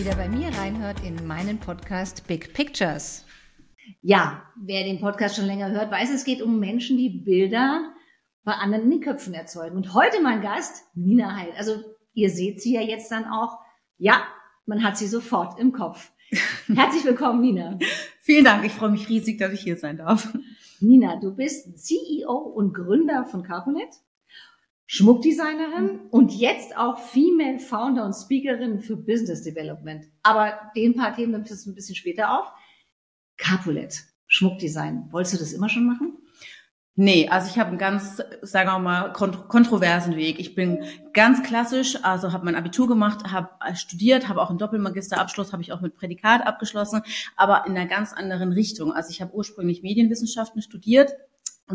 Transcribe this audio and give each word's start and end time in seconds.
wieder 0.00 0.16
bei 0.16 0.30
mir 0.30 0.48
reinhört 0.56 1.04
in 1.04 1.26
meinen 1.26 1.58
Podcast 1.58 2.26
Big 2.26 2.54
Pictures. 2.54 3.26
Ja, 4.00 4.44
wer 4.56 4.82
den 4.82 4.98
Podcast 4.98 5.36
schon 5.36 5.44
länger 5.44 5.72
hört, 5.72 5.90
weiß, 5.90 6.10
es 6.14 6.24
geht 6.24 6.40
um 6.40 6.58
Menschen, 6.58 6.96
die 6.96 7.10
Bilder 7.10 7.92
bei 8.42 8.52
anderen 8.52 8.84
in 8.84 8.92
den 8.92 9.00
Köpfen 9.02 9.34
erzeugen. 9.34 9.76
Und 9.76 9.92
heute 9.92 10.22
mein 10.22 10.40
Gast, 10.40 10.84
Nina 10.94 11.36
Heil. 11.36 11.52
Also 11.54 11.84
ihr 12.14 12.30
seht 12.30 12.62
sie 12.62 12.72
ja 12.72 12.80
jetzt 12.80 13.12
dann 13.12 13.26
auch. 13.26 13.58
Ja, 13.98 14.22
man 14.64 14.82
hat 14.82 14.96
sie 14.96 15.06
sofort 15.06 15.60
im 15.60 15.72
Kopf. 15.72 16.10
Herzlich 16.66 17.04
willkommen, 17.04 17.42
Nina. 17.42 17.78
Vielen 18.22 18.46
Dank. 18.46 18.64
Ich 18.64 18.72
freue 18.72 18.92
mich 18.92 19.10
riesig, 19.10 19.36
dass 19.36 19.52
ich 19.52 19.60
hier 19.60 19.76
sein 19.76 19.98
darf. 19.98 20.32
Nina, 20.80 21.20
du 21.20 21.36
bist 21.36 21.78
CEO 21.78 22.32
und 22.32 22.72
Gründer 22.72 23.26
von 23.26 23.42
Carponet, 23.42 23.90
Schmuckdesignerin 24.92 26.00
und 26.10 26.32
jetzt 26.32 26.76
auch 26.76 26.98
Female 26.98 27.60
Founder 27.60 28.04
und 28.04 28.12
Speakerin 28.12 28.80
für 28.80 28.96
Business 28.96 29.44
Development. 29.44 30.04
Aber 30.24 30.52
den 30.74 30.96
paar 30.96 31.14
Themen 31.14 31.30
nimmst 31.30 31.64
du 31.64 31.70
ein 31.70 31.76
bisschen 31.76 31.94
später 31.94 32.36
auf. 32.36 32.50
Capulet, 33.36 34.02
Schmuckdesign. 34.26 35.06
Wolltest 35.12 35.34
du 35.34 35.38
das 35.38 35.52
immer 35.52 35.68
schon 35.68 35.86
machen? 35.86 36.18
Nee, 36.96 37.28
also 37.28 37.48
ich 37.48 37.56
habe 37.56 37.68
einen 37.68 37.78
ganz, 37.78 38.20
sagen 38.42 38.68
wir 38.68 38.80
mal, 38.80 39.12
kont 39.12 39.46
kontroversen 39.46 40.16
Weg. 40.16 40.40
Ich 40.40 40.56
bin 40.56 40.82
ganz 41.12 41.44
klassisch, 41.44 41.96
also 42.02 42.32
habe 42.32 42.44
mein 42.44 42.56
Abitur 42.56 42.88
gemacht, 42.88 43.30
habe 43.30 43.48
studiert, 43.76 44.28
habe 44.28 44.42
auch 44.42 44.50
einen 44.50 44.58
Doppelmagisterabschluss, 44.58 45.52
habe 45.52 45.62
ich 45.62 45.72
auch 45.72 45.80
mit 45.80 45.94
Prädikat 45.94 46.44
abgeschlossen, 46.44 47.02
aber 47.36 47.64
in 47.68 47.76
einer 47.76 47.86
ganz 47.86 48.12
anderen 48.12 48.50
Richtung. 48.50 48.92
Also 48.92 49.10
ich 49.10 49.22
habe 49.22 49.32
ursprünglich 49.34 49.84
Medienwissenschaften 49.84 50.62
studiert, 50.62 51.12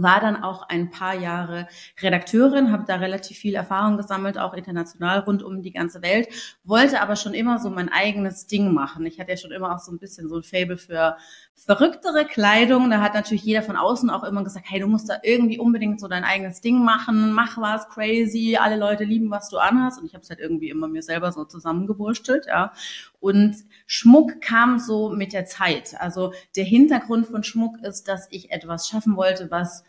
war 0.01 0.19
dann 0.19 0.43
auch 0.43 0.67
ein 0.69 0.89
paar 0.89 1.15
Jahre 1.15 1.67
Redakteurin, 2.01 2.71
habe 2.71 2.85
da 2.87 2.95
relativ 2.95 3.37
viel 3.37 3.55
Erfahrung 3.55 3.97
gesammelt, 3.97 4.37
auch 4.37 4.53
international 4.53 5.19
rund 5.19 5.43
um 5.43 5.61
die 5.61 5.71
ganze 5.71 6.01
Welt, 6.01 6.29
wollte 6.63 7.01
aber 7.01 7.15
schon 7.15 7.33
immer 7.33 7.59
so 7.59 7.69
mein 7.69 7.89
eigenes 7.89 8.47
Ding 8.47 8.73
machen. 8.73 9.05
Ich 9.05 9.19
hatte 9.19 9.31
ja 9.31 9.37
schon 9.37 9.51
immer 9.51 9.73
auch 9.73 9.79
so 9.79 9.91
ein 9.91 9.99
bisschen 9.99 10.29
so 10.29 10.37
ein 10.37 10.43
Fable 10.43 10.77
für 10.77 11.17
verrücktere 11.55 12.25
Kleidung. 12.25 12.89
Da 12.89 13.01
hat 13.01 13.13
natürlich 13.13 13.43
jeder 13.43 13.63
von 13.63 13.77
außen 13.77 14.09
auch 14.09 14.23
immer 14.23 14.43
gesagt, 14.43 14.65
hey, 14.69 14.79
du 14.79 14.87
musst 14.87 15.09
da 15.09 15.17
irgendwie 15.23 15.57
unbedingt 15.57 15.99
so 15.99 16.07
dein 16.07 16.23
eigenes 16.23 16.61
Ding 16.61 16.83
machen, 16.83 17.31
mach 17.31 17.57
was 17.57 17.87
crazy, 17.89 18.57
alle 18.59 18.77
Leute 18.77 19.03
lieben, 19.03 19.31
was 19.31 19.49
du 19.49 19.57
anhast. 19.57 19.99
Und 19.99 20.05
ich 20.05 20.13
habe 20.13 20.23
es 20.23 20.29
halt 20.29 20.39
irgendwie 20.39 20.69
immer 20.69 20.87
mir 20.87 21.01
selber 21.01 21.31
so 21.31 21.45
zusammengewurstelt, 21.45 22.45
ja. 22.47 22.73
Und 23.19 23.55
Schmuck 23.87 24.41
kam 24.41 24.77
so 24.79 25.09
mit 25.09 25.33
der 25.33 25.45
Zeit. 25.45 25.95
Also 25.99 26.33
der 26.55 26.65
Hintergrund 26.65 27.27
von 27.27 27.43
Schmuck 27.43 27.77
ist, 27.81 28.07
dass 28.07 28.27
ich 28.29 28.51
etwas 28.51 28.87
schaffen 28.87 29.15
wollte, 29.15 29.49
was 29.49 29.83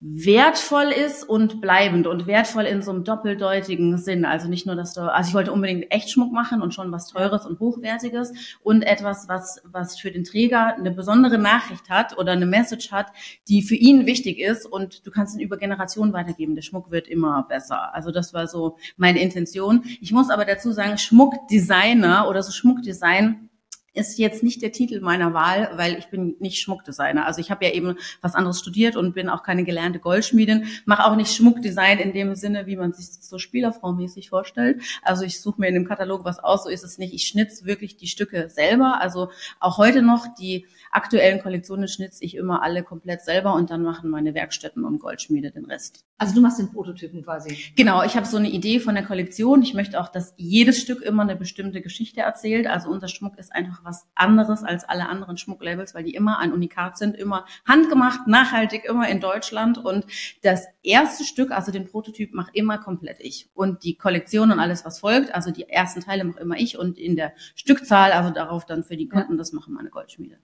wertvoll 0.00 0.92
ist 0.92 1.28
und 1.28 1.60
bleibend 1.60 2.06
und 2.06 2.28
wertvoll 2.28 2.64
in 2.64 2.82
so 2.82 2.92
einem 2.92 3.02
doppeldeutigen 3.02 3.98
Sinn. 3.98 4.24
Also 4.24 4.48
nicht 4.48 4.64
nur, 4.64 4.76
dass 4.76 4.94
du, 4.94 5.00
also 5.00 5.28
ich 5.28 5.34
wollte 5.34 5.52
unbedingt 5.52 5.90
echt 5.90 6.10
Schmuck 6.10 6.32
machen 6.32 6.62
und 6.62 6.72
schon 6.72 6.92
was 6.92 7.08
Teures 7.08 7.44
und 7.44 7.58
Hochwertiges 7.58 8.32
und 8.62 8.82
etwas, 8.82 9.28
was, 9.28 9.60
was 9.64 9.98
für 9.98 10.12
den 10.12 10.22
Träger 10.22 10.76
eine 10.76 10.92
besondere 10.92 11.36
Nachricht 11.36 11.90
hat 11.90 12.16
oder 12.16 12.30
eine 12.32 12.46
Message 12.46 12.92
hat, 12.92 13.08
die 13.48 13.60
für 13.62 13.74
ihn 13.74 14.06
wichtig 14.06 14.38
ist 14.38 14.66
und 14.66 15.04
du 15.04 15.10
kannst 15.10 15.34
ihn 15.34 15.40
über 15.40 15.56
Generationen 15.56 16.12
weitergeben. 16.12 16.54
Der 16.54 16.62
Schmuck 16.62 16.92
wird 16.92 17.08
immer 17.08 17.44
besser. 17.48 17.92
Also 17.92 18.12
das 18.12 18.32
war 18.32 18.46
so 18.46 18.76
meine 18.96 19.20
Intention. 19.20 19.82
Ich 20.00 20.12
muss 20.12 20.30
aber 20.30 20.44
dazu 20.44 20.70
sagen, 20.70 20.96
Schmuckdesigner 20.96 22.28
oder 22.28 22.44
so 22.44 22.52
Schmuckdesign 22.52 23.47
ist 23.98 24.18
jetzt 24.18 24.42
nicht 24.42 24.62
der 24.62 24.72
Titel 24.72 25.00
meiner 25.00 25.34
Wahl, 25.34 25.70
weil 25.74 25.98
ich 25.98 26.08
bin 26.08 26.36
nicht 26.38 26.60
Schmuckdesigner. 26.60 27.26
Also 27.26 27.40
ich 27.40 27.50
habe 27.50 27.64
ja 27.64 27.72
eben 27.72 27.96
was 28.20 28.34
anderes 28.34 28.60
studiert 28.60 28.96
und 28.96 29.14
bin 29.14 29.28
auch 29.28 29.42
keine 29.42 29.64
gelernte 29.64 29.98
Goldschmiedin, 29.98 30.66
mache 30.84 31.04
auch 31.04 31.16
nicht 31.16 31.34
Schmuckdesign 31.34 31.98
in 31.98 32.12
dem 32.12 32.34
Sinne, 32.34 32.66
wie 32.66 32.76
man 32.76 32.92
sich 32.92 33.06
so 33.20 33.38
spielerfraumäßig 33.38 34.30
vorstellt. 34.30 34.80
Also 35.02 35.24
ich 35.24 35.40
suche 35.40 35.60
mir 35.60 35.68
in 35.68 35.74
dem 35.74 35.88
Katalog 35.88 36.24
was 36.24 36.38
aus, 36.38 36.64
so 36.64 36.70
ist 36.70 36.84
es 36.84 36.98
nicht. 36.98 37.12
Ich 37.12 37.26
schnitze 37.26 37.64
wirklich 37.64 37.96
die 37.96 38.06
Stücke 38.06 38.48
selber. 38.48 39.00
Also 39.00 39.30
auch 39.60 39.78
heute 39.78 40.02
noch 40.02 40.26
die 40.38 40.66
aktuellen 40.90 41.40
Kollektionen 41.42 41.88
schnitze 41.88 42.24
ich 42.24 42.34
immer 42.34 42.62
alle 42.62 42.82
komplett 42.82 43.22
selber 43.22 43.54
und 43.54 43.70
dann 43.70 43.82
machen 43.82 44.10
meine 44.10 44.34
Werkstätten 44.34 44.84
und 44.84 44.98
Goldschmiede 44.98 45.50
den 45.50 45.64
Rest. 45.64 46.04
Also 46.20 46.34
du 46.34 46.40
machst 46.40 46.58
den 46.58 46.70
Prototypen 46.70 47.22
quasi. 47.22 47.56
Genau, 47.76 48.02
ich 48.02 48.16
habe 48.16 48.26
so 48.26 48.36
eine 48.36 48.48
Idee 48.48 48.80
von 48.80 48.96
der 48.96 49.04
Kollektion. 49.04 49.62
Ich 49.62 49.74
möchte 49.74 50.00
auch, 50.00 50.08
dass 50.08 50.34
jedes 50.36 50.80
Stück 50.80 51.00
immer 51.02 51.22
eine 51.22 51.36
bestimmte 51.36 51.80
Geschichte 51.80 52.22
erzählt. 52.22 52.66
Also 52.66 52.90
unser 52.90 53.06
Schmuck 53.06 53.38
ist 53.38 53.54
einfach 53.54 53.84
was 53.84 54.06
anderes 54.16 54.64
als 54.64 54.84
alle 54.88 55.08
anderen 55.08 55.36
Schmucklabels, 55.36 55.94
weil 55.94 56.02
die 56.02 56.14
immer 56.14 56.40
ein 56.40 56.52
Unikat 56.52 56.98
sind, 56.98 57.16
immer 57.16 57.46
handgemacht, 57.66 58.26
nachhaltig, 58.26 58.84
immer 58.84 59.08
in 59.08 59.20
Deutschland. 59.20 59.78
Und 59.78 60.06
das 60.42 60.66
erste 60.82 61.22
Stück, 61.22 61.52
also 61.52 61.70
den 61.70 61.86
Prototyp, 61.86 62.34
mache 62.34 62.50
immer 62.52 62.78
komplett 62.78 63.20
ich. 63.20 63.48
Und 63.54 63.84
die 63.84 63.96
Kollektion 63.96 64.50
und 64.50 64.58
alles, 64.58 64.84
was 64.84 64.98
folgt, 64.98 65.34
also 65.34 65.52
die 65.52 65.68
ersten 65.68 66.00
Teile 66.00 66.24
mache 66.24 66.40
immer 66.40 66.56
ich 66.56 66.78
und 66.78 66.98
in 66.98 67.14
der 67.14 67.32
Stückzahl, 67.54 68.10
also 68.10 68.30
darauf 68.30 68.66
dann 68.66 68.82
für 68.82 68.96
die 68.96 69.08
Kunden, 69.08 69.32
ja. 69.32 69.38
das 69.38 69.52
machen 69.52 69.74
meine 69.74 69.90
Goldschmiede. 69.90 70.38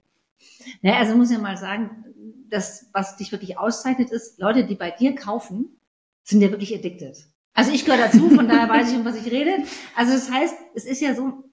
Naja, 0.83 0.99
also 0.99 1.17
muss 1.17 1.31
ja 1.31 1.39
mal 1.39 1.57
sagen, 1.57 2.05
das, 2.49 2.89
was 2.93 3.17
dich 3.17 3.33
wirklich 3.33 3.59
auszeichnet, 3.59 4.11
ist, 4.11 4.39
Leute, 4.39 4.65
die 4.65 4.75
bei 4.75 4.91
dir 4.91 5.15
kaufen, 5.15 5.81
sind 6.23 6.41
ja 6.41 6.51
wirklich 6.51 6.75
addicted. 6.75 7.17
Also 7.53 7.73
ich 7.73 7.85
gehöre 7.85 7.99
dazu, 7.99 8.31
von 8.31 8.49
daher 8.49 8.69
weiß 8.69 8.93
ich, 8.93 8.99
um 8.99 9.05
was 9.05 9.17
ich 9.17 9.31
rede. 9.31 9.65
Also 9.95 10.13
das 10.13 10.31
heißt, 10.31 10.57
es 10.75 10.85
ist 10.85 11.01
ja 11.01 11.15
so, 11.15 11.45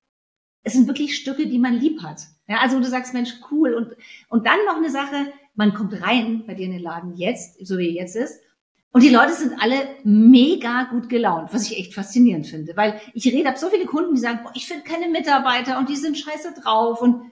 es 0.63 0.73
sind 0.73 0.87
wirklich 0.87 1.15
Stücke, 1.15 1.47
die 1.47 1.59
man 1.59 1.73
lieb 1.73 2.01
hat. 2.01 2.21
Ja, 2.47 2.57
also 2.59 2.79
du 2.79 2.85
sagst, 2.85 3.13
Mensch, 3.13 3.33
cool. 3.51 3.73
Und, 3.73 3.95
und 4.29 4.45
dann 4.45 4.59
noch 4.65 4.77
eine 4.77 4.89
Sache, 4.89 5.33
man 5.55 5.73
kommt 5.73 6.01
rein 6.01 6.43
bei 6.45 6.53
dir 6.53 6.65
in 6.65 6.71
den 6.71 6.81
Laden 6.81 7.15
jetzt, 7.15 7.65
so 7.65 7.77
wie 7.77 7.89
er 7.89 8.03
jetzt 8.03 8.15
ist, 8.15 8.39
und 8.93 9.03
die 9.03 9.09
Leute 9.09 9.33
sind 9.33 9.53
alle 9.61 9.87
mega 10.03 10.83
gut 10.83 11.07
gelaunt, 11.07 11.53
was 11.53 11.71
ich 11.71 11.77
echt 11.77 11.93
faszinierend 11.93 12.45
finde. 12.45 12.75
Weil 12.75 12.99
ich 13.13 13.25
rede, 13.25 13.47
habe 13.47 13.57
so 13.57 13.69
viele 13.69 13.85
Kunden, 13.85 14.15
die 14.15 14.19
sagen, 14.19 14.39
boah, 14.43 14.51
ich 14.53 14.67
finde 14.67 14.83
keine 14.83 15.07
Mitarbeiter 15.07 15.77
und 15.77 15.87
die 15.87 15.95
sind 15.95 16.17
scheiße 16.17 16.53
drauf. 16.61 17.01
Und 17.01 17.31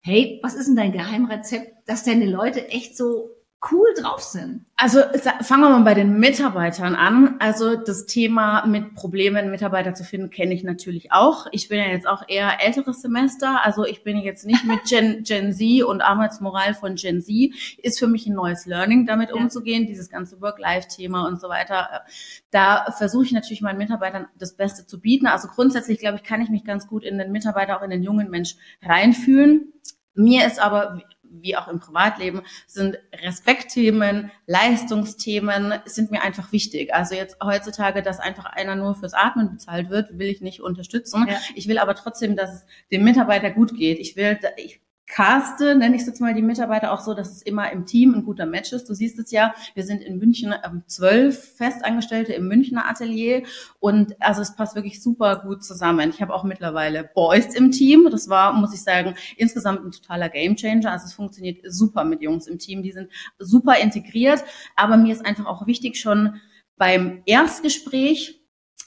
hey, 0.00 0.40
was 0.42 0.54
ist 0.54 0.66
denn 0.66 0.76
dein 0.76 0.92
Geheimrezept, 0.92 1.88
dass 1.88 2.04
deine 2.04 2.26
Leute 2.26 2.68
echt 2.68 2.96
so 2.96 3.30
cool 3.70 3.88
drauf 3.94 4.22
sind? 4.22 4.64
Also 4.76 5.00
fangen 5.42 5.62
wir 5.62 5.68
mal 5.68 5.82
bei 5.82 5.92
den 5.92 6.18
Mitarbeitern 6.18 6.94
an. 6.94 7.36
Also 7.40 7.76
das 7.76 8.06
Thema 8.06 8.64
mit 8.66 8.94
Problemen, 8.94 9.50
Mitarbeiter 9.50 9.92
zu 9.94 10.02
finden, 10.02 10.30
kenne 10.30 10.54
ich 10.54 10.64
natürlich 10.64 11.12
auch. 11.12 11.46
Ich 11.52 11.68
bin 11.68 11.78
ja 11.78 11.86
jetzt 11.86 12.06
auch 12.06 12.22
eher 12.26 12.64
älteres 12.64 13.02
Semester. 13.02 13.64
Also 13.64 13.84
ich 13.84 14.02
bin 14.02 14.16
jetzt 14.18 14.46
nicht 14.46 14.64
mit 14.64 14.84
Gen, 14.84 15.22
Gen 15.26 15.52
Z 15.52 15.84
und 15.84 16.00
Arbeitsmoral 16.00 16.72
von 16.74 16.94
Gen 16.94 17.20
Z. 17.20 17.52
Ist 17.82 17.98
für 17.98 18.06
mich 18.06 18.26
ein 18.26 18.34
neues 18.34 18.64
Learning, 18.64 19.04
damit 19.04 19.28
ja. 19.28 19.36
umzugehen, 19.36 19.86
dieses 19.86 20.08
ganze 20.08 20.40
Work-Life-Thema 20.40 21.26
und 21.26 21.38
so 21.38 21.50
weiter. 21.50 22.02
Da 22.50 22.92
versuche 22.96 23.24
ich 23.24 23.32
natürlich 23.32 23.60
meinen 23.60 23.78
Mitarbeitern 23.78 24.26
das 24.38 24.54
Beste 24.56 24.86
zu 24.86 25.00
bieten. 25.00 25.26
Also 25.26 25.48
grundsätzlich, 25.48 25.98
glaube 25.98 26.16
ich, 26.16 26.22
kann 26.22 26.40
ich 26.40 26.48
mich 26.48 26.64
ganz 26.64 26.86
gut 26.86 27.04
in 27.04 27.18
den 27.18 27.30
Mitarbeiter, 27.30 27.78
auch 27.78 27.82
in 27.82 27.90
den 27.90 28.02
jungen 28.02 28.30
Mensch 28.30 28.56
reinfühlen. 28.82 29.74
Mir 30.14 30.46
ist 30.46 30.60
aber 30.60 31.02
wie 31.30 31.56
auch 31.56 31.68
im 31.68 31.80
Privatleben, 31.80 32.42
sind 32.66 32.98
Respektthemen, 33.12 34.30
Leistungsthemen, 34.46 35.74
sind 35.84 36.10
mir 36.10 36.22
einfach 36.22 36.52
wichtig. 36.52 36.94
Also 36.94 37.14
jetzt 37.14 37.38
heutzutage, 37.42 38.02
dass 38.02 38.20
einfach 38.20 38.44
einer 38.44 38.76
nur 38.76 38.94
fürs 38.94 39.14
Atmen 39.14 39.50
bezahlt 39.50 39.90
wird, 39.90 40.18
will 40.18 40.28
ich 40.28 40.40
nicht 40.40 40.60
unterstützen. 40.60 41.26
Ja. 41.28 41.38
Ich 41.54 41.68
will 41.68 41.78
aber 41.78 41.94
trotzdem, 41.94 42.36
dass 42.36 42.52
es 42.54 42.66
dem 42.90 43.04
Mitarbeiter 43.04 43.50
gut 43.50 43.76
geht. 43.76 43.98
Ich 43.98 44.16
will, 44.16 44.38
ich 44.56 44.80
caste, 45.10 45.74
nenne 45.74 45.96
ich 45.96 46.06
jetzt 46.06 46.20
mal 46.20 46.34
die 46.34 46.42
Mitarbeiter 46.42 46.92
auch 46.92 47.00
so, 47.00 47.14
dass 47.14 47.30
es 47.30 47.42
immer 47.42 47.70
im 47.72 47.84
Team 47.84 48.14
ein 48.14 48.24
guter 48.24 48.46
Match 48.46 48.72
ist. 48.72 48.88
Du 48.88 48.94
siehst 48.94 49.18
es 49.18 49.30
ja, 49.30 49.54
wir 49.74 49.84
sind 49.84 50.02
in 50.02 50.18
München 50.18 50.54
ähm, 50.64 50.82
zwölf 50.86 51.56
Festangestellte 51.56 52.32
im 52.32 52.46
Münchner 52.46 52.88
Atelier 52.88 53.42
und 53.80 54.14
also 54.20 54.40
es 54.40 54.54
passt 54.54 54.76
wirklich 54.76 55.02
super 55.02 55.42
gut 55.44 55.64
zusammen. 55.64 56.10
Ich 56.10 56.22
habe 56.22 56.32
auch 56.32 56.44
mittlerweile 56.44 57.10
Boys 57.14 57.54
im 57.54 57.70
Team. 57.72 58.08
Das 58.10 58.28
war, 58.28 58.52
muss 58.52 58.72
ich 58.72 58.82
sagen, 58.82 59.14
insgesamt 59.36 59.84
ein 59.84 59.90
totaler 59.90 60.28
Gamechanger. 60.28 60.90
Also 60.90 61.06
es 61.06 61.12
funktioniert 61.12 61.58
super 61.68 62.04
mit 62.04 62.22
Jungs 62.22 62.46
im 62.46 62.58
Team. 62.58 62.82
Die 62.82 62.92
sind 62.92 63.10
super 63.38 63.78
integriert. 63.78 64.44
Aber 64.76 64.96
mir 64.96 65.12
ist 65.12 65.26
einfach 65.26 65.46
auch 65.46 65.66
wichtig 65.66 65.98
schon 65.98 66.40
beim 66.76 67.22
Erstgespräch, 67.26 68.39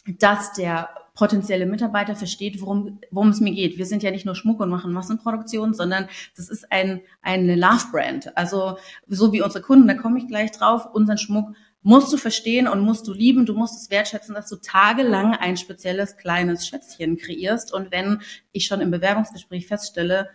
dass 0.05 0.53
der 0.53 0.89
potenzielle 1.15 1.67
Mitarbeiter 1.67 2.15
versteht, 2.15 2.59
worum, 2.61 2.99
worum 3.11 3.29
es 3.29 3.39
mir 3.39 3.53
geht. 3.53 3.77
Wir 3.77 3.85
sind 3.85 4.01
ja 4.01 4.09
nicht 4.09 4.25
nur 4.25 4.35
Schmuck 4.35 4.59
und 4.59 4.69
machen 4.69 4.91
Massenproduktion, 4.91 5.73
sondern 5.73 6.07
das 6.35 6.49
ist 6.49 6.71
ein, 6.71 7.01
eine 7.21 7.55
Love-Brand. 7.55 8.35
Also 8.35 8.77
so 9.07 9.31
wie 9.31 9.41
unsere 9.41 9.63
Kunden, 9.63 9.87
da 9.87 9.93
komme 9.93 10.17
ich 10.17 10.27
gleich 10.27 10.51
drauf, 10.51 10.87
unseren 10.91 11.19
Schmuck 11.19 11.53
musst 11.83 12.11
du 12.13 12.17
verstehen 12.17 12.67
und 12.67 12.81
musst 12.81 13.07
du 13.07 13.13
lieben, 13.13 13.45
du 13.45 13.53
musst 13.53 13.79
es 13.79 13.91
wertschätzen, 13.91 14.33
dass 14.33 14.49
du 14.49 14.55
tagelang 14.55 15.35
ein 15.35 15.57
spezielles 15.57 16.17
kleines 16.17 16.65
Schätzchen 16.65 17.17
kreierst. 17.17 17.73
Und 17.73 17.91
wenn 17.91 18.21
ich 18.51 18.65
schon 18.65 18.81
im 18.81 18.89
Bewerbungsgespräch 18.89 19.67
feststelle, 19.67 20.29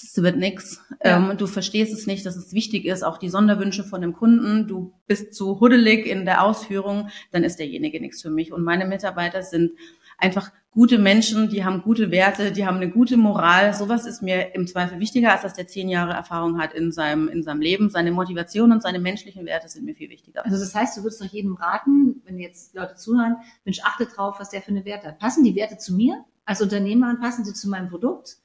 das 0.00 0.22
wird 0.22 0.36
nix. 0.36 0.80
Ja. 1.04 1.16
Ähm, 1.16 1.36
du 1.36 1.46
verstehst 1.46 1.92
es 1.92 2.06
nicht, 2.06 2.26
dass 2.26 2.36
es 2.36 2.52
wichtig 2.52 2.84
ist, 2.84 3.02
auch 3.02 3.18
die 3.18 3.28
Sonderwünsche 3.28 3.84
von 3.84 4.00
dem 4.00 4.12
Kunden. 4.12 4.66
Du 4.66 4.92
bist 5.06 5.34
zu 5.34 5.60
huddelig 5.60 6.06
in 6.06 6.24
der 6.24 6.42
Ausführung, 6.44 7.08
dann 7.32 7.44
ist 7.44 7.58
derjenige 7.58 8.00
nichts 8.00 8.22
für 8.22 8.30
mich. 8.30 8.52
Und 8.52 8.64
meine 8.64 8.86
Mitarbeiter 8.86 9.42
sind 9.42 9.72
einfach 10.18 10.52
gute 10.70 10.98
Menschen, 10.98 11.48
die 11.48 11.64
haben 11.64 11.82
gute 11.82 12.10
Werte, 12.10 12.52
die 12.52 12.66
haben 12.66 12.76
eine 12.76 12.90
gute 12.90 13.16
Moral. 13.16 13.74
Sowas 13.74 14.06
ist 14.06 14.22
mir 14.22 14.54
im 14.54 14.66
Zweifel 14.66 15.00
wichtiger, 15.00 15.32
als 15.32 15.42
dass 15.42 15.54
der 15.54 15.66
zehn 15.66 15.88
Jahre 15.88 16.12
Erfahrung 16.12 16.60
hat 16.60 16.74
in 16.74 16.92
seinem, 16.92 17.28
in 17.28 17.42
seinem 17.42 17.60
Leben. 17.60 17.90
Seine 17.90 18.12
Motivation 18.12 18.70
und 18.70 18.82
seine 18.82 19.00
menschlichen 19.00 19.46
Werte 19.46 19.68
sind 19.68 19.84
mir 19.84 19.94
viel 19.94 20.10
wichtiger. 20.10 20.44
Also 20.44 20.58
das 20.58 20.74
heißt, 20.74 20.96
du 20.96 21.02
würdest 21.02 21.20
doch 21.20 21.26
jedem 21.26 21.54
raten, 21.54 22.22
wenn 22.24 22.38
jetzt 22.38 22.74
Leute 22.74 22.94
zuhören, 22.94 23.36
Mensch, 23.64 23.80
achte 23.82 24.06
drauf, 24.06 24.36
was 24.38 24.50
der 24.50 24.62
für 24.62 24.70
eine 24.70 24.84
Werte 24.84 25.08
hat. 25.08 25.18
Passen 25.18 25.44
die 25.44 25.56
Werte 25.56 25.78
zu 25.78 25.94
mir? 25.94 26.24
als 26.50 26.60
Unternehmerin 26.60 27.20
passen 27.20 27.44
sie 27.44 27.54
zu 27.54 27.68
meinem 27.68 27.88
Produkt? 27.88 28.38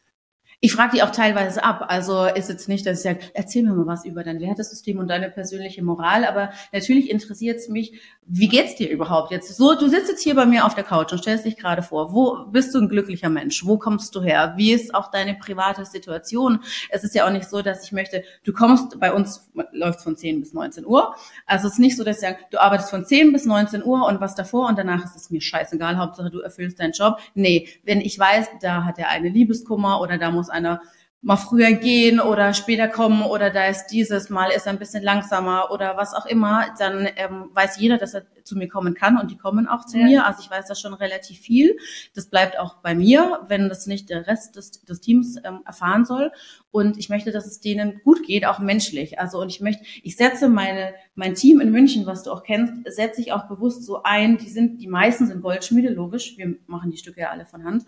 Ich 0.59 0.73
frage 0.73 0.95
die 0.95 1.03
auch 1.03 1.11
teilweise 1.11 1.63
ab. 1.63 1.85
Also 1.89 2.25
ist 2.25 2.49
jetzt 2.49 2.69
nicht, 2.69 2.85
dass 2.85 2.99
ich 2.99 3.03
sage, 3.03 3.19
erzähl 3.33 3.63
mir 3.63 3.73
mal 3.73 3.85
was 3.85 4.05
über 4.05 4.23
dein 4.23 4.39
Wertesystem 4.39 4.99
und 4.99 5.07
deine 5.07 5.29
persönliche 5.29 5.83
Moral, 5.83 6.25
aber 6.25 6.51
natürlich 6.71 7.09
interessiert 7.09 7.59
es 7.59 7.69
mich, 7.69 7.99
wie 8.25 8.47
geht's 8.47 8.75
dir 8.75 8.89
überhaupt 8.89 9.31
jetzt? 9.31 9.55
So, 9.55 9.75
du 9.75 9.87
sitzt 9.87 10.09
jetzt 10.09 10.23
hier 10.23 10.35
bei 10.35 10.45
mir 10.45 10.65
auf 10.65 10.73
der 10.73 10.83
Couch 10.83 11.11
und 11.11 11.19
stellst 11.19 11.45
dich 11.45 11.57
gerade 11.57 11.83
vor, 11.83 12.13
wo 12.13 12.45
bist 12.51 12.73
du 12.73 12.79
ein 12.79 12.89
glücklicher 12.89 13.29
Mensch? 13.29 13.65
Wo 13.65 13.77
kommst 13.77 14.15
du 14.15 14.21
her? 14.21 14.53
Wie 14.57 14.71
ist 14.71 14.95
auch 14.95 15.11
deine 15.11 15.35
private 15.35 15.85
Situation? 15.85 16.59
Es 16.89 17.03
ist 17.03 17.13
ja 17.13 17.27
auch 17.27 17.31
nicht 17.31 17.47
so, 17.47 17.61
dass 17.61 17.83
ich 17.83 17.91
möchte, 17.91 18.23
du 18.43 18.53
kommst, 18.53 18.99
bei 18.99 19.13
uns 19.13 19.49
läuft 19.71 20.01
von 20.01 20.17
10 20.17 20.39
bis 20.39 20.53
19 20.53 20.85
Uhr. 20.85 21.15
Also 21.45 21.67
es 21.67 21.73
ist 21.73 21.79
nicht 21.79 21.97
so, 21.97 22.03
dass 22.03 22.17
ich 22.17 22.21
sage, 22.21 22.37
du 22.49 22.59
arbeitest 22.59 22.89
von 22.89 23.05
10 23.05 23.31
bis 23.31 23.45
19 23.45 23.83
Uhr 23.83 24.07
und 24.07 24.21
was 24.21 24.35
davor 24.35 24.67
und 24.67 24.77
danach 24.77 25.05
ist 25.05 25.15
es 25.15 25.29
mir 25.29 25.41
scheißegal, 25.41 25.97
Hauptsache 25.97 26.31
du 26.31 26.39
erfüllst 26.39 26.79
deinen 26.79 26.93
Job. 26.93 27.19
Nee, 27.35 27.67
wenn 27.83 28.01
ich 28.01 28.17
weiß, 28.17 28.47
da 28.61 28.85
hat 28.85 28.97
er 28.97 29.09
eine 29.09 29.29
Liebeskummer 29.29 30.01
oder 30.01 30.17
da 30.17 30.31
muss 30.31 30.44
einer 30.49 30.81
mal 31.25 31.37
früher 31.37 31.71
gehen 31.71 32.19
oder 32.19 32.53
später 32.53 32.87
kommen 32.87 33.23
oder 33.23 33.49
da 33.49 33.65
ist 33.65 33.87
dieses 33.87 34.29
Mal 34.29 34.51
ist 34.51 34.67
er 34.67 34.73
ein 34.73 34.77
bisschen 34.77 35.01
langsamer 35.01 35.71
oder 35.71 35.97
was 35.97 36.13
auch 36.13 36.27
immer, 36.27 36.67
dann 36.77 37.09
ähm, 37.15 37.49
weiß 37.51 37.79
jeder, 37.79 37.97
dass 37.97 38.13
er 38.13 38.25
zu 38.43 38.55
mir 38.55 38.67
kommen 38.67 38.93
kann 38.93 39.17
und 39.17 39.31
die 39.31 39.37
kommen 39.37 39.67
auch 39.67 39.87
zu 39.87 39.97
ja. 39.97 40.05
mir. 40.05 40.27
Also 40.27 40.41
ich 40.43 40.51
weiß 40.51 40.67
das 40.67 40.79
schon 40.79 40.93
relativ 40.93 41.39
viel. 41.39 41.77
Das 42.13 42.27
bleibt 42.27 42.59
auch 42.59 42.75
bei 42.75 42.93
mir, 42.93 43.39
wenn 43.47 43.69
das 43.69 43.87
nicht 43.87 44.11
der 44.11 44.27
Rest 44.27 44.55
des, 44.55 44.83
des 44.83 45.01
Teams 45.01 45.37
ähm, 45.43 45.61
erfahren 45.65 46.05
soll. 46.05 46.31
Und 46.69 46.97
ich 46.99 47.09
möchte, 47.09 47.31
dass 47.31 47.47
es 47.47 47.59
denen 47.59 48.01
gut 48.03 48.21
geht, 48.23 48.45
auch 48.45 48.59
menschlich. 48.59 49.17
Also 49.17 49.41
und 49.41 49.49
ich 49.49 49.61
möchte, 49.61 49.83
ich 50.03 50.15
setze 50.17 50.47
meine 50.47 50.93
mein 51.15 51.33
Team 51.33 51.61
in 51.61 51.71
München, 51.71 52.05
was 52.05 52.23
du 52.23 52.31
auch 52.31 52.43
kennst, 52.43 52.73
setze 52.93 53.21
ich 53.21 53.31
auch 53.31 53.47
bewusst 53.47 53.83
so 53.83 54.03
ein. 54.03 54.37
Die 54.37 54.49
sind, 54.49 54.81
die 54.81 54.87
meisten 54.87 55.27
sind 55.27 55.41
Goldschmiede, 55.41 55.89
logisch. 55.89 56.37
Wir 56.37 56.55
machen 56.67 56.91
die 56.91 56.97
Stücke 56.97 57.21
ja 57.21 57.29
alle 57.29 57.45
von 57.45 57.63
Hand. 57.63 57.85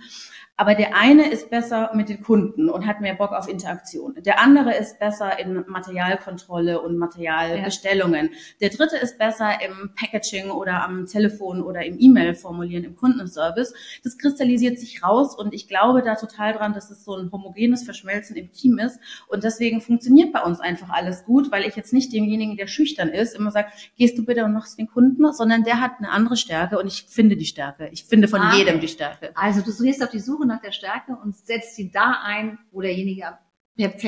Aber 0.59 0.73
der 0.73 0.97
eine 0.97 1.29
ist 1.29 1.51
besser 1.51 1.91
mit 1.93 2.09
den 2.09 2.23
Kunden 2.23 2.67
und 2.67 2.87
hat 2.87 2.99
mehr 2.99 3.13
Bock 3.13 3.31
auf 3.31 3.47
Interaktion. 3.47 4.15
Der 4.17 4.41
andere 4.41 4.75
ist 4.75 4.97
besser 4.97 5.37
in 5.37 5.63
Materialkontrolle 5.67 6.81
und 6.81 6.97
Materialbestellungen. 6.97 8.25
Ja. 8.25 8.37
Der 8.61 8.69
dritte 8.71 8.97
ist 8.97 9.19
besser 9.19 9.51
im 9.63 9.91
Packaging 9.95 10.49
oder 10.49 10.83
am 10.83 11.05
Telefon 11.05 11.61
oder 11.61 11.85
im 11.85 11.97
E-Mail 11.99 12.33
formulieren, 12.33 12.85
im 12.85 12.95
Kundenservice. 12.95 13.75
Das 14.03 14.17
kristallisiert 14.17 14.79
sich 14.79 15.03
raus 15.03 15.37
und 15.37 15.53
ich 15.53 15.67
glaube 15.67 16.01
da 16.01 16.15
total 16.15 16.53
dran, 16.53 16.73
dass 16.73 16.89
es 16.89 17.05
so 17.05 17.15
ein 17.15 17.31
homogenes 17.31 17.83
Verschmelzen 17.83 18.35
im 18.35 18.51
Team 18.51 18.79
ist. 18.79 18.99
Und 19.27 19.43
deswegen 19.43 19.79
funktioniert 19.79 20.33
bei 20.33 20.41
uns 20.41 20.59
einfach 20.59 20.89
alles 20.89 21.23
gut, 21.23 21.51
weil 21.51 21.65
ich 21.65 21.75
jetzt 21.75 21.93
nicht 21.93 22.11
demjenigen, 22.11 22.57
der 22.57 22.65
schüchtern 22.65 23.09
ist, 23.09 23.35
immer 23.35 23.51
sage, 23.51 23.67
gehst 23.95 24.17
du 24.17 24.25
bitte 24.25 24.43
und 24.43 24.53
machst 24.53 24.79
den 24.79 24.87
Kunden, 24.87 25.31
sondern 25.33 25.63
der 25.63 25.81
hat 25.81 25.99
eine 25.99 26.09
andere 26.09 26.35
Stärke 26.35 26.79
und 26.79 26.87
ich 26.87 27.05
finde 27.07 27.37
die 27.37 27.45
Stärke. 27.45 27.89
Ich 27.91 28.05
finde 28.05 28.27
von 28.27 28.41
ah, 28.41 28.55
jedem 28.55 28.79
die 28.79 28.87
Stärke. 28.87 29.29
Also 29.35 29.61
du 29.61 29.71
gehst 29.83 30.03
auf 30.03 30.09
die 30.09 30.19
Suche 30.19 30.46
nach 30.47 30.61
der 30.61 30.71
Stärke 30.71 31.15
und 31.15 31.35
setzt 31.35 31.75
sie 31.75 31.91
da 31.91 32.21
ein, 32.23 32.59
wo 32.71 32.81
derjenige 32.81 33.37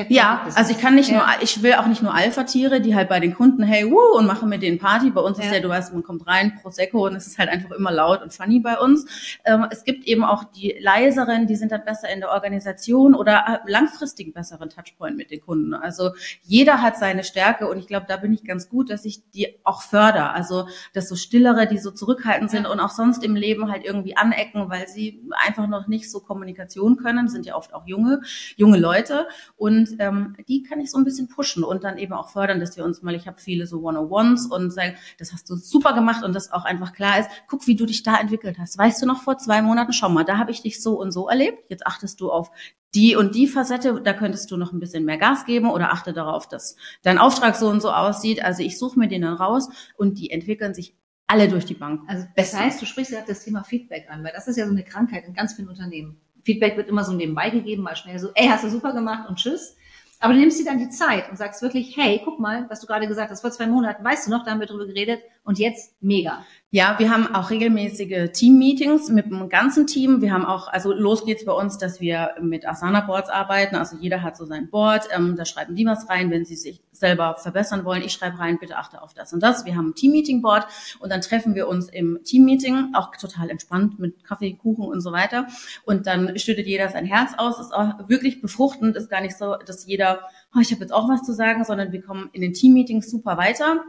ja, 0.08 0.48
also 0.56 0.72
ich 0.72 0.80
kann 0.80 0.96
nicht 0.96 1.10
ja. 1.10 1.18
nur, 1.18 1.26
ich 1.42 1.62
will 1.62 1.74
auch 1.74 1.86
nicht 1.86 2.02
nur 2.02 2.12
Alpha-Tiere, 2.12 2.80
die 2.80 2.96
halt 2.96 3.08
bei 3.08 3.20
den 3.20 3.34
Kunden, 3.34 3.62
hey, 3.62 3.88
wuh, 3.88 4.18
und 4.18 4.26
machen 4.26 4.48
mit 4.48 4.62
denen 4.62 4.78
Party. 4.78 5.10
Bei 5.10 5.20
uns 5.20 5.38
ja. 5.38 5.44
ist 5.44 5.52
ja, 5.52 5.60
du 5.60 5.68
weißt, 5.68 5.92
man 5.92 6.02
kommt 6.02 6.26
rein, 6.26 6.58
Prosecco, 6.60 7.06
und 7.06 7.14
es 7.14 7.28
ist 7.28 7.38
halt 7.38 7.48
einfach 7.48 7.70
immer 7.70 7.92
laut 7.92 8.20
und 8.20 8.32
funny 8.32 8.58
bei 8.58 8.76
uns. 8.78 9.06
Ähm, 9.44 9.66
es 9.70 9.84
gibt 9.84 10.08
eben 10.08 10.24
auch 10.24 10.42
die 10.42 10.76
leiseren, 10.80 11.46
die 11.46 11.54
sind 11.54 11.70
dann 11.70 11.84
besser 11.84 12.08
in 12.12 12.18
der 12.18 12.30
Organisation 12.30 13.14
oder 13.14 13.60
langfristig 13.66 14.34
besseren 14.34 14.70
Touchpoint 14.70 15.16
mit 15.16 15.30
den 15.30 15.40
Kunden. 15.40 15.72
Also 15.74 16.10
jeder 16.42 16.82
hat 16.82 16.96
seine 16.96 17.22
Stärke 17.22 17.68
und 17.68 17.78
ich 17.78 17.86
glaube, 17.86 18.06
da 18.08 18.16
bin 18.16 18.32
ich 18.32 18.42
ganz 18.42 18.68
gut, 18.68 18.90
dass 18.90 19.04
ich 19.04 19.30
die 19.30 19.60
auch 19.62 19.82
förder. 19.82 20.34
Also 20.34 20.66
das 20.94 21.08
so 21.08 21.14
stillere, 21.14 21.68
die 21.68 21.78
so 21.78 21.92
zurückhaltend 21.92 22.50
sind 22.50 22.64
ja. 22.64 22.70
und 22.70 22.80
auch 22.80 22.90
sonst 22.90 23.22
im 23.22 23.36
Leben 23.36 23.70
halt 23.70 23.84
irgendwie 23.84 24.16
anecken, 24.16 24.68
weil 24.68 24.88
sie 24.88 25.22
einfach 25.46 25.68
noch 25.68 25.86
nicht 25.86 26.10
so 26.10 26.18
Kommunikation 26.18 26.96
können, 26.96 27.28
sind 27.28 27.46
ja 27.46 27.54
oft 27.54 27.72
auch 27.72 27.86
junge, 27.86 28.22
junge 28.56 28.78
Leute. 28.78 29.28
Und 29.60 29.96
ähm, 29.98 30.34
die 30.48 30.62
kann 30.62 30.80
ich 30.80 30.90
so 30.90 30.96
ein 30.96 31.04
bisschen 31.04 31.28
pushen 31.28 31.64
und 31.64 31.84
dann 31.84 31.98
eben 31.98 32.14
auch 32.14 32.30
fördern, 32.30 32.60
dass 32.60 32.78
wir 32.78 32.84
uns 32.84 33.02
mal, 33.02 33.14
ich 33.14 33.26
habe 33.26 33.38
viele 33.38 33.66
so 33.66 33.82
One-on-Ones 33.82 34.46
und 34.46 34.70
sagen, 34.70 34.94
das 35.18 35.34
hast 35.34 35.50
du 35.50 35.54
super 35.54 35.92
gemacht 35.92 36.24
und 36.24 36.34
das 36.34 36.50
auch 36.50 36.64
einfach 36.64 36.94
klar 36.94 37.20
ist, 37.20 37.28
guck, 37.46 37.66
wie 37.66 37.76
du 37.76 37.84
dich 37.84 38.02
da 38.02 38.16
entwickelt 38.16 38.58
hast. 38.58 38.78
Weißt 38.78 39.02
du 39.02 39.06
noch 39.06 39.22
vor 39.22 39.36
zwei 39.36 39.60
Monaten, 39.60 39.92
schau 39.92 40.08
mal, 40.08 40.24
da 40.24 40.38
habe 40.38 40.50
ich 40.50 40.62
dich 40.62 40.82
so 40.82 40.98
und 40.98 41.12
so 41.12 41.28
erlebt. 41.28 41.58
Jetzt 41.68 41.86
achtest 41.86 42.22
du 42.22 42.32
auf 42.32 42.50
die 42.94 43.16
und 43.16 43.34
die 43.34 43.46
Facette, 43.46 44.00
da 44.02 44.14
könntest 44.14 44.50
du 44.50 44.56
noch 44.56 44.72
ein 44.72 44.80
bisschen 44.80 45.04
mehr 45.04 45.18
Gas 45.18 45.44
geben 45.44 45.68
oder 45.68 45.92
achte 45.92 46.14
darauf, 46.14 46.48
dass 46.48 46.76
dein 47.02 47.18
Auftrag 47.18 47.54
so 47.54 47.68
und 47.68 47.82
so 47.82 47.90
aussieht. 47.90 48.42
Also 48.42 48.62
ich 48.62 48.78
suche 48.78 48.98
mir 48.98 49.08
den 49.08 49.20
dann 49.20 49.34
raus 49.34 49.68
und 49.98 50.18
die 50.18 50.30
entwickeln 50.30 50.72
sich 50.72 50.96
alle 51.26 51.48
durch 51.48 51.66
die 51.66 51.74
Bank. 51.74 52.00
Also 52.08 52.26
das 52.34 52.56
heißt, 52.56 52.80
du 52.80 52.86
sprichst 52.86 53.12
ja 53.12 53.20
das 53.26 53.44
Thema 53.44 53.62
Feedback 53.62 54.06
an, 54.08 54.24
weil 54.24 54.32
das 54.32 54.48
ist 54.48 54.56
ja 54.56 54.64
so 54.64 54.72
eine 54.72 54.84
Krankheit 54.84 55.26
in 55.26 55.34
ganz 55.34 55.52
vielen 55.52 55.68
Unternehmen. 55.68 56.18
Feedback 56.44 56.76
wird 56.76 56.88
immer 56.88 57.04
so 57.04 57.12
nebenbei 57.12 57.50
gegeben, 57.50 57.82
mal 57.82 57.96
schnell 57.96 58.18
so, 58.18 58.30
ey, 58.34 58.48
hast 58.48 58.64
du 58.64 58.70
super 58.70 58.92
gemacht 58.92 59.28
und 59.28 59.36
tschüss. 59.36 59.76
Aber 60.22 60.34
du 60.34 60.40
nimmst 60.40 60.60
dir 60.60 60.66
dann 60.66 60.78
die 60.78 60.90
Zeit 60.90 61.30
und 61.30 61.36
sagst 61.36 61.62
wirklich, 61.62 61.96
hey, 61.96 62.20
guck 62.22 62.38
mal, 62.38 62.66
was 62.68 62.80
du 62.80 62.86
gerade 62.86 63.08
gesagt 63.08 63.30
hast, 63.30 63.40
vor 63.40 63.50
zwei 63.50 63.66
Monaten, 63.66 64.04
weißt 64.04 64.26
du 64.26 64.30
noch, 64.30 64.44
da 64.44 64.50
haben 64.50 64.60
wir 64.60 64.66
drüber 64.66 64.86
geredet 64.86 65.22
und 65.44 65.58
jetzt 65.58 65.94
mega. 66.00 66.44
Ja, 66.72 66.96
wir 66.98 67.10
haben 67.10 67.34
auch 67.34 67.50
regelmäßige 67.50 68.30
Team-Meetings 68.32 69.08
mit 69.08 69.26
dem 69.26 69.48
ganzen 69.48 69.88
Team. 69.88 70.20
Wir 70.20 70.32
haben 70.32 70.44
auch, 70.44 70.68
also 70.68 70.92
los 70.92 71.24
geht's 71.24 71.44
bei 71.44 71.52
uns, 71.52 71.78
dass 71.78 72.00
wir 72.00 72.30
mit 72.40 72.64
Asana-Boards 72.64 73.28
arbeiten. 73.28 73.74
Also 73.74 73.96
jeder 73.96 74.22
hat 74.22 74.36
so 74.36 74.44
sein 74.44 74.70
Board. 74.70 75.08
Ähm, 75.12 75.34
da 75.36 75.44
schreiben 75.44 75.74
die 75.74 75.84
was 75.84 76.08
rein, 76.08 76.30
wenn 76.30 76.44
sie 76.44 76.54
sich 76.54 76.80
selber 76.92 77.34
verbessern 77.42 77.84
wollen. 77.84 78.02
Ich 78.02 78.12
schreibe 78.12 78.38
rein, 78.38 78.58
bitte 78.60 78.76
achte 78.76 79.02
auf 79.02 79.14
das 79.14 79.32
und 79.32 79.42
das. 79.42 79.64
Wir 79.64 79.74
haben 79.74 79.88
ein 79.88 79.94
Team-Meeting-Board 79.96 80.68
und 81.00 81.10
dann 81.10 81.22
treffen 81.22 81.56
wir 81.56 81.66
uns 81.66 81.88
im 81.88 82.20
Team-Meeting, 82.22 82.94
auch 82.94 83.16
total 83.16 83.50
entspannt 83.50 83.98
mit 83.98 84.22
Kaffee, 84.22 84.54
Kuchen 84.54 84.84
und 84.84 85.00
so 85.00 85.10
weiter. 85.10 85.48
Und 85.84 86.06
dann 86.06 86.38
schüttet 86.38 86.68
jeder 86.68 86.88
sein 86.90 87.04
Herz 87.04 87.32
aus. 87.36 87.58
Ist 87.58 87.74
auch 87.74 88.08
wirklich 88.08 88.40
befruchtend. 88.40 88.94
Ist 88.94 89.10
gar 89.10 89.22
nicht 89.22 89.36
so, 89.36 89.56
dass 89.56 89.86
jeder, 89.86 90.20
oh, 90.54 90.60
ich 90.60 90.70
habe 90.70 90.82
jetzt 90.82 90.92
auch 90.92 91.08
was 91.08 91.22
zu 91.22 91.32
sagen, 91.32 91.64
sondern 91.64 91.90
wir 91.90 92.02
kommen 92.02 92.30
in 92.32 92.42
den 92.42 92.52
Team-Meetings 92.52 93.10
super 93.10 93.36
weiter. 93.36 93.82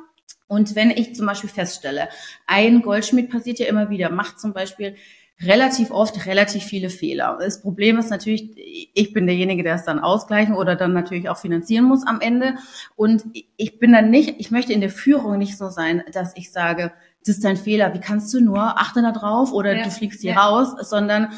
Und 0.51 0.75
wenn 0.75 0.91
ich 0.91 1.15
zum 1.15 1.27
Beispiel 1.27 1.49
feststelle, 1.49 2.09
ein 2.45 2.81
Goldschmied 2.81 3.29
passiert 3.29 3.59
ja 3.59 3.67
immer 3.67 3.89
wieder, 3.89 4.09
macht 4.09 4.37
zum 4.37 4.51
Beispiel 4.51 4.97
relativ 5.41 5.91
oft 5.91 6.25
relativ 6.25 6.63
viele 6.63 6.89
Fehler. 6.89 7.37
Das 7.39 7.61
Problem 7.61 7.97
ist 7.97 8.09
natürlich, 8.09 8.51
ich 8.93 9.13
bin 9.13 9.27
derjenige, 9.27 9.63
der 9.63 9.75
es 9.75 9.85
dann 9.85 9.99
ausgleichen 9.99 10.53
oder 10.53 10.75
dann 10.75 10.91
natürlich 10.91 11.29
auch 11.29 11.37
finanzieren 11.37 11.85
muss 11.85 12.05
am 12.05 12.19
Ende. 12.19 12.55
Und 12.97 13.23
ich 13.55 13.79
bin 13.79 13.93
dann 13.93 14.09
nicht, 14.09 14.41
ich 14.41 14.51
möchte 14.51 14.73
in 14.73 14.81
der 14.81 14.89
Führung 14.89 15.37
nicht 15.37 15.57
so 15.57 15.69
sein, 15.69 16.03
dass 16.11 16.35
ich 16.35 16.51
sage, 16.51 16.91
das 17.25 17.37
ist 17.37 17.45
dein 17.45 17.55
Fehler, 17.55 17.93
wie 17.93 18.01
kannst 18.01 18.33
du 18.33 18.41
nur, 18.41 18.77
achte 18.77 19.01
da 19.01 19.13
drauf 19.13 19.53
oder 19.53 19.77
ja, 19.77 19.85
du 19.85 19.89
fliegst 19.89 20.19
hier 20.19 20.33
ja. 20.33 20.41
raus, 20.41 20.75
sondern 20.81 21.29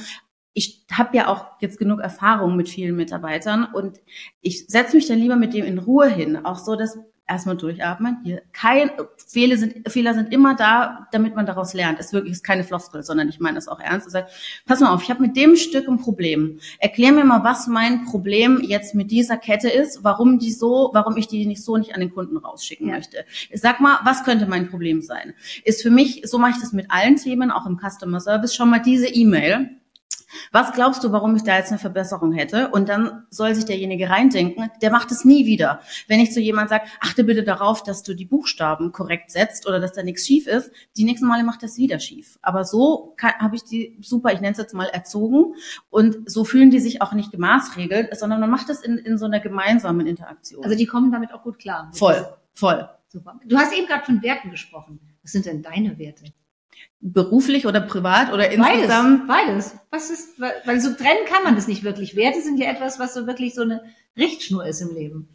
ich 0.56 0.88
habe 0.92 1.16
ja 1.16 1.28
auch 1.28 1.46
jetzt 1.62 1.78
genug 1.78 2.00
Erfahrung 2.00 2.56
mit 2.56 2.68
vielen 2.68 2.96
Mitarbeitern 2.96 3.68
und 3.72 4.00
ich 4.42 4.66
setze 4.70 4.96
mich 4.96 5.08
dann 5.08 5.20
lieber 5.20 5.36
mit 5.36 5.54
dem 5.54 5.66
in 5.66 5.78
Ruhe 5.78 6.10
hin, 6.10 6.46
auch 6.48 6.58
so, 6.58 6.76
dass 6.76 6.98
erstmal 7.28 7.56
durchatmen. 7.56 8.18
Hier 8.24 8.42
kein 8.52 8.92
Fehler 9.28 9.58
sind 9.58 9.90
Fehler 9.90 10.14
sind 10.14 10.32
immer 10.34 10.56
da, 10.56 11.08
damit 11.12 11.36
man 11.36 11.46
daraus 11.46 11.74
lernt. 11.74 12.00
Es 12.00 12.08
ist 12.08 12.14
wirklich 12.14 12.34
ist 12.34 12.44
keine 12.44 12.64
Floskel, 12.64 13.04
sondern 13.04 13.30
ich 13.30 13.40
meine 13.40 13.56
das 13.56 13.68
auch 13.68 13.80
ernst. 13.80 14.08
Ich 14.08 14.14
sage, 14.14 14.28
pass 14.66 14.80
mal 14.80 14.94
auf, 14.94 15.04
ich 15.04 15.10
habe 15.10 15.22
mit 15.22 15.36
dem 15.36 15.56
Stück 15.56 15.88
ein 15.88 16.00
Problem. 16.00 16.60
Erklär 16.80 17.12
mir 17.12 17.24
mal, 17.24 17.44
was 17.44 17.68
mein 17.68 18.06
Problem 18.06 18.62
jetzt 18.62 18.94
mit 18.96 19.12
dieser 19.12 19.38
Kette 19.38 19.70
ist, 19.70 20.04
warum 20.04 20.40
die 20.40 20.52
so, 20.52 20.90
warum 20.94 21.18
ich 21.18 21.28
die 21.28 21.46
nicht 21.46 21.64
so 21.64 21.78
nicht 21.78 21.94
an 21.94 22.02
den 22.02 22.14
Kunden 22.14 22.38
rausschicken 22.38 22.88
ja. 22.88 22.96
möchte. 22.96 23.26
Ich 23.50 23.62
sag 23.62 23.80
mal, 23.80 24.00
was 24.04 24.24
könnte 24.24 24.46
mein 24.46 24.70
Problem 24.70 25.02
sein? 25.02 25.34
Ist 25.64 25.82
für 25.82 25.92
mich, 25.92 26.24
so 26.26 26.38
mache 26.38 26.52
ich 26.52 26.60
das 26.60 26.74
mit 26.74 26.92
allen 26.92 27.16
Themen, 27.16 27.52
auch 27.52 27.66
im 27.66 27.80
Customer 27.80 28.20
Service, 28.20 28.54
schon 28.54 28.70
mal 28.70 28.80
diese 28.80 29.08
E-Mail 29.08 29.70
was 30.52 30.74
glaubst 30.74 31.04
du, 31.04 31.12
warum 31.12 31.36
ich 31.36 31.44
da 31.44 31.58
jetzt 31.58 31.70
eine 31.70 31.80
Verbesserung 31.80 32.32
hätte? 32.32 32.70
Und 32.70 32.90
dann 32.90 33.26
soll 33.30 33.56
sich 33.56 33.66
derjenige 33.66 34.10
reindenken, 34.10 34.70
der 34.82 34.92
macht 34.92 35.12
es 35.12 35.26
nie 35.26 35.46
wieder. 35.46 35.82
Wenn 36.08 36.20
ich 36.20 36.32
zu 36.32 36.40
jemand 36.40 36.70
sage, 36.70 36.86
achte 37.00 37.24
bitte 37.24 37.44
darauf, 37.44 37.84
dass 37.84 38.04
du 38.04 38.14
die 38.14 38.26
Buchstaben 38.26 38.92
korrekt 38.92 39.32
setzt 39.32 39.68
oder 39.68 39.80
dass 39.80 39.94
da 39.94 40.04
nichts 40.04 40.26
schief 40.26 40.48
ist, 40.48 40.72
die 40.98 41.04
nächsten 41.04 41.28
Male 41.28 41.44
macht 41.44 41.64
das 41.64 41.78
wieder 41.78 42.00
schief. 42.00 42.38
Aber 42.42 42.66
so 42.66 43.16
habe 43.22 43.56
ich 43.56 43.64
die 43.64 43.98
super, 44.02 44.32
ich 44.34 44.42
nenne 44.42 44.54
es 44.54 44.58
jetzt 44.58 44.74
mal 44.74 44.88
erzogen 44.88 45.56
und 45.90 46.30
so 46.30 46.44
fühlen 46.46 46.72
die 46.72 46.80
sich 46.80 47.02
auch 47.02 47.14
nicht 47.14 47.32
gemaßregelt, 47.32 48.18
sondern 48.18 48.40
man 48.40 48.50
macht 48.50 48.70
das 48.70 48.82
in, 48.82 48.98
in 48.98 49.18
so 49.18 49.26
einer 49.26 49.40
gemeinsamen 49.40 50.08
Interaktion. 50.08 50.64
Also 50.64 50.76
die 50.76 50.86
kommen 50.86 51.12
damit 51.12 51.34
auch 51.34 51.44
gut 51.44 51.60
klar. 51.60 51.92
Voll, 51.94 52.26
voll. 52.54 52.90
Super. 53.08 53.40
Du 53.46 53.58
hast 53.58 53.74
eben 53.74 53.86
gerade 53.86 54.06
von 54.06 54.24
Werten 54.24 54.50
gesprochen. 54.50 55.00
Was 55.22 55.32
sind 55.32 55.46
denn 55.46 55.62
deine 55.62 56.00
Werte? 56.00 56.26
Beruflich 57.02 57.68
oder 57.68 57.82
privat 57.82 58.32
oder 58.32 58.50
insgesamt? 58.50 59.28
Beides, 59.28 59.72
beides. 59.72 59.80
Was 59.92 60.10
ist, 60.10 60.40
weil 60.40 60.80
so 60.80 60.94
trennen 60.94 61.26
kann 61.28 61.44
man 61.44 61.56
das 61.56 61.68
nicht 61.68 61.84
wirklich. 61.84 62.16
Werte 62.16 62.42
sind 62.42 62.58
ja 62.58 62.70
etwas, 62.72 63.00
was 63.00 63.14
so 63.14 63.28
wirklich 63.28 63.54
so 63.54 63.62
eine 63.62 63.84
Richtschnur 64.18 64.66
ist 64.66 64.82
im 64.82 64.94
Leben. 64.94 65.30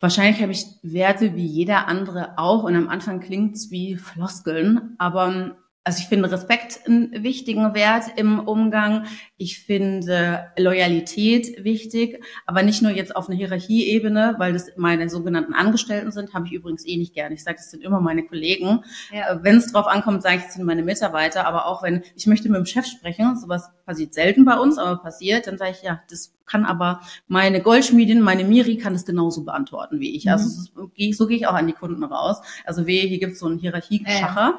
Wahrscheinlich 0.00 0.42
habe 0.42 0.52
ich 0.52 0.66
Werte 0.82 1.34
wie 1.34 1.46
jeder 1.46 1.88
andere 1.88 2.38
auch 2.38 2.64
und 2.64 2.76
am 2.76 2.88
Anfang 2.88 3.20
klingt's 3.20 3.70
wie 3.70 3.96
Floskeln, 3.96 4.96
aber 4.98 5.56
also 5.86 5.98
ich 6.00 6.08
finde 6.08 6.32
Respekt 6.32 6.80
einen 6.86 7.22
wichtigen 7.22 7.74
Wert 7.74 8.04
im 8.16 8.40
Umgang. 8.40 9.04
Ich 9.36 9.60
finde 9.60 10.46
Loyalität 10.56 11.62
wichtig, 11.62 12.24
aber 12.46 12.62
nicht 12.62 12.80
nur 12.80 12.90
jetzt 12.90 13.14
auf 13.14 13.28
einer 13.28 13.36
Hierarchieebene, 13.36 14.36
weil 14.38 14.54
das 14.54 14.72
meine 14.78 15.10
sogenannten 15.10 15.52
Angestellten 15.52 16.10
sind, 16.10 16.32
habe 16.32 16.46
ich 16.46 16.54
übrigens 16.54 16.86
eh 16.86 16.96
nicht 16.96 17.12
gerne. 17.12 17.34
Ich 17.34 17.44
sage, 17.44 17.58
das 17.58 17.70
sind 17.70 17.82
immer 17.82 18.00
meine 18.00 18.22
Kollegen. 18.22 18.82
Ja. 19.12 19.34
Äh, 19.34 19.44
wenn 19.44 19.56
es 19.56 19.72
drauf 19.72 19.86
ankommt, 19.86 20.22
sage 20.22 20.36
ich, 20.36 20.44
das 20.44 20.54
sind 20.54 20.64
meine 20.64 20.82
Mitarbeiter. 20.82 21.46
Aber 21.46 21.66
auch 21.66 21.82
wenn 21.82 22.02
ich 22.16 22.26
möchte 22.26 22.48
mit 22.48 22.56
dem 22.56 22.66
Chef 22.66 22.86
sprechen, 22.86 23.36
sowas 23.36 23.70
passiert 23.84 24.14
selten 24.14 24.46
bei 24.46 24.58
uns, 24.58 24.78
aber 24.78 24.96
passiert, 25.02 25.46
dann 25.46 25.58
sage 25.58 25.72
ich, 25.72 25.82
ja, 25.82 26.00
das 26.08 26.34
kann 26.46 26.64
aber 26.64 27.00
meine 27.28 27.60
Goldschmiedin, 27.60 28.22
meine 28.22 28.44
Miri 28.44 28.78
kann 28.78 28.94
es 28.94 29.04
genauso 29.04 29.44
beantworten 29.44 30.00
wie 30.00 30.16
ich. 30.16 30.30
Also 30.30 30.46
mhm. 30.46 30.90
Also 30.94 31.12
so 31.12 31.26
gehe 31.26 31.36
ich 31.36 31.46
auch 31.46 31.54
an 31.54 31.66
die 31.66 31.74
Kunden 31.74 32.04
raus. 32.04 32.40
Also 32.64 32.86
wehe, 32.86 33.06
hier 33.06 33.18
gibt 33.18 33.34
es 33.34 33.38
so 33.38 33.46
einen 33.46 33.58
Hierarchieschacher. 33.58 34.58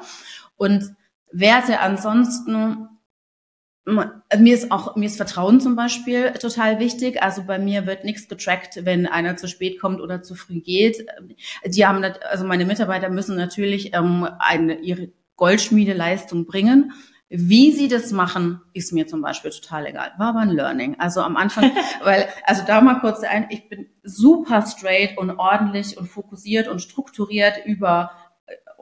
Und 0.56 0.94
Werte 1.32 1.80
ansonsten, 1.80 2.88
mir 3.86 4.54
ist 4.54 4.72
auch, 4.72 4.96
mir 4.96 5.06
ist 5.06 5.16
Vertrauen 5.16 5.60
zum 5.60 5.76
Beispiel 5.76 6.32
total 6.32 6.80
wichtig. 6.80 7.22
Also 7.22 7.44
bei 7.44 7.58
mir 7.58 7.86
wird 7.86 8.04
nichts 8.04 8.28
getrackt, 8.28 8.84
wenn 8.84 9.06
einer 9.06 9.36
zu 9.36 9.46
spät 9.46 9.80
kommt 9.80 10.00
oder 10.00 10.22
zu 10.22 10.34
früh 10.34 10.60
geht. 10.60 11.06
Die 11.64 11.86
haben, 11.86 12.04
also 12.28 12.44
meine 12.44 12.64
Mitarbeiter 12.64 13.10
müssen 13.10 13.36
natürlich 13.36 13.94
ähm, 13.94 14.28
eine, 14.38 14.80
ihre 14.80 15.10
Goldschmiedeleistung 15.36 16.46
bringen. 16.46 16.92
Wie 17.28 17.72
sie 17.72 17.88
das 17.88 18.12
machen, 18.12 18.60
ist 18.72 18.92
mir 18.92 19.08
zum 19.08 19.20
Beispiel 19.20 19.50
total 19.50 19.86
egal. 19.86 20.12
War 20.16 20.28
aber 20.28 20.40
ein 20.40 20.50
Learning. 20.50 20.96
Also 20.98 21.20
am 21.20 21.36
Anfang, 21.36 21.72
weil, 22.02 22.28
also 22.44 22.62
da 22.66 22.80
mal 22.80 23.00
kurz 23.00 23.22
ein, 23.22 23.46
ich 23.50 23.68
bin 23.68 23.88
super 24.02 24.64
straight 24.66 25.18
und 25.18 25.30
ordentlich 25.30 25.98
und 25.98 26.06
fokussiert 26.06 26.68
und 26.68 26.82
strukturiert 26.82 27.64
über 27.66 28.12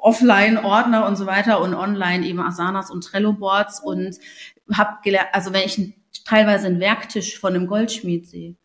Offline-Ordner 0.05 1.07
und 1.07 1.17
so 1.17 1.25
weiter 1.25 1.61
und 1.63 1.75
online 1.75 2.27
eben 2.27 2.41
Asanas 2.41 2.91
und 2.91 3.03
Trello-Boards 3.05 3.81
und 3.81 4.19
habe 4.73 4.99
gelernt, 5.03 5.29
also 5.33 5.53
wenn 5.53 5.63
ich 5.65 5.95
teilweise 6.25 6.67
einen 6.67 6.79
Werktisch 6.79 7.39
von 7.39 7.55
einem 7.55 7.67
Goldschmied 7.67 8.29
sehe, 8.29 8.57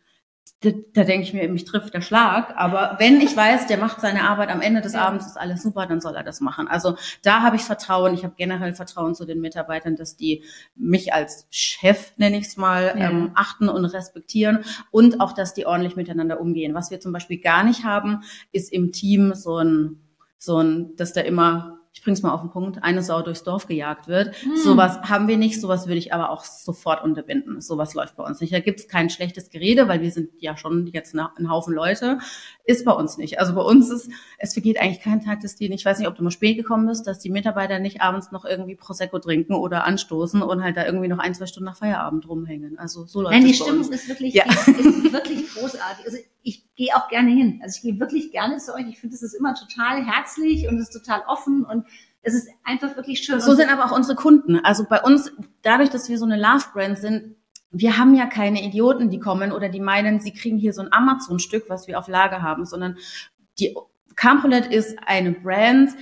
da, 0.62 0.70
da 0.92 1.04
denke 1.04 1.22
ich 1.22 1.32
mir, 1.32 1.48
mich 1.48 1.64
trifft 1.64 1.94
der 1.94 2.02
Schlag. 2.02 2.52
Aber 2.56 2.96
wenn 2.98 3.22
ich 3.22 3.34
weiß, 3.34 3.66
der 3.66 3.78
macht 3.78 4.02
seine 4.02 4.28
Arbeit 4.28 4.50
am 4.50 4.60
Ende 4.60 4.82
des. 4.82 4.94
Abends, 4.94 5.26
ist 5.26 5.38
alles 5.38 5.62
super, 5.62 5.86
dann 5.86 6.02
soll 6.02 6.14
er 6.14 6.22
das 6.22 6.42
machen. 6.42 6.68
Also 6.68 6.96
da 7.22 7.40
habe 7.40 7.56
ich 7.56 7.62
Vertrauen. 7.62 8.12
Ich 8.12 8.24
habe 8.24 8.34
generell 8.36 8.74
Vertrauen 8.74 9.14
zu 9.14 9.24
den 9.24 9.40
Mitarbeitern, 9.40 9.96
dass 9.96 10.16
die 10.16 10.44
mich 10.74 11.14
als 11.14 11.46
Chef, 11.48 12.12
nenne 12.18 12.36
ich 12.36 12.48
es 12.48 12.56
mal, 12.58 12.94
ja. 12.98 13.08
ähm, 13.08 13.30
achten 13.34 13.70
und 13.70 13.86
respektieren 13.86 14.62
und 14.90 15.22
auch, 15.22 15.32
dass 15.32 15.54
die 15.54 15.64
ordentlich 15.64 15.96
miteinander 15.96 16.38
umgehen. 16.38 16.74
Was 16.74 16.90
wir 16.90 17.00
zum 17.00 17.14
Beispiel 17.14 17.40
gar 17.40 17.64
nicht 17.64 17.84
haben, 17.84 18.22
ist 18.52 18.70
im 18.70 18.92
Team 18.92 19.32
so 19.34 19.56
ein 19.56 20.09
so 20.42 20.56
ein, 20.56 20.96
dass 20.96 21.12
da 21.12 21.20
immer, 21.20 21.80
ich 21.92 22.02
bring's 22.02 22.22
mal 22.22 22.32
auf 22.32 22.40
den 22.40 22.48
Punkt, 22.48 22.82
eine 22.82 23.02
Sau 23.02 23.20
durchs 23.20 23.42
Dorf 23.42 23.66
gejagt 23.66 24.08
wird. 24.08 24.34
Hm. 24.42 24.56
Sowas 24.56 24.98
haben 25.02 25.28
wir 25.28 25.36
nicht, 25.36 25.60
sowas 25.60 25.86
würde 25.86 25.98
ich 25.98 26.14
aber 26.14 26.30
auch 26.30 26.44
sofort 26.44 27.04
unterbinden. 27.04 27.60
Sowas 27.60 27.92
läuft 27.92 28.16
bei 28.16 28.24
uns 28.24 28.40
nicht. 28.40 28.50
Da 28.54 28.60
gibt's 28.60 28.88
kein 28.88 29.10
schlechtes 29.10 29.50
Gerede, 29.50 29.86
weil 29.86 30.00
wir 30.00 30.10
sind 30.10 30.30
ja 30.38 30.56
schon 30.56 30.86
jetzt 30.86 31.14
ein 31.14 31.50
Haufen 31.50 31.74
Leute. 31.74 32.20
Ist 32.64 32.86
bei 32.86 32.92
uns 32.92 33.18
nicht. 33.18 33.38
Also 33.38 33.54
bei 33.54 33.60
uns 33.60 33.90
ist, 33.90 34.10
es 34.38 34.54
vergeht 34.54 34.80
eigentlich 34.80 35.02
kein 35.02 35.22
Tag 35.22 35.40
dass 35.40 35.56
die, 35.56 35.70
ich 35.70 35.84
weiß 35.84 35.98
nicht, 35.98 36.08
ob 36.08 36.14
du 36.16 36.24
mal 36.24 36.30
spät 36.30 36.56
gekommen 36.56 36.86
bist, 36.86 37.06
dass 37.06 37.18
die 37.18 37.28
Mitarbeiter 37.28 37.78
nicht 37.78 38.00
abends 38.00 38.30
noch 38.30 38.46
irgendwie 38.46 38.76
Prosecco 38.76 39.18
trinken 39.18 39.52
oder 39.52 39.84
anstoßen 39.84 40.40
und 40.40 40.62
halt 40.64 40.78
da 40.78 40.86
irgendwie 40.86 41.08
noch 41.08 41.18
ein, 41.18 41.34
zwei 41.34 41.46
Stunden 41.46 41.66
nach 41.66 41.76
Feierabend 41.76 42.26
rumhängen. 42.26 42.78
Also 42.78 43.04
so 43.04 43.20
läuft 43.20 43.34
Nein, 43.34 43.44
die 43.44 43.52
Stimmung 43.52 43.80
uns. 43.80 43.90
ist 43.90 44.08
wirklich, 44.08 44.32
ja. 44.32 44.44
ist, 44.44 44.68
ist 44.68 45.12
wirklich 45.12 45.52
großartig. 45.52 46.06
Also 46.06 46.16
ich 46.42 46.64
gehe 46.74 46.94
auch 46.94 47.08
gerne 47.08 47.30
hin. 47.30 47.60
Also 47.62 47.76
ich 47.76 47.82
gehe 47.82 48.00
wirklich 48.00 48.32
gerne 48.32 48.58
zu 48.58 48.74
euch. 48.74 48.86
Ich 48.88 48.98
finde, 48.98 49.14
es 49.14 49.22
ist 49.22 49.34
immer 49.34 49.54
total 49.54 50.04
herzlich 50.04 50.68
und 50.68 50.76
es 50.78 50.88
ist 50.88 51.04
total 51.04 51.22
offen 51.26 51.64
und 51.64 51.86
es 52.22 52.34
ist 52.34 52.48
einfach 52.64 52.96
wirklich 52.96 53.20
schön. 53.20 53.40
So 53.40 53.54
sind 53.54 53.70
aber 53.70 53.86
auch 53.86 53.96
unsere 53.96 54.14
Kunden. 54.14 54.58
Also 54.64 54.84
bei 54.88 55.00
uns, 55.00 55.32
dadurch, 55.62 55.90
dass 55.90 56.08
wir 56.08 56.18
so 56.18 56.24
eine 56.24 56.36
Love-Brand 56.36 56.98
sind, 56.98 57.36
wir 57.70 57.98
haben 57.98 58.14
ja 58.14 58.26
keine 58.26 58.62
Idioten, 58.62 59.10
die 59.10 59.20
kommen 59.20 59.52
oder 59.52 59.68
die 59.68 59.80
meinen, 59.80 60.20
sie 60.20 60.32
kriegen 60.32 60.58
hier 60.58 60.72
so 60.72 60.82
ein 60.82 60.92
Amazon-Stück, 60.92 61.66
was 61.68 61.86
wir 61.86 61.98
auf 61.98 62.08
Lager 62.08 62.42
haben, 62.42 62.66
sondern 62.66 62.98
die 63.58 63.76
Campolet 64.16 64.66
ist 64.66 64.98
eine 65.06 65.32
Brand, 65.32 65.92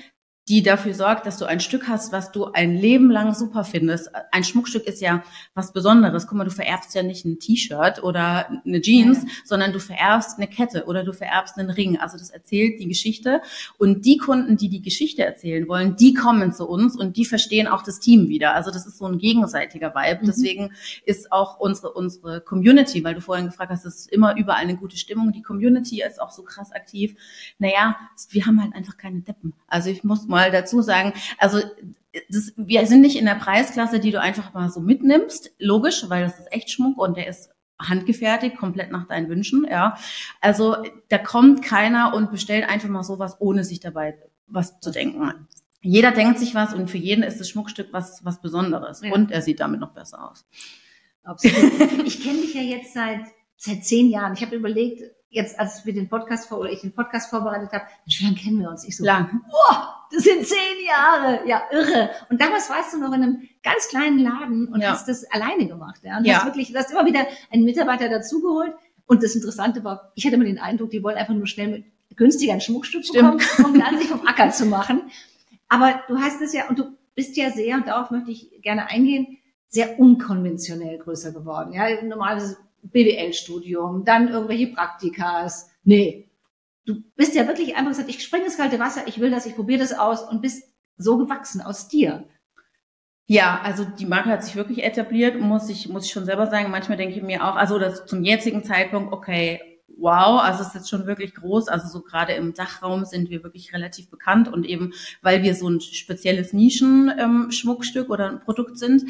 die 0.48 0.62
dafür 0.62 0.94
sorgt, 0.94 1.26
dass 1.26 1.36
du 1.36 1.44
ein 1.44 1.60
Stück 1.60 1.88
hast, 1.88 2.10
was 2.10 2.32
du 2.32 2.46
ein 2.46 2.74
Leben 2.74 3.10
lang 3.10 3.34
super 3.34 3.64
findest. 3.64 4.10
Ein 4.32 4.44
Schmuckstück 4.44 4.86
ist 4.86 5.00
ja 5.02 5.22
was 5.54 5.72
Besonderes. 5.72 6.26
Guck 6.26 6.38
mal, 6.38 6.44
du 6.44 6.50
vererbst 6.50 6.94
ja 6.94 7.02
nicht 7.02 7.26
ein 7.26 7.38
T-Shirt 7.38 8.02
oder 8.02 8.48
eine 8.64 8.80
Jeans, 8.80 9.24
ja. 9.24 9.28
sondern 9.44 9.72
du 9.72 9.78
vererbst 9.78 10.38
eine 10.38 10.46
Kette 10.46 10.86
oder 10.86 11.04
du 11.04 11.12
vererbst 11.12 11.58
einen 11.58 11.68
Ring. 11.68 11.98
Also 11.98 12.16
das 12.16 12.30
erzählt 12.30 12.80
die 12.80 12.88
Geschichte. 12.88 13.42
Und 13.76 14.06
die 14.06 14.16
Kunden, 14.16 14.56
die 14.56 14.70
die 14.70 14.80
Geschichte 14.80 15.24
erzählen 15.24 15.68
wollen, 15.68 15.96
die 15.96 16.14
kommen 16.14 16.52
zu 16.52 16.66
uns 16.66 16.96
und 16.96 17.16
die 17.16 17.26
verstehen 17.26 17.66
auch 17.66 17.82
das 17.82 18.00
Team 18.00 18.28
wieder. 18.28 18.54
Also 18.54 18.70
das 18.70 18.86
ist 18.86 18.96
so 18.96 19.04
ein 19.04 19.18
gegenseitiger 19.18 19.94
Vibe. 19.94 20.22
Mhm. 20.22 20.26
Deswegen 20.26 20.72
ist 21.04 21.30
auch 21.30 21.60
unsere, 21.60 21.92
unsere 21.92 22.40
Community, 22.40 23.04
weil 23.04 23.14
du 23.14 23.20
vorhin 23.20 23.46
gefragt 23.46 23.70
hast, 23.70 23.84
es 23.84 23.96
ist 23.96 24.12
immer 24.12 24.36
überall 24.36 24.62
eine 24.62 24.76
gute 24.76 24.96
Stimmung. 24.96 25.32
Die 25.32 25.42
Community 25.42 26.02
ist 26.02 26.22
auch 26.22 26.30
so 26.30 26.42
krass 26.42 26.72
aktiv. 26.72 27.14
Naja, 27.58 27.96
wir 28.30 28.46
haben 28.46 28.62
halt 28.62 28.74
einfach 28.74 28.96
keine 28.96 29.20
Deppen. 29.20 29.52
Also 29.66 29.90
ich 29.90 30.04
muss 30.04 30.26
mal 30.26 30.37
mal 30.38 30.52
dazu 30.52 30.82
sagen, 30.82 31.12
also 31.38 31.60
das, 32.30 32.52
wir 32.56 32.86
sind 32.86 33.00
nicht 33.00 33.18
in 33.18 33.26
der 33.26 33.34
Preisklasse, 33.34 33.98
die 33.98 34.12
du 34.12 34.20
einfach 34.20 34.54
mal 34.54 34.70
so 34.70 34.80
mitnimmst, 34.80 35.50
logisch, 35.58 36.04
weil 36.08 36.22
das 36.22 36.38
ist 36.38 36.52
echt 36.52 36.70
Schmuck 36.70 36.98
und 36.98 37.16
der 37.16 37.26
ist 37.26 37.50
handgefertigt, 37.80 38.56
komplett 38.56 38.90
nach 38.90 39.06
deinen 39.06 39.28
Wünschen, 39.28 39.66
ja. 39.68 39.96
Also 40.40 40.76
da 41.08 41.18
kommt 41.18 41.62
keiner 41.62 42.14
und 42.14 42.30
bestellt 42.30 42.68
einfach 42.68 42.88
mal 42.88 43.04
sowas, 43.04 43.36
ohne 43.40 43.64
sich 43.64 43.80
dabei 43.80 44.16
was 44.46 44.80
zu 44.80 44.90
denken. 44.90 45.48
Jeder 45.80 46.10
denkt 46.12 46.38
sich 46.38 46.54
was 46.54 46.74
und 46.74 46.88
für 46.88 46.98
jeden 46.98 47.22
ist 47.22 47.38
das 47.38 47.48
Schmuckstück 47.48 47.88
was, 47.92 48.24
was 48.24 48.40
Besonderes. 48.40 49.02
Ja. 49.02 49.12
Und 49.12 49.30
er 49.30 49.42
sieht 49.42 49.60
damit 49.60 49.80
noch 49.80 49.92
besser 49.92 50.30
aus. 50.30 50.46
Absolut. 51.22 51.72
Ich 52.06 52.22
kenne 52.22 52.40
dich 52.40 52.54
ja 52.54 52.62
jetzt 52.62 52.94
seit, 52.94 53.20
seit 53.56 53.84
zehn 53.84 54.08
Jahren. 54.08 54.32
Ich 54.32 54.42
habe 54.42 54.56
überlegt, 54.56 55.02
jetzt, 55.30 55.58
als 55.60 55.84
wir 55.84 55.92
den 55.92 56.08
Podcast 56.08 56.48
vor, 56.48 56.58
oder 56.58 56.70
ich 56.70 56.80
den 56.80 56.94
Podcast 56.94 57.30
vorbereitet 57.30 57.70
habe, 57.72 57.84
wie 58.06 58.24
lange 58.24 58.36
kennen 58.36 58.60
wir 58.60 58.70
uns? 58.70 58.84
Ich 58.84 58.96
so, 58.96 59.04
lang. 59.04 59.42
Boah, 59.50 59.97
das 60.10 60.24
sind 60.24 60.46
zehn 60.46 60.86
Jahre, 60.86 61.46
ja, 61.46 61.62
irre. 61.70 62.10
Und 62.30 62.40
damals 62.40 62.70
warst 62.70 62.94
du 62.94 62.98
noch 62.98 63.12
in 63.12 63.22
einem 63.22 63.48
ganz 63.62 63.88
kleinen 63.88 64.18
Laden 64.18 64.68
und 64.68 64.80
ja. 64.80 64.90
hast 64.92 65.08
das 65.08 65.24
alleine 65.30 65.66
gemacht, 65.66 66.00
ja. 66.02 66.18
Und 66.18 66.24
ja. 66.24 66.36
hast 66.36 66.46
wirklich, 66.46 66.72
du 66.72 66.78
hast 66.78 66.90
immer 66.90 67.06
wieder 67.06 67.26
einen 67.50 67.64
Mitarbeiter 67.64 68.08
dazugeholt. 68.08 68.74
Und 69.06 69.22
das 69.22 69.34
Interessante 69.34 69.84
war, 69.84 70.12
ich 70.14 70.26
hatte 70.26 70.36
immer 70.36 70.44
den 70.44 70.58
Eindruck, 70.58 70.90
die 70.90 71.02
wollen 71.02 71.16
einfach 71.16 71.34
nur 71.34 71.46
schnell 71.46 71.68
mit 71.68 71.84
günstiger 72.16 72.52
ein 72.52 72.60
Schmuckstück 72.60 73.04
Stimmt. 73.04 73.38
bekommen, 73.38 73.74
um 73.74 73.80
dann 73.80 73.98
sich 73.98 74.08
vom 74.08 74.26
Acker 74.26 74.50
zu 74.50 74.66
machen. 74.66 75.02
Aber 75.68 76.02
du 76.08 76.18
hast 76.18 76.40
es 76.40 76.52
ja, 76.52 76.68
und 76.68 76.78
du 76.78 76.96
bist 77.14 77.36
ja 77.36 77.50
sehr, 77.50 77.76
und 77.76 77.86
darauf 77.86 78.10
möchte 78.10 78.30
ich 78.30 78.60
gerne 78.62 78.88
eingehen, 78.90 79.38
sehr 79.68 79.98
unkonventionell 79.98 80.98
größer 80.98 81.32
geworden. 81.32 81.72
Ja, 81.72 82.02
normales 82.02 82.56
BWL-Studium, 82.82 84.04
dann 84.04 84.28
irgendwelche 84.28 84.68
Praktikas. 84.68 85.70
Nee. 85.84 86.27
Du 86.88 87.02
bist 87.16 87.34
ja 87.34 87.46
wirklich 87.46 87.76
einfach 87.76 87.90
gesagt, 87.90 88.08
ich 88.08 88.24
springe 88.24 88.46
ins 88.46 88.56
kalte 88.56 88.78
Wasser, 88.78 89.02
ich 89.06 89.20
will 89.20 89.30
das, 89.30 89.44
ich 89.44 89.54
probiere 89.54 89.80
das 89.80 89.92
aus 89.92 90.22
und 90.22 90.40
bist 90.40 90.64
so 90.96 91.18
gewachsen 91.18 91.60
aus 91.60 91.88
dir. 91.88 92.24
Ja, 93.26 93.60
also 93.62 93.84
die 93.84 94.06
Marke 94.06 94.30
hat 94.30 94.42
sich 94.42 94.56
wirklich 94.56 94.82
etabliert, 94.82 95.38
muss 95.38 95.68
ich, 95.68 95.90
muss 95.90 96.06
ich 96.06 96.12
schon 96.12 96.24
selber 96.24 96.46
sagen. 96.46 96.70
Manchmal 96.70 96.96
denke 96.96 97.14
ich 97.14 97.22
mir 97.22 97.44
auch, 97.44 97.56
also 97.56 97.78
das 97.78 98.06
zum 98.06 98.24
jetzigen 98.24 98.64
Zeitpunkt, 98.64 99.12
okay, 99.12 99.60
wow, 99.98 100.40
also 100.40 100.62
es 100.62 100.68
ist 100.68 100.74
jetzt 100.76 100.88
schon 100.88 101.06
wirklich 101.06 101.34
groß. 101.34 101.68
Also 101.68 101.88
so 101.88 102.00
gerade 102.00 102.32
im 102.32 102.54
Dachraum 102.54 103.04
sind 103.04 103.28
wir 103.28 103.42
wirklich 103.42 103.74
relativ 103.74 104.08
bekannt 104.08 104.48
und 104.48 104.64
eben, 104.64 104.94
weil 105.20 105.42
wir 105.42 105.54
so 105.54 105.68
ein 105.68 105.82
spezielles 105.82 106.54
Nischen-Schmuckstück 106.54 108.06
ähm, 108.06 108.10
oder 108.10 108.30
ein 108.30 108.40
Produkt 108.40 108.78
sind. 108.78 109.02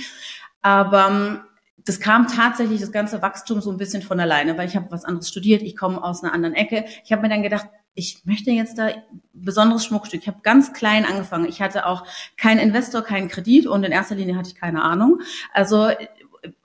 Aber 0.62 1.46
das 1.88 2.00
kam 2.00 2.28
tatsächlich 2.28 2.80
das 2.80 2.92
ganze 2.92 3.22
Wachstum 3.22 3.62
so 3.62 3.70
ein 3.70 3.78
bisschen 3.78 4.02
von 4.02 4.20
alleine, 4.20 4.58
weil 4.58 4.68
ich 4.68 4.76
habe 4.76 4.90
was 4.90 5.06
anderes 5.06 5.28
studiert, 5.28 5.62
ich 5.62 5.74
komme 5.74 6.02
aus 6.04 6.22
einer 6.22 6.34
anderen 6.34 6.54
Ecke. 6.54 6.84
Ich 7.02 7.12
habe 7.12 7.22
mir 7.22 7.30
dann 7.30 7.42
gedacht, 7.42 7.66
ich 7.94 8.26
möchte 8.26 8.50
jetzt 8.50 8.76
da 8.76 8.90
besonderes 9.32 9.86
Schmuckstück. 9.86 10.20
Ich 10.20 10.28
habe 10.28 10.40
ganz 10.42 10.74
klein 10.74 11.06
angefangen. 11.06 11.46
Ich 11.46 11.62
hatte 11.62 11.86
auch 11.86 12.04
keinen 12.36 12.58
Investor, 12.58 13.02
keinen 13.02 13.28
Kredit 13.28 13.66
und 13.66 13.84
in 13.84 13.90
erster 13.90 14.14
Linie 14.16 14.36
hatte 14.36 14.50
ich 14.50 14.54
keine 14.54 14.82
Ahnung. 14.82 15.20
Also 15.52 15.88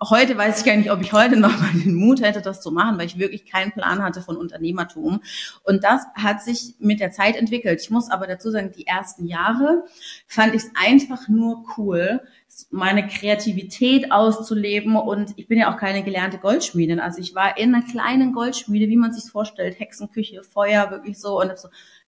heute 0.02 0.38
weiß 0.38 0.60
ich 0.60 0.66
gar 0.66 0.76
nicht, 0.76 0.92
ob 0.92 1.02
ich 1.02 1.14
heute 1.14 1.38
noch 1.38 1.60
mal 1.60 1.72
den 1.74 1.96
Mut 1.96 2.22
hätte, 2.22 2.42
das 2.42 2.62
zu 2.62 2.72
machen, 2.72 2.98
weil 2.98 3.06
ich 3.06 3.18
wirklich 3.18 3.46
keinen 3.46 3.72
Plan 3.72 4.02
hatte 4.04 4.22
von 4.22 4.38
Unternehmertum. 4.38 5.22
Und 5.64 5.84
das 5.84 6.04
hat 6.16 6.44
sich 6.44 6.76
mit 6.80 7.00
der 7.00 7.12
Zeit 7.12 7.36
entwickelt. 7.36 7.82
Ich 7.82 7.90
muss 7.90 8.10
aber 8.10 8.28
dazu 8.28 8.52
sagen, 8.52 8.72
die 8.76 8.88
ersten 8.88 9.26
Jahre 9.26 9.84
fand 10.28 10.56
ich 10.56 10.64
es 10.64 10.72
einfach 10.76 11.28
nur 11.28 11.64
cool, 11.78 12.22
meine 12.70 13.08
Kreativität 13.08 14.12
auszuleben. 14.12 14.96
Und 14.96 15.34
ich 15.38 15.48
bin 15.48 15.60
ja 15.60 15.74
auch 15.74 15.78
keine 15.78 16.04
gelernte 16.04 16.38
Goldschmiedin. 16.38 17.00
Also 17.00 17.20
ich 17.20 17.36
war 17.36 17.58
in 17.58 17.74
einer 17.74 17.86
kleinen 17.86 18.34
Goldschmiede, 18.34 18.88
wie 18.88 18.98
man 18.98 19.14
sich 19.14 19.32
vorstellt, 19.32 19.80
Hexenküche, 19.80 20.44
Feuer, 20.44 20.92
wirklich 20.92 21.20
so. 21.20 21.40
Und 21.40 21.58
so, 21.58 21.70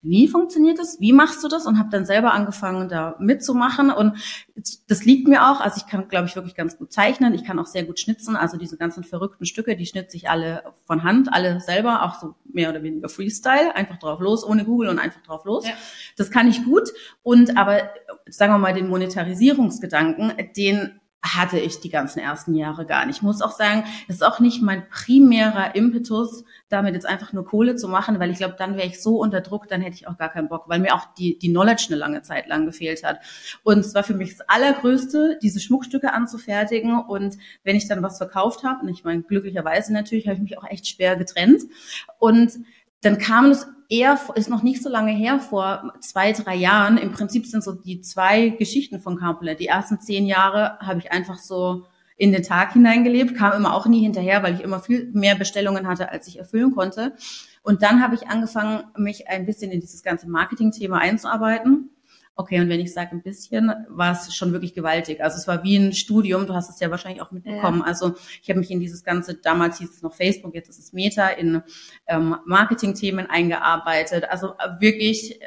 wie 0.05 0.27
funktioniert 0.27 0.79
das? 0.79 0.99
Wie 0.99 1.13
machst 1.13 1.43
du 1.43 1.47
das? 1.47 1.65
Und 1.65 1.79
habe 1.79 1.89
dann 1.89 2.05
selber 2.05 2.33
angefangen, 2.33 2.87
da 2.89 3.15
mitzumachen. 3.19 3.91
Und 3.91 4.17
das 4.87 5.03
liegt 5.03 5.27
mir 5.27 5.49
auch. 5.49 5.59
Also 5.61 5.81
ich 5.83 5.87
kann, 5.87 6.07
glaube 6.07 6.27
ich, 6.27 6.35
wirklich 6.35 6.55
ganz 6.55 6.77
gut 6.77 6.93
zeichnen. 6.93 7.33
Ich 7.33 7.43
kann 7.43 7.59
auch 7.59 7.65
sehr 7.65 7.83
gut 7.83 7.99
schnitzen. 7.99 8.35
Also 8.35 8.57
diese 8.57 8.77
ganzen 8.77 9.03
verrückten 9.03 9.45
Stücke, 9.45 9.75
die 9.75 9.85
schnitze 9.85 10.17
ich 10.17 10.29
alle 10.29 10.63
von 10.85 11.03
Hand, 11.03 11.33
alle 11.33 11.59
selber, 11.59 12.03
auch 12.03 12.19
so 12.19 12.35
mehr 12.45 12.69
oder 12.69 12.83
weniger 12.83 13.09
Freestyle, 13.09 13.75
einfach 13.75 13.97
drauf 13.97 14.19
los, 14.19 14.45
ohne 14.45 14.63
Google 14.63 14.89
und 14.89 14.99
einfach 14.99 15.21
drauf 15.21 15.45
los. 15.45 15.67
Ja. 15.67 15.73
Das 16.17 16.31
kann 16.31 16.47
ich 16.47 16.63
gut. 16.63 16.89
Und 17.23 17.57
aber 17.57 17.89
sagen 18.27 18.53
wir 18.53 18.57
mal, 18.59 18.73
den 18.73 18.87
Monetarisierungsgedanken, 18.87 20.33
den 20.55 20.99
hatte 21.25 21.59
ich 21.59 21.79
die 21.79 21.89
ganzen 21.89 22.19
ersten 22.19 22.53
Jahre 22.53 22.85
gar 22.85 23.05
nicht. 23.05 23.17
Ich 23.17 23.21
muss 23.23 23.41
auch 23.41 23.51
sagen, 23.51 23.83
das 24.07 24.17
ist 24.17 24.21
auch 24.21 24.39
nicht 24.39 24.61
mein 24.61 24.87
primärer 24.89 25.75
Impetus, 25.75 26.43
damit 26.69 26.93
jetzt 26.93 27.05
einfach 27.05 27.33
nur 27.33 27.45
Kohle 27.45 27.75
zu 27.75 27.87
machen, 27.87 28.19
weil 28.19 28.29
ich 28.29 28.37
glaube, 28.37 28.55
dann 28.57 28.77
wäre 28.77 28.87
ich 28.87 29.01
so 29.01 29.17
unter 29.17 29.41
Druck, 29.41 29.67
dann 29.67 29.81
hätte 29.81 29.95
ich 29.95 30.07
auch 30.07 30.17
gar 30.17 30.29
keinen 30.29 30.49
Bock, 30.49 30.65
weil 30.67 30.79
mir 30.79 30.93
auch 30.93 31.05
die, 31.17 31.39
die 31.39 31.49
Knowledge 31.49 31.87
eine 31.89 31.97
lange 31.97 32.21
Zeit 32.21 32.47
lang 32.47 32.65
gefehlt 32.65 33.03
hat. 33.03 33.19
Und 33.63 33.79
es 33.79 33.95
war 33.95 34.03
für 34.03 34.13
mich 34.13 34.37
das 34.37 34.47
Allergrößte, 34.47 35.39
diese 35.41 35.59
Schmuckstücke 35.59 36.13
anzufertigen. 36.13 36.99
Und 36.99 37.37
wenn 37.63 37.75
ich 37.75 37.87
dann 37.87 38.03
was 38.03 38.17
verkauft 38.17 38.63
habe, 38.63 38.81
und 38.81 38.89
ich 38.89 39.03
meine, 39.03 39.23
glücklicherweise 39.23 39.93
natürlich, 39.93 40.27
habe 40.27 40.35
ich 40.35 40.43
mich 40.43 40.57
auch 40.57 40.69
echt 40.69 40.87
schwer 40.87 41.15
getrennt. 41.15 41.63
Und 42.19 42.51
dann 43.05 43.17
kam 43.17 43.51
es 43.51 43.67
eher, 43.89 44.19
ist 44.35 44.49
noch 44.49 44.63
nicht 44.63 44.81
so 44.81 44.89
lange 44.89 45.11
her, 45.11 45.39
vor 45.39 45.93
zwei, 46.01 46.31
drei 46.31 46.55
Jahren. 46.55 46.97
Im 46.97 47.11
Prinzip 47.11 47.45
sind 47.45 47.63
so 47.63 47.73
die 47.73 48.01
zwei 48.01 48.49
Geschichten 48.49 48.99
von 48.99 49.17
Carpooler. 49.17 49.55
Die 49.55 49.67
ersten 49.67 49.99
zehn 49.99 50.25
Jahre 50.25 50.79
habe 50.79 50.99
ich 50.99 51.11
einfach 51.11 51.37
so 51.37 51.85
in 52.17 52.31
den 52.31 52.43
Tag 52.43 52.73
hineingelebt, 52.73 53.35
kam 53.35 53.53
immer 53.53 53.73
auch 53.73 53.85
nie 53.87 54.01
hinterher, 54.01 54.41
weil 54.41 54.55
ich 54.55 54.61
immer 54.61 54.79
viel 54.79 55.11
mehr 55.13 55.35
Bestellungen 55.35 55.87
hatte, 55.87 56.11
als 56.11 56.27
ich 56.27 56.39
erfüllen 56.39 56.73
konnte. 56.73 57.13
Und 57.61 57.83
dann 57.83 58.01
habe 58.01 58.15
ich 58.15 58.27
angefangen, 58.27 58.83
mich 58.97 59.27
ein 59.27 59.45
bisschen 59.45 59.71
in 59.71 59.81
dieses 59.81 60.01
ganze 60.01 60.29
Marketing-Thema 60.29 60.97
einzuarbeiten 60.97 61.89
Okay, 62.37 62.59
und 62.59 62.67
wenn 62.67 62.81
ich 62.81 62.93
sage 62.93 63.11
ein 63.11 63.21
bisschen, 63.21 63.71
war 63.87 64.11
es 64.11 64.35
schon 64.35 64.51
wirklich 64.51 64.73
gewaltig. 64.73 65.23
Also 65.23 65.37
es 65.37 65.47
war 65.47 65.63
wie 65.63 65.77
ein 65.77 65.93
Studium, 65.93 66.47
du 66.47 66.53
hast 66.53 66.69
es 66.69 66.81
ja 66.81 66.91
wahrscheinlich 66.91 67.21
auch 67.21 67.31
mitbekommen. 67.31 67.79
Ja. 67.79 67.85
Also 67.85 68.15
ich 68.41 68.49
habe 68.49 68.59
mich 68.59 68.71
in 68.71 68.81
dieses 68.81 69.05
ganze, 69.05 69.35
damals 69.35 69.77
hieß 69.77 69.89
es 69.89 70.01
noch 70.01 70.13
Facebook, 70.13 70.53
jetzt 70.53 70.69
ist 70.69 70.79
es 70.79 70.91
Meta, 70.91 71.29
in 71.29 71.61
ähm, 72.07 72.35
Marketing-Themen 72.45 73.27
eingearbeitet. 73.29 74.25
Also 74.29 74.53
wirklich 74.79 75.41
äh, 75.41 75.45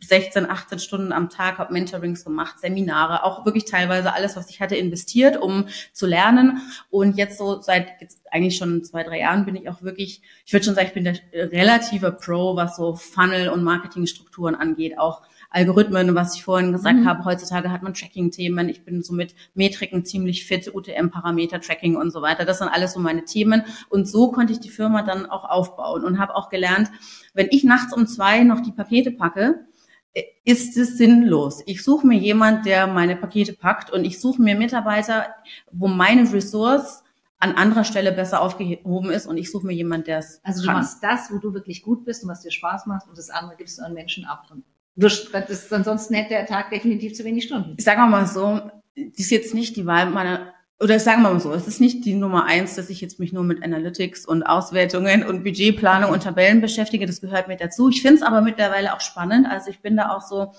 16, 0.00 0.48
18 0.48 0.78
Stunden 0.78 1.12
am 1.12 1.30
Tag, 1.30 1.58
habe 1.58 1.72
Mentorings 1.72 2.24
gemacht, 2.24 2.60
Seminare, 2.60 3.24
auch 3.24 3.44
wirklich 3.44 3.64
teilweise 3.64 4.12
alles, 4.12 4.36
was 4.36 4.50
ich 4.50 4.60
hatte, 4.60 4.76
investiert, 4.76 5.40
um 5.40 5.66
zu 5.92 6.06
lernen. 6.06 6.60
Und 6.90 7.16
jetzt 7.16 7.38
so 7.38 7.60
seit 7.60 8.00
jetzt 8.00 8.20
eigentlich 8.30 8.56
schon 8.56 8.84
zwei, 8.84 9.02
drei 9.02 9.20
Jahren 9.20 9.44
bin 9.44 9.56
ich 9.56 9.68
auch 9.68 9.82
wirklich, 9.82 10.22
ich 10.44 10.52
würde 10.52 10.64
schon 10.64 10.74
sagen, 10.74 10.88
ich 10.88 10.94
bin 10.94 11.04
der 11.04 11.18
relative 11.32 12.12
Pro, 12.12 12.56
was 12.56 12.76
so 12.76 12.94
Funnel 12.94 13.48
und 13.48 13.64
Marketingstrukturen 13.64 14.54
angeht, 14.54 14.98
auch 14.98 15.22
Algorithmen, 15.56 16.14
was 16.14 16.36
ich 16.36 16.44
vorhin 16.44 16.70
gesagt 16.70 16.98
mhm. 16.98 17.08
habe. 17.08 17.24
Heutzutage 17.24 17.72
hat 17.72 17.82
man 17.82 17.94
Tracking-Themen. 17.94 18.68
Ich 18.68 18.84
bin 18.84 19.02
so 19.02 19.14
mit 19.14 19.34
Metriken 19.54 20.04
ziemlich 20.04 20.44
fit, 20.44 20.74
UTM-Parameter, 20.74 21.62
Tracking 21.62 21.96
und 21.96 22.10
so 22.10 22.20
weiter. 22.20 22.44
Das 22.44 22.58
sind 22.58 22.68
alles 22.68 22.92
so 22.92 23.00
meine 23.00 23.24
Themen. 23.24 23.62
Und 23.88 24.06
so 24.06 24.30
konnte 24.30 24.52
ich 24.52 24.60
die 24.60 24.68
Firma 24.68 25.02
dann 25.02 25.24
auch 25.24 25.44
aufbauen 25.48 26.04
und 26.04 26.18
habe 26.18 26.34
auch 26.34 26.50
gelernt, 26.50 26.90
wenn 27.32 27.48
ich 27.50 27.64
nachts 27.64 27.94
um 27.94 28.06
zwei 28.06 28.42
noch 28.44 28.60
die 28.60 28.72
Pakete 28.72 29.10
packe, 29.10 29.66
äh, 30.12 30.24
ist 30.44 30.76
es 30.76 30.98
sinnlos. 30.98 31.62
Ich 31.64 31.82
suche 31.82 32.06
mir 32.06 32.18
jemand, 32.18 32.66
der 32.66 32.86
meine 32.86 33.16
Pakete 33.16 33.54
packt 33.54 33.90
und 33.90 34.04
ich 34.04 34.20
suche 34.20 34.42
mir 34.42 34.56
Mitarbeiter, 34.56 35.26
wo 35.72 35.88
meine 35.88 36.30
Ressource 36.30 37.02
an 37.38 37.54
anderer 37.54 37.84
Stelle 37.84 38.12
besser 38.12 38.42
aufgehoben 38.42 39.10
ist 39.10 39.26
und 39.26 39.38
ich 39.38 39.50
suche 39.50 39.66
mir 39.66 39.74
jemand, 39.74 40.06
der 40.06 40.18
es 40.18 40.40
Also 40.42 40.60
du 40.60 40.66
kann. 40.66 40.76
machst 40.76 41.02
das, 41.02 41.30
wo 41.30 41.38
du 41.38 41.54
wirklich 41.54 41.82
gut 41.82 42.04
bist 42.04 42.24
und 42.24 42.28
was 42.28 42.42
dir 42.42 42.50
Spaß 42.50 42.84
macht 42.84 43.08
und 43.08 43.16
das 43.16 43.30
andere 43.30 43.56
gibst 43.56 43.78
du 43.78 43.82
an 43.84 43.94
Menschen 43.94 44.26
ab. 44.26 44.44
Und 44.50 44.64
das 44.96 45.28
ist, 45.48 45.72
ansonsten 45.72 46.14
hätte 46.14 46.30
der 46.30 46.46
Tag 46.46 46.70
definitiv 46.70 47.14
zu 47.14 47.24
wenig 47.24 47.44
Stunden. 47.44 47.74
Ich 47.78 47.84
sage 47.84 48.00
mal 48.00 48.26
so, 48.26 48.60
das 48.96 49.18
ist 49.18 49.30
jetzt 49.30 49.54
nicht 49.54 49.76
die 49.76 49.86
Wahl 49.86 50.10
meiner, 50.10 50.54
oder 50.80 50.98
sagen 50.98 51.22
wir 51.22 51.30
mal 51.30 51.40
so, 51.40 51.52
es 51.52 51.68
ist 51.68 51.80
nicht 51.80 52.04
die 52.04 52.14
Nummer 52.14 52.46
eins, 52.46 52.76
dass 52.76 52.90
ich 52.90 53.00
jetzt 53.00 53.20
mich 53.20 53.32
nur 53.32 53.44
mit 53.44 53.62
Analytics 53.62 54.26
und 54.26 54.42
Auswertungen 54.42 55.22
und 55.22 55.44
Budgetplanung 55.44 56.10
und 56.10 56.22
Tabellen 56.22 56.60
beschäftige. 56.60 57.06
Das 57.06 57.20
gehört 57.20 57.48
mir 57.48 57.56
dazu. 57.56 57.90
Ich 57.90 58.02
finde 58.02 58.16
es 58.16 58.22
aber 58.22 58.40
mittlerweile 58.40 58.94
auch 58.94 59.00
spannend. 59.00 59.46
Also 59.48 59.70
ich 59.70 59.80
bin 59.80 59.96
da 59.96 60.10
auch 60.10 60.22
so, 60.22 60.52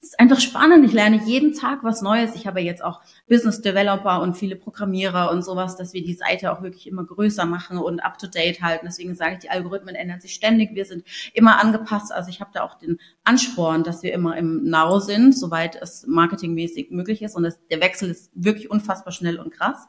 es 0.00 0.10
ist 0.10 0.20
einfach 0.20 0.38
spannend. 0.38 0.84
Ich 0.84 0.92
lerne 0.92 1.20
jeden 1.24 1.54
Tag 1.54 1.82
was 1.82 2.02
Neues. 2.02 2.36
Ich 2.36 2.46
habe 2.46 2.60
jetzt 2.60 2.84
auch 2.84 3.00
Business 3.28 3.62
Developer 3.62 4.20
und 4.20 4.36
viele 4.36 4.54
Programmierer 4.54 5.32
und 5.32 5.42
sowas, 5.44 5.76
dass 5.76 5.92
wir 5.92 6.04
die 6.04 6.14
Seite 6.14 6.52
auch 6.52 6.62
wirklich 6.62 6.86
immer 6.86 7.04
größer 7.04 7.46
machen 7.46 7.78
und 7.78 7.98
up 7.98 8.16
to 8.16 8.28
date 8.28 8.62
halten. 8.62 8.86
Deswegen 8.86 9.16
sage 9.16 9.34
ich, 9.34 9.38
die 9.40 9.50
Algorithmen 9.50 9.96
ändern 9.96 10.20
sich 10.20 10.34
ständig. 10.34 10.72
Wir 10.74 10.84
sind 10.84 11.04
immer 11.34 11.60
angepasst. 11.60 12.12
Also 12.12 12.30
ich 12.30 12.40
habe 12.40 12.50
da 12.54 12.62
auch 12.62 12.74
den 12.74 13.00
Ansporn, 13.24 13.82
dass 13.82 14.04
wir 14.04 14.12
immer 14.12 14.36
im 14.36 14.70
Now 14.70 15.00
sind, 15.00 15.36
soweit 15.36 15.74
es 15.74 16.06
marketingmäßig 16.06 16.92
möglich 16.92 17.20
ist. 17.20 17.34
Und 17.34 17.42
das, 17.42 17.58
der 17.68 17.80
Wechsel 17.80 18.10
ist 18.10 18.30
wirklich 18.34 18.70
unfassbar 18.70 19.12
schnell 19.12 19.40
und 19.40 19.50
krass. 19.50 19.88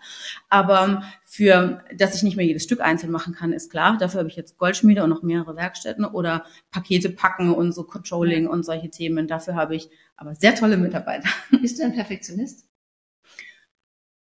Aber 0.50 1.04
für, 1.32 1.84
dass 1.96 2.16
ich 2.16 2.24
nicht 2.24 2.38
mehr 2.38 2.46
jedes 2.46 2.64
Stück 2.64 2.82
einzeln 2.82 3.12
machen 3.12 3.36
kann, 3.36 3.54
ist 3.54 3.70
klar. 3.70 3.98
Dafür 4.00 4.22
habe 4.22 4.30
ich 4.30 4.36
jetzt 4.36 4.58
Goldschmiede 4.58 5.04
und 5.04 5.12
noch 5.12 5.22
mehrere 5.22 5.56
Werkstätten 5.56 6.04
oder 6.04 6.44
Pakete 6.72 7.12
packen 7.12 7.54
und 7.54 7.72
so 7.72 7.84
Controlling 7.84 8.48
und 8.48 8.66
solche 8.66 8.90
Themen. 8.90 9.28
Dafür 9.28 9.54
habe 9.54 9.76
ich 9.76 9.92
aber 10.18 10.34
sehr 10.34 10.56
tolle 10.56 10.76
Mitarbeiter. 10.76 11.30
Bist 11.62 11.78
du 11.78 11.84
ein 11.84 11.94
Perfektionist? 11.94 12.68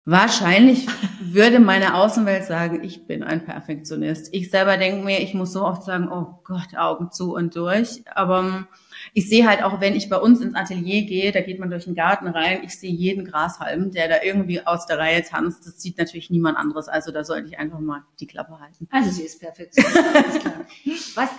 Wahrscheinlich 0.04 0.86
würde 1.20 1.58
meine 1.58 1.96
Außenwelt 1.96 2.44
sagen, 2.44 2.84
ich 2.84 3.08
bin 3.08 3.24
ein 3.24 3.44
Perfektionist. 3.44 4.28
Ich 4.32 4.50
selber 4.50 4.76
denke 4.76 5.04
mir, 5.04 5.20
ich 5.20 5.34
muss 5.34 5.52
so 5.52 5.64
oft 5.64 5.82
sagen, 5.82 6.08
oh 6.08 6.42
Gott, 6.44 6.76
Augen 6.76 7.10
zu 7.10 7.34
und 7.34 7.56
durch. 7.56 8.04
Aber 8.14 8.38
ähm, 8.38 8.66
ich 9.12 9.28
sehe 9.28 9.46
halt 9.46 9.62
auch, 9.62 9.80
wenn 9.80 9.94
ich 9.94 10.08
bei 10.08 10.16
uns 10.16 10.40
ins 10.40 10.54
Atelier 10.54 11.02
gehe, 11.02 11.32
da 11.32 11.40
geht 11.40 11.58
man 11.58 11.70
durch 11.70 11.84
den 11.84 11.94
Garten 11.94 12.26
rein, 12.28 12.62
ich 12.64 12.78
sehe 12.78 12.90
jeden 12.90 13.24
Grashalm, 13.24 13.90
der 13.90 14.08
da 14.08 14.22
irgendwie 14.22 14.66
aus 14.66 14.86
der 14.86 14.98
Reihe 14.98 15.22
tanzt. 15.22 15.66
Das 15.66 15.80
sieht 15.80 15.98
natürlich 15.98 16.30
niemand 16.30 16.56
anderes. 16.56 16.88
Also 16.88 17.12
da 17.12 17.24
sollte 17.24 17.48
ich 17.48 17.58
einfach 17.58 17.80
mal 17.80 18.04
die 18.20 18.26
Klappe 18.26 18.58
halten. 18.60 18.88
Also 18.90 19.10
sie 19.10 19.22
ist 19.22 19.40
perfekt. 19.40 19.76
Was 21.14 21.30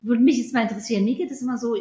würde 0.00 0.22
mich 0.22 0.38
jetzt 0.38 0.52
mal 0.52 0.62
interessieren, 0.62 1.04
mir 1.04 1.16
geht 1.16 1.30
es 1.30 1.42
immer 1.42 1.58
so, 1.58 1.76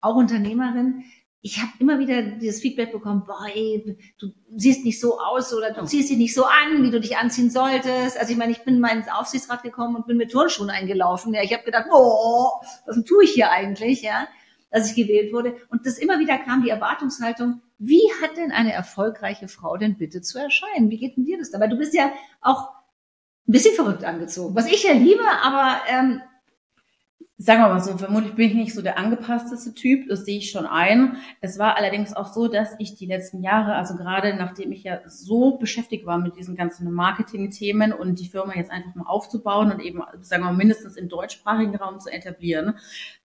auch 0.00 0.16
Unternehmerin, 0.16 1.04
ich 1.42 1.58
habe 1.58 1.70
immer 1.78 1.98
wieder 1.98 2.22
dieses 2.22 2.60
Feedback 2.60 2.92
bekommen, 2.92 3.22
boah, 3.24 3.46
ey, 3.54 3.96
du 4.18 4.32
siehst 4.56 4.84
nicht 4.84 5.00
so 5.00 5.20
aus 5.20 5.54
oder 5.54 5.72
du 5.72 5.84
ziehst 5.84 6.10
dich 6.10 6.16
nicht 6.16 6.34
so 6.34 6.44
an, 6.44 6.82
wie 6.82 6.90
du 6.90 7.00
dich 7.00 7.16
anziehen 7.16 7.50
solltest. 7.50 8.18
Also 8.18 8.32
ich 8.32 8.38
meine, 8.38 8.52
ich 8.52 8.64
bin 8.64 8.80
mal 8.80 8.96
ins 8.96 9.08
Aufsichtsrat 9.08 9.62
gekommen 9.62 9.96
und 9.96 10.06
bin 10.06 10.16
mit 10.16 10.32
Turnschuhen 10.32 10.70
eingelaufen. 10.70 11.34
Ja, 11.34 11.42
ich 11.42 11.52
habe 11.52 11.62
gedacht, 11.62 11.86
oh, 11.92 12.48
was 12.86 13.02
tue 13.04 13.24
ich 13.24 13.30
hier 13.30 13.50
eigentlich, 13.50 14.02
ja, 14.02 14.26
dass 14.70 14.90
ich 14.90 14.96
gewählt 14.96 15.32
wurde. 15.32 15.56
Und 15.68 15.86
das 15.86 15.98
immer 15.98 16.18
wieder 16.18 16.38
kam 16.38 16.62
die 16.62 16.70
Erwartungshaltung, 16.70 17.60
wie 17.78 18.02
hat 18.22 18.36
denn 18.36 18.52
eine 18.52 18.72
erfolgreiche 18.72 19.48
Frau 19.48 19.76
denn 19.76 19.96
bitte 19.96 20.22
zu 20.22 20.38
erscheinen? 20.38 20.90
Wie 20.90 20.98
geht 20.98 21.16
denn 21.16 21.24
dir 21.24 21.38
das 21.38 21.50
dabei? 21.50 21.68
Du 21.68 21.76
bist 21.76 21.94
ja 21.94 22.10
auch 22.40 22.70
ein 23.46 23.52
bisschen 23.52 23.74
verrückt 23.74 24.04
angezogen, 24.04 24.56
was 24.56 24.66
ich 24.66 24.82
ja 24.82 24.92
liebe, 24.92 25.22
aber 25.42 25.80
ähm, 25.88 26.20
Sagen 27.38 27.60
wir 27.60 27.68
mal 27.68 27.80
so, 27.80 27.98
vermutlich 27.98 28.34
bin 28.34 28.48
ich 28.48 28.54
nicht 28.54 28.74
so 28.74 28.80
der 28.80 28.96
angepassteste 28.96 29.74
Typ, 29.74 30.08
das 30.08 30.24
sehe 30.24 30.38
ich 30.38 30.50
schon 30.50 30.64
ein. 30.64 31.18
Es 31.42 31.58
war 31.58 31.76
allerdings 31.76 32.14
auch 32.14 32.32
so, 32.32 32.48
dass 32.48 32.70
ich 32.78 32.94
die 32.94 33.04
letzten 33.04 33.42
Jahre, 33.42 33.74
also 33.74 33.94
gerade 33.94 34.34
nachdem 34.34 34.72
ich 34.72 34.84
ja 34.84 35.00
so 35.06 35.58
beschäftigt 35.58 36.06
war 36.06 36.16
mit 36.16 36.36
diesen 36.36 36.56
ganzen 36.56 36.90
Marketing-Themen 36.90 37.92
und 37.92 38.20
die 38.20 38.28
Firma 38.28 38.54
jetzt 38.56 38.70
einfach 38.70 38.94
mal 38.94 39.06
aufzubauen 39.06 39.70
und 39.70 39.80
eben, 39.80 40.02
sagen 40.22 40.44
wir 40.44 40.50
mal, 40.50 40.56
mindestens 40.56 40.96
im 40.96 41.10
deutschsprachigen 41.10 41.76
Raum 41.76 42.00
zu 42.00 42.10
etablieren, 42.10 42.78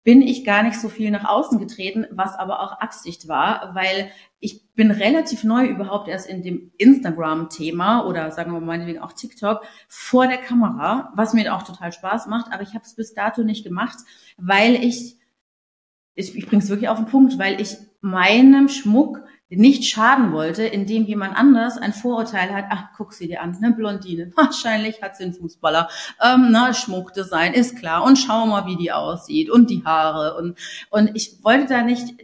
bin 0.04 0.22
ich 0.22 0.44
gar 0.44 0.62
nicht 0.62 0.80
so 0.80 0.88
viel 0.88 1.10
nach 1.10 1.28
außen 1.28 1.58
getreten, 1.58 2.06
was 2.12 2.36
aber 2.36 2.60
auch 2.60 2.78
Absicht 2.78 3.26
war, 3.26 3.74
weil 3.74 4.12
ich 4.38 4.65
bin 4.76 4.90
relativ 4.90 5.42
neu 5.42 5.66
überhaupt 5.66 6.06
erst 6.06 6.28
in 6.28 6.42
dem 6.42 6.70
Instagram-Thema 6.76 8.06
oder 8.06 8.30
sagen 8.30 8.52
wir 8.52 8.60
mal 8.60 8.66
meinetwegen 8.66 9.00
auch 9.00 9.12
TikTok 9.12 9.62
vor 9.88 10.28
der 10.28 10.36
Kamera, 10.36 11.12
was 11.16 11.32
mir 11.32 11.54
auch 11.54 11.62
total 11.62 11.92
Spaß 11.92 12.26
macht, 12.26 12.52
aber 12.52 12.62
ich 12.62 12.74
habe 12.74 12.84
es 12.84 12.94
bis 12.94 13.14
dato 13.14 13.42
nicht 13.42 13.64
gemacht, 13.64 13.96
weil 14.36 14.74
ich, 14.74 15.16
ich, 16.14 16.36
ich 16.36 16.46
bringe 16.46 16.62
es 16.62 16.68
wirklich 16.68 16.90
auf 16.90 16.98
den 16.98 17.06
Punkt, 17.06 17.38
weil 17.38 17.60
ich 17.60 17.78
meinem 18.02 18.68
Schmuck 18.68 19.22
nicht 19.48 19.84
schaden 19.84 20.32
wollte, 20.32 20.64
indem 20.64 21.04
jemand 21.04 21.36
anders 21.36 21.78
ein 21.78 21.92
Vorurteil 21.92 22.52
hat, 22.52 22.66
ach, 22.68 22.88
guck 22.96 23.12
sie 23.12 23.28
dir 23.28 23.42
an, 23.42 23.56
eine 23.56 23.74
Blondine, 23.74 24.30
wahrscheinlich 24.36 25.00
hat 25.00 25.16
sie 25.16 25.24
einen 25.24 25.34
Fußballer, 25.34 25.88
ähm, 26.22 26.48
na, 26.50 26.74
Schmuckdesign, 26.74 27.54
ist 27.54 27.78
klar, 27.78 28.04
und 28.04 28.16
schau 28.16 28.44
mal, 28.44 28.66
wie 28.66 28.76
die 28.76 28.92
aussieht, 28.92 29.48
und 29.48 29.70
die 29.70 29.84
Haare, 29.84 30.36
und, 30.36 30.58
und 30.90 31.12
ich 31.14 31.42
wollte 31.42 31.66
da 31.66 31.82
nicht 31.82 32.14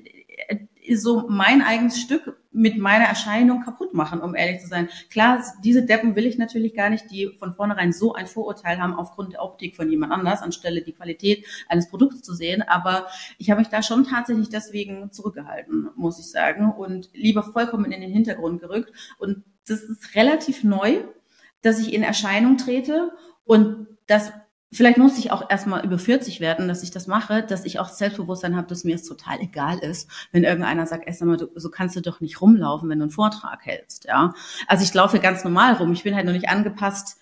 so 0.93 1.27
mein 1.29 1.62
eigenes 1.62 2.01
Stück 2.01 2.41
mit 2.53 2.79
meiner 2.79 3.07
Erscheinung 3.07 3.62
kaputt 3.62 3.95
machen, 3.95 4.21
um 4.21 4.35
ehrlich 4.35 4.61
zu 4.61 4.69
sein. 4.69 4.88
Klar, 5.11 5.43
diese 5.65 5.85
Deppen 5.85 6.17
will 6.17 6.27
ich 6.27 6.38
natürlich 6.38 6.75
gar 6.75 6.91
nicht, 6.91 7.11
die 7.11 7.31
von 7.38 7.55
vornherein 7.55 7.93
so 7.93 8.15
ein 8.15 8.27
Vorurteil 8.27 8.81
haben 8.81 8.95
aufgrund 8.95 9.33
der 9.33 9.43
Optik 9.43 9.75
von 9.75 9.91
jemand 9.91 10.12
anders, 10.12 10.43
anstelle 10.43 10.83
die 10.83 10.93
Qualität 10.93 11.47
eines 11.69 11.88
Produkts 11.88 12.23
zu 12.23 12.35
sehen. 12.35 12.62
Aber 12.62 13.07
ich 13.38 13.51
habe 13.51 13.61
mich 13.61 13.69
da 13.69 13.83
schon 13.83 14.05
tatsächlich 14.05 14.49
deswegen 14.49 15.11
zurückgehalten, 15.12 15.91
muss 15.97 16.19
ich 16.19 16.31
sagen, 16.31 16.73
und 16.73 17.11
lieber 17.15 17.43
vollkommen 17.43 17.91
in 17.91 18.01
den 18.01 18.12
Hintergrund 18.12 18.61
gerückt. 18.61 18.93
Und 19.19 19.45
das 19.67 19.83
ist 19.83 20.15
relativ 20.15 20.65
neu, 20.65 21.05
dass 21.62 21.79
ich 21.79 21.95
in 21.95 22.03
Erscheinung 22.03 22.57
trete 22.57 23.12
und 23.45 23.87
das 24.07 24.33
vielleicht 24.72 24.98
muss 24.98 25.18
ich 25.18 25.30
auch 25.30 25.48
erstmal 25.50 25.85
über 25.85 25.98
40 25.98 26.40
werden, 26.40 26.66
dass 26.68 26.82
ich 26.82 26.90
das 26.90 27.06
mache, 27.06 27.42
dass 27.42 27.64
ich 27.64 27.78
auch 27.78 27.88
Selbstbewusstsein 27.88 28.56
habe, 28.56 28.66
dass 28.66 28.85
mir 28.85 28.94
es 28.94 29.04
total 29.04 29.40
egal 29.40 29.78
ist, 29.78 30.08
wenn 30.32 30.44
irgendeiner 30.44 30.87
sagt, 30.87 31.06
ey, 31.06 31.12
sag 31.12 31.28
mal, 31.28 31.37
du, 31.37 31.48
so 31.54 31.70
kannst 31.70 31.94
du 31.96 32.00
doch 32.00 32.20
nicht 32.20 32.40
rumlaufen, 32.40 32.88
wenn 32.88 32.98
du 32.98 33.04
einen 33.04 33.11
Vortrag 33.11 33.64
hältst, 33.64 34.06
ja. 34.06 34.35
Also 34.66 34.85
ich 34.85 34.92
laufe 34.94 35.18
ganz 35.20 35.44
normal 35.44 35.74
rum. 35.74 35.92
Ich 35.92 36.02
bin 36.02 36.14
halt 36.14 36.26
noch 36.26 36.32
nicht 36.32 36.48
angepasst 36.48 37.18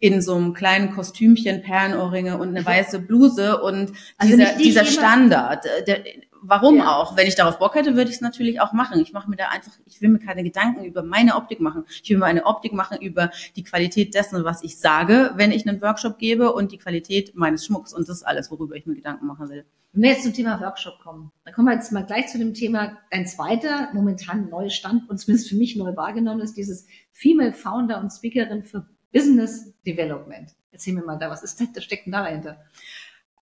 in 0.00 0.20
so 0.20 0.34
einem 0.34 0.52
kleinen 0.54 0.92
Kostümchen, 0.92 1.62
Perlenohrringe 1.62 2.36
und 2.36 2.48
eine 2.48 2.66
weiße 2.66 2.98
Bluse 2.98 3.62
und 3.62 3.92
Also 4.18 4.36
dieser, 4.36 4.54
die 4.56 4.64
dieser 4.64 4.84
Standard. 4.84 5.64
äh, 5.66 5.84
Der, 5.84 6.00
warum 6.46 6.76
Ja. 6.76 6.96
auch? 6.96 7.16
Wenn 7.16 7.26
ich 7.26 7.34
darauf 7.34 7.58
Bock 7.58 7.74
hätte, 7.74 7.96
würde 7.96 8.10
ich 8.10 8.16
es 8.16 8.20
natürlich 8.20 8.60
auch 8.60 8.72
machen. 8.72 9.00
Ich 9.00 9.12
mache 9.12 9.28
mir 9.28 9.36
da 9.36 9.48
einfach, 9.48 9.72
ich 9.86 10.00
will 10.00 10.08
mir 10.10 10.18
keine 10.18 10.42
Gedanken 10.42 10.84
über 10.84 11.02
meine 11.02 11.36
Optik 11.36 11.60
machen. 11.60 11.84
Ich 12.02 12.08
will 12.10 12.18
mir 12.18 12.26
eine 12.26 12.46
Optik 12.46 12.72
machen 12.72 12.98
über 13.00 13.30
die 13.56 13.64
Qualität 13.64 14.14
dessen, 14.14 14.44
was 14.44 14.62
ich 14.62 14.78
sage, 14.78 15.32
wenn 15.36 15.52
ich 15.52 15.66
einen 15.68 15.80
Workshop 15.82 16.18
gebe 16.18 16.52
und 16.52 16.72
die 16.72 16.78
Qualität 16.78 17.34
meines 17.34 17.66
Schmucks. 17.66 17.92
Und 17.92 18.08
das 18.08 18.18
ist 18.18 18.22
alles, 18.22 18.50
worüber 18.50 18.76
ich 18.76 18.86
mir 18.86 18.94
Gedanken 18.94 19.26
machen 19.26 19.48
will. 19.48 19.64
Wenn 19.92 20.02
wir 20.02 20.10
jetzt 20.10 20.24
zum 20.24 20.32
Thema 20.32 20.60
Workshop 20.60 20.98
kommen, 21.00 21.30
dann 21.44 21.54
kommen 21.54 21.68
wir 21.68 21.74
jetzt 21.74 21.92
mal 21.92 22.04
gleich 22.04 22.26
zu 22.26 22.38
dem 22.38 22.52
Thema, 22.52 22.98
ein 23.10 23.26
zweiter, 23.26 23.90
momentan 23.92 24.48
neuer 24.48 24.70
Stand 24.70 25.08
und 25.08 25.18
zumindest 25.18 25.48
für 25.48 25.56
mich 25.56 25.76
neu 25.76 25.94
wahrgenommen 25.96 26.40
ist, 26.40 26.56
dieses 26.56 26.86
Female 27.12 27.52
Founder 27.52 28.00
und 28.00 28.10
Speakerin 28.10 28.64
für 28.64 28.86
Business 29.12 29.72
Development. 29.86 30.50
Erzähl 30.72 30.94
mir 30.94 31.04
mal 31.04 31.16
da, 31.16 31.30
was 31.30 31.44
ist 31.44 31.60
das, 31.60 31.72
das 31.72 31.84
steckt 31.84 32.06
denn 32.06 32.12
da 32.12 32.24
dahinter? 32.24 32.58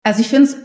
Also 0.01 0.21
ich 0.21 0.27
finde 0.27 0.45
es 0.45 0.57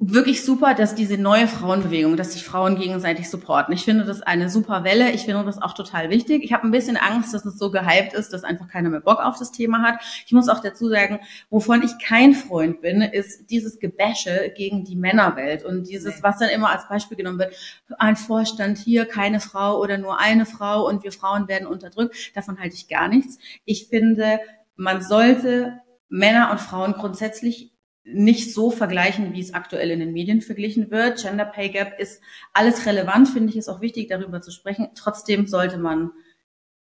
wirklich 0.00 0.44
super, 0.44 0.74
dass 0.74 0.94
diese 0.94 1.18
neue 1.18 1.48
Frauenbewegung, 1.48 2.16
dass 2.16 2.32
sich 2.32 2.44
Frauen 2.44 2.76
gegenseitig 2.76 3.28
supporten. 3.28 3.74
Ich 3.74 3.84
finde 3.84 4.04
das 4.04 4.22
eine 4.22 4.48
super 4.48 4.84
Welle. 4.84 5.10
Ich 5.10 5.22
finde 5.22 5.44
das 5.44 5.60
auch 5.60 5.74
total 5.74 6.08
wichtig. 6.08 6.44
Ich 6.44 6.52
habe 6.52 6.68
ein 6.68 6.70
bisschen 6.70 6.96
Angst, 6.96 7.34
dass 7.34 7.44
es 7.44 7.58
so 7.58 7.72
gehypt 7.72 8.12
ist, 8.12 8.32
dass 8.32 8.44
einfach 8.44 8.68
keiner 8.68 8.90
mehr 8.90 9.00
Bock 9.00 9.18
auf 9.18 9.38
das 9.38 9.50
Thema 9.50 9.82
hat. 9.82 10.00
Ich 10.24 10.32
muss 10.32 10.48
auch 10.48 10.60
dazu 10.60 10.88
sagen, 10.88 11.18
wovon 11.50 11.82
ich 11.82 11.98
kein 11.98 12.34
Freund 12.34 12.80
bin, 12.80 13.02
ist 13.02 13.50
dieses 13.50 13.80
Gebäsche 13.80 14.52
gegen 14.56 14.84
die 14.84 14.94
Männerwelt 14.94 15.64
und 15.64 15.88
dieses, 15.88 16.22
was 16.22 16.38
dann 16.38 16.50
immer 16.50 16.70
als 16.70 16.88
Beispiel 16.88 17.16
genommen 17.16 17.40
wird, 17.40 17.56
ein 17.98 18.14
Vorstand 18.14 18.78
hier, 18.78 19.04
keine 19.04 19.40
Frau 19.40 19.80
oder 19.80 19.98
nur 19.98 20.20
eine 20.20 20.46
Frau 20.46 20.86
und 20.86 21.02
wir 21.02 21.10
Frauen 21.10 21.48
werden 21.48 21.66
unterdrückt. 21.66 22.36
Davon 22.36 22.60
halte 22.60 22.76
ich 22.76 22.86
gar 22.86 23.08
nichts. 23.08 23.38
Ich 23.64 23.88
finde, 23.88 24.38
man 24.76 25.02
sollte 25.02 25.80
Männer 26.08 26.52
und 26.52 26.60
Frauen 26.60 26.92
grundsätzlich 26.92 27.72
nicht 28.12 28.54
so 28.54 28.70
vergleichen, 28.70 29.34
wie 29.34 29.40
es 29.40 29.54
aktuell 29.54 29.90
in 29.90 30.00
den 30.00 30.12
Medien 30.12 30.40
verglichen 30.40 30.90
wird. 30.90 31.20
Gender 31.22 31.44
Pay 31.44 31.68
Gap 31.70 31.98
ist 31.98 32.22
alles 32.52 32.86
relevant, 32.86 33.28
finde 33.28 33.50
ich, 33.50 33.56
ist 33.56 33.68
auch 33.68 33.80
wichtig, 33.80 34.08
darüber 34.08 34.40
zu 34.40 34.50
sprechen. 34.50 34.88
Trotzdem 34.94 35.46
sollte 35.46 35.78
man 35.78 36.10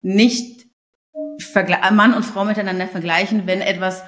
nicht 0.02 0.66
vergle- 1.40 1.90
Mann 1.92 2.14
und 2.14 2.24
Frau 2.24 2.44
miteinander 2.44 2.86
vergleichen, 2.86 3.46
wenn 3.46 3.60
etwas 3.60 4.02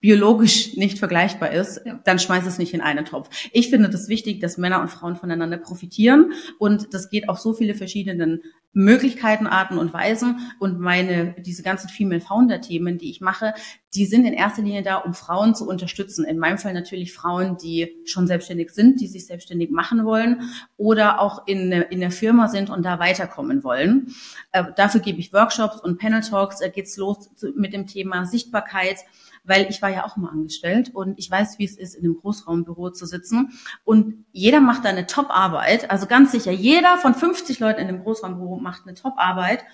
biologisch 0.00 0.76
nicht 0.76 0.98
vergleichbar 0.98 1.50
ist, 1.50 1.82
Ja. 1.84 2.00
dann 2.04 2.18
schmeiß 2.18 2.46
es 2.46 2.56
nicht 2.56 2.72
in 2.72 2.80
einen 2.80 3.04
Topf. 3.04 3.28
Ich 3.52 3.68
finde 3.68 3.90
das 3.90 4.08
wichtig, 4.08 4.40
dass 4.40 4.56
Männer 4.56 4.80
und 4.80 4.88
Frauen 4.88 5.16
voneinander 5.16 5.58
profitieren 5.58 6.32
und 6.58 6.94
das 6.94 7.10
geht 7.10 7.28
auf 7.28 7.38
so 7.38 7.52
viele 7.52 7.74
verschiedenen 7.74 8.42
Möglichkeiten, 8.72 9.46
Arten 9.48 9.78
und 9.78 9.92
Weisen 9.92 10.52
und 10.60 10.78
meine, 10.78 11.34
diese 11.38 11.62
ganzen 11.62 11.88
Female 11.88 12.20
Founder 12.20 12.60
Themen, 12.60 12.98
die 12.98 13.10
ich 13.10 13.20
mache, 13.20 13.54
die 13.94 14.06
sind 14.06 14.24
in 14.24 14.32
erster 14.32 14.62
Linie 14.62 14.82
da, 14.82 14.98
um 14.98 15.12
Frauen 15.12 15.56
zu 15.56 15.68
unterstützen. 15.68 16.24
In 16.24 16.38
meinem 16.38 16.58
Fall 16.58 16.72
natürlich 16.72 17.12
Frauen, 17.12 17.56
die 17.56 17.96
schon 18.04 18.28
selbstständig 18.28 18.70
sind, 18.70 19.00
die 19.00 19.08
sich 19.08 19.26
selbstständig 19.26 19.70
machen 19.70 20.04
wollen 20.04 20.42
oder 20.76 21.20
auch 21.20 21.46
in, 21.48 21.72
in 21.72 21.98
der 21.98 22.12
Firma 22.12 22.46
sind 22.46 22.70
und 22.70 22.84
da 22.84 23.00
weiterkommen 23.00 23.64
wollen. 23.64 24.14
Äh, 24.52 24.64
dafür 24.76 25.00
gebe 25.00 25.18
ich 25.18 25.32
Workshops 25.32 25.80
und 25.80 25.98
Panel 25.98 26.20
Talks. 26.20 26.60
Da 26.60 26.68
geht's 26.68 26.96
los 26.96 27.34
zu, 27.34 27.52
mit 27.56 27.72
dem 27.72 27.88
Thema 27.88 28.24
Sichtbarkeit, 28.24 28.98
weil 29.44 29.68
ich 29.70 29.82
war 29.82 29.90
ja 29.90 30.04
auch 30.04 30.16
mal 30.16 30.30
angestellt 30.30 30.90
und 30.94 31.18
ich 31.18 31.30
weiß, 31.30 31.58
wie 31.58 31.64
es 31.64 31.76
ist, 31.76 31.94
in 31.94 32.04
einem 32.04 32.16
Großraumbüro 32.16 32.90
zu 32.90 33.06
sitzen. 33.06 33.52
Und 33.84 34.24
jeder 34.32 34.60
macht 34.60 34.84
da 34.84 34.88
eine 34.88 35.06
Top-Arbeit. 35.06 35.90
Also 35.90 36.06
ganz 36.06 36.32
sicher, 36.32 36.52
jeder 36.52 36.98
von 36.98 37.14
50 37.14 37.58
Leuten 37.60 37.80
in 37.80 37.86
dem 37.88 38.02
Großraumbüro 38.02 38.58
macht 38.58 38.86
eine 38.86 38.94
Top-Arbeit. 38.94 39.64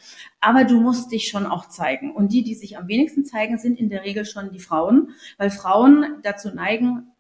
Aber 0.41 0.65
du 0.65 0.81
musst 0.81 1.13
dich 1.13 1.29
schon 1.29 1.47
auch 1.47 1.69
zeigen. 1.69 2.15
Und 2.15 2.33
die, 2.33 2.43
die 2.43 2.55
sich 2.55 2.79
am 2.79 2.89
wenigsten 2.89 3.25
zeigen, 3.25 3.59
sind 3.59 3.79
in 3.79 3.91
der 3.91 4.05
Regel 4.05 4.25
schon 4.25 4.51
die 4.51 4.61
Frauen, 4.61 5.11
weil 5.39 5.51
Frauen 5.51 6.21
dazu 6.23 6.55
neigen, 6.55 7.13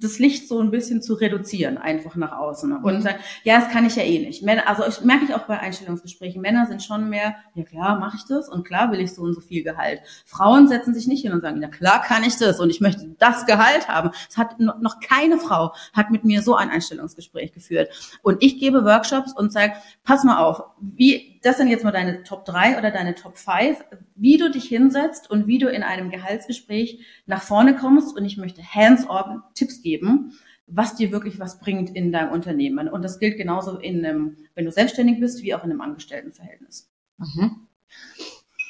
das 0.00 0.18
Licht 0.18 0.48
so 0.48 0.60
ein 0.60 0.70
bisschen 0.72 1.02
zu 1.02 1.14
reduzieren, 1.14 1.78
einfach 1.78 2.16
nach 2.16 2.32
außen. 2.32 2.72
Und 2.72 2.94
Mhm. 2.96 3.02
sagen, 3.02 3.18
ja, 3.44 3.60
das 3.60 3.70
kann 3.70 3.86
ich 3.86 3.94
ja 3.96 4.02
eh 4.02 4.18
nicht. 4.18 4.42
Männer, 4.42 4.68
also 4.68 4.84
ich 4.86 5.00
merke 5.02 5.24
ich 5.26 5.34
auch 5.34 5.46
bei 5.46 5.58
Einstellungsgesprächen, 5.60 6.42
Männer 6.42 6.66
sind 6.66 6.82
schon 6.82 7.08
mehr, 7.08 7.36
ja 7.54 7.62
klar, 7.64 7.98
mache 8.00 8.16
ich 8.16 8.24
das 8.24 8.48
und 8.48 8.64
klar 8.66 8.90
will 8.90 9.00
ich 9.00 9.14
so 9.14 9.22
und 9.22 9.34
so 9.34 9.40
viel 9.40 9.62
Gehalt. 9.62 10.00
Frauen 10.26 10.66
setzen 10.66 10.94
sich 10.94 11.06
nicht 11.06 11.22
hin 11.22 11.32
und 11.32 11.42
sagen, 11.42 11.62
ja 11.62 11.68
klar 11.68 12.02
kann 12.02 12.24
ich 12.24 12.36
das 12.36 12.58
und 12.58 12.70
ich 12.70 12.80
möchte 12.80 13.08
das 13.18 13.46
Gehalt 13.46 13.88
haben. 13.88 14.10
Es 14.28 14.36
hat 14.36 14.58
no- 14.58 14.74
noch 14.80 14.98
keine 15.00 15.38
Frau 15.38 15.72
hat 15.92 16.10
mit 16.10 16.24
mir 16.24 16.42
so 16.42 16.56
ein 16.56 16.70
Einstellungsgespräch 16.70 17.52
geführt. 17.52 18.18
Und 18.22 18.42
ich 18.42 18.58
gebe 18.58 18.84
Workshops 18.84 19.32
und 19.32 19.52
sage, 19.52 19.74
pass 20.02 20.24
mal 20.24 20.38
auf, 20.38 20.62
wie, 20.80 21.37
das 21.42 21.56
sind 21.56 21.68
jetzt 21.68 21.84
mal 21.84 21.92
deine 21.92 22.22
Top 22.22 22.44
3 22.44 22.78
oder 22.78 22.90
deine 22.90 23.14
Top 23.14 23.38
5, 23.38 23.84
wie 24.14 24.36
du 24.36 24.50
dich 24.50 24.64
hinsetzt 24.64 25.30
und 25.30 25.46
wie 25.46 25.58
du 25.58 25.68
in 25.68 25.82
einem 25.82 26.10
Gehaltsgespräch 26.10 27.04
nach 27.26 27.42
vorne 27.42 27.76
kommst 27.76 28.16
und 28.16 28.24
ich 28.24 28.36
möchte 28.36 28.62
hands-on 28.62 29.42
Tipps 29.54 29.82
geben, 29.82 30.32
was 30.66 30.96
dir 30.96 31.12
wirklich 31.12 31.38
was 31.38 31.60
bringt 31.60 31.94
in 31.94 32.12
deinem 32.12 32.32
Unternehmen. 32.32 32.88
Und 32.88 33.02
das 33.02 33.18
gilt 33.18 33.36
genauso 33.36 33.78
in 33.78 34.04
einem, 34.04 34.36
wenn 34.54 34.64
du 34.64 34.72
selbstständig 34.72 35.20
bist, 35.20 35.42
wie 35.42 35.54
auch 35.54 35.64
in 35.64 35.70
einem 35.70 35.80
Angestelltenverhältnis. 35.80 36.90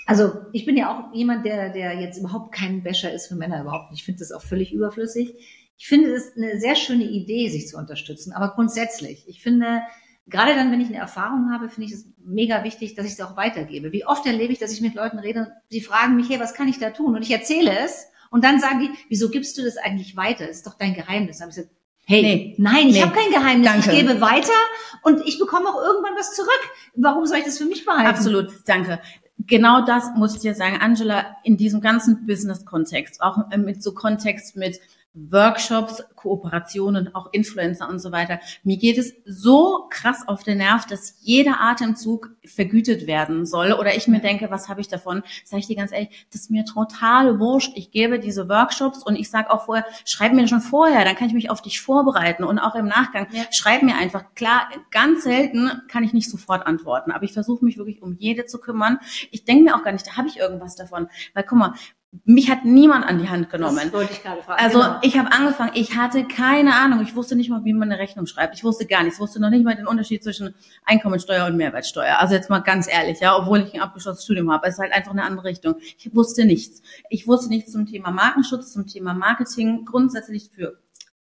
Also 0.07 0.33
ich 0.53 0.65
bin 0.65 0.77
ja 0.77 0.91
auch 0.91 1.15
jemand, 1.15 1.45
der, 1.45 1.71
der 1.71 2.01
jetzt 2.01 2.19
überhaupt 2.19 2.55
kein 2.55 2.83
Wäscher 2.85 3.13
ist 3.13 3.27
für 3.27 3.37
Männer 3.37 3.61
überhaupt. 3.61 3.93
Ich 3.93 4.05
finde 4.05 4.21
das 4.21 4.33
auch 4.33 4.43
völlig 4.43 4.73
überflüssig. 4.73 5.35
Ich 5.77 5.87
finde 5.87 6.13
es 6.13 6.37
eine 6.37 6.59
sehr 6.59 6.77
schöne 6.77 7.05
Idee, 7.05 7.49
sich 7.51 7.69
zu 7.69 7.77
unterstützen, 7.77 8.33
aber 8.33 8.55
grundsätzlich. 8.55 9.25
Ich 9.29 9.43
finde, 9.43 9.83
gerade 10.29 10.55
dann, 10.55 10.71
wenn 10.73 10.81
ich 10.81 10.89
eine 10.89 10.99
Erfahrung 10.99 11.51
habe, 11.53 11.69
finde 11.69 11.89
ich 11.89 11.95
es 11.95 12.07
mega 12.25 12.65
wichtig, 12.65 12.95
dass 12.95 13.07
ich 13.07 13.13
es 13.13 13.21
auch 13.21 13.37
weitergebe. 13.37 13.93
Wie 13.93 14.05
oft 14.07 14.27
erlebe 14.27 14.53
ich, 14.53 14.59
dass 14.59 14.73
ich 14.73 14.81
mit 14.81 14.95
Leuten 14.95 15.19
rede 15.19 15.41
und 15.41 15.49
sie 15.71 15.81
fragen 15.81 16.17
mich, 16.17 16.29
hey, 16.29 16.41
was 16.41 16.55
kann 16.55 16.69
ich 16.69 16.79
da 16.79 16.91
tun? 16.91 17.15
Und 17.17 17.23
ich 17.23 17.31
erzähle 17.31 17.73
es 17.85 18.07
und 18.31 18.45
dann 18.45 18.61
sagen 18.61 18.81
die, 18.81 18.91
wieso 19.09 19.31
gibst 19.31 19.57
du 19.59 19.63
das 19.65 19.77
eigentlich 19.77 20.17
weiter? 20.17 20.47
Das 20.47 20.57
ist 20.59 20.67
doch 20.67 20.75
dein 20.75 20.95
Geheimnis. 20.95 21.39
Dann 21.39 21.49
habe 21.49 21.51
ich 21.51 21.57
gesagt, 21.57 21.75
hey, 22.07 22.23
Nee. 22.23 22.55
nein, 22.59 22.89
ich 22.89 22.95
Nee. 22.95 23.03
habe 23.03 23.13
kein 23.15 23.31
Geheimnis. 23.31 23.67
Danke. 23.71 23.93
Ich 23.93 23.99
gebe 24.01 24.21
weiter 24.21 24.53
und 25.03 25.27
ich 25.27 25.39
bekomme 25.39 25.69
auch 25.69 25.83
irgendwann 25.83 26.15
was 26.17 26.35
zurück. 26.35 26.61
Warum 26.95 27.27
soll 27.27 27.39
ich 27.39 27.45
das 27.45 27.59
für 27.59 27.65
mich 27.67 27.85
behalten? 27.85 28.07
Absolut, 28.07 28.49
danke. 28.67 29.01
Genau 29.47 29.85
das 29.85 30.05
muss 30.17 30.35
ich 30.35 30.41
dir 30.41 30.55
sagen, 30.55 30.79
Angela, 30.81 31.37
in 31.45 31.57
diesem 31.57 31.81
ganzen 31.81 32.27
Business-Kontext, 32.27 33.23
auch 33.23 33.39
mit 33.57 33.83
so 33.83 33.95
Kontext 33.95 34.57
mit 34.57 34.81
Workshops, 35.31 36.03
Kooperationen, 36.15 37.15
auch 37.15 37.29
Influencer 37.33 37.89
und 37.89 37.99
so 37.99 38.13
weiter. 38.13 38.41
Mir 38.65 38.77
geht 38.77 38.99
es 38.99 39.15
so 39.25 39.87
krass 39.91 40.27
auf 40.27 40.43
den 40.43 40.59
Nerv, 40.59 40.87
dass 40.87 41.17
jeder 41.21 41.61
Atemzug 41.61 42.31
vergütet 42.45 43.07
werden 43.07 43.47
soll. 43.47 43.73
Oder 43.73 43.97
ich 43.97 44.09
mir 44.09 44.21
denke, 44.21 44.51
was 44.51 44.69
habe 44.69 44.81
ich 44.81 44.89
davon? 44.89 45.23
Sag 45.45 45.61
ich 45.61 45.67
dir 45.67 45.77
ganz 45.77 45.93
ehrlich, 45.93 46.27
das 46.33 46.43
ist 46.43 46.51
mir 46.51 46.65
total 46.65 47.39
wurscht. 47.39 47.73
Ich 47.77 47.91
gebe 47.91 48.19
diese 48.19 48.49
Workshops 48.49 49.03
und 49.03 49.17
ich 49.17 49.31
sage 49.31 49.51
auch 49.51 49.65
vorher, 49.65 49.85
schreib 50.05 50.33
mir 50.33 50.49
schon 50.49 50.61
vorher, 50.61 51.05
dann 51.05 51.17
kann 51.17 51.29
ich 51.29 51.35
mich 51.35 51.51
auf 51.51 51.63
dich 51.63 51.81
vorbereiten 51.81 52.45
und 52.45 52.59
auch 52.59 52.75
im 52.75 52.87
Nachgang. 52.87 53.29
Ja. 53.31 53.45
Schreib 53.51 53.83
mir 53.83 53.97
einfach. 53.97 54.35
Klar, 54.35 54.69
ganz 54.91 55.25
selten 55.25 55.71
kann 55.89 56.05
ich 56.05 56.13
nicht 56.13 56.31
sofort 56.31 56.67
antworten, 56.67 57.13
aber 57.13 57.25
ich 57.25 57.33
versuche 57.33 57.65
mich 57.65 57.79
wirklich 57.79 58.03
um 58.03 58.15
jede 58.19 58.47
zu 58.47 58.59
kümmern. 58.59 58.99
Ich 59.31 59.45
denke 59.45 59.65
mir 59.65 59.77
auch 59.77 59.83
gar 59.83 59.93
nicht, 59.93 60.07
da 60.07 60.17
habe 60.17 60.29
ich 60.29 60.39
irgendwas 60.39 60.77
davon. 60.77 61.09
Weil 61.35 61.45
guck 61.45 61.59
mal, 61.59 61.75
mich 62.25 62.51
hat 62.51 62.65
niemand 62.65 63.05
an 63.07 63.19
die 63.19 63.29
Hand 63.29 63.51
genommen. 63.51 63.77
Das 63.83 63.93
wollte 63.93 64.13
ich 64.13 64.23
gerade 64.23 64.43
fragen. 64.43 64.63
Also 64.65 64.79
Genau. 64.79 64.99
ich 65.03 65.19
habe 65.19 65.31
angefangen, 65.31 65.73
ich 65.75 65.95
hatte 65.95 66.25
keine 66.25 66.75
Ahnung, 66.75 67.03
ich 67.03 67.15
wusste 67.15 67.37
nicht 67.37 67.51
mal, 67.51 67.65
wie 67.65 67.75
man 67.75 67.91
eine 67.91 68.01
Rechnung 68.01 68.27
schreibt. 68.27 68.55
Ich 68.55 68.65
wusste 68.65 68.87
gar 68.87 69.03
nichts, 69.03 69.17
ich 69.17 69.21
wusste 69.21 69.41
noch 69.41 69.51
nicht 69.51 69.63
mal 69.63 69.75
den 69.77 69.87
Unterschied 69.87 70.23
zwischen 70.25 70.55
Einkommensteuer 70.85 71.47
und 71.47 71.57
Mehrwertsteuer. 71.59 72.19
Also 72.19 72.35
jetzt 72.35 72.49
mal 72.49 72.61
ganz 72.61 72.89
ehrlich, 72.91 73.21
ja, 73.21 73.37
obwohl 73.37 73.61
ich 73.61 73.75
ein 73.75 73.81
abgeschlossenes 73.81 74.25
Studium 74.25 74.51
habe, 74.51 74.67
es 74.69 74.75
ist 74.75 74.81
halt 74.81 74.93
einfach 74.93 75.13
eine 75.13 75.23
andere 75.23 75.45
Richtung. 75.49 75.75
Ich 75.99 76.15
wusste 76.15 76.47
nichts. 76.47 76.81
Ich 77.11 77.27
wusste 77.29 77.51
nichts 77.51 77.73
zum 77.73 77.85
Thema 77.85 78.11
Markenschutz, 78.11 78.73
zum 78.73 78.87
Thema 78.87 79.13
Marketing, 79.13 79.85
grundsätzlich 79.85 80.51
für 80.51 80.79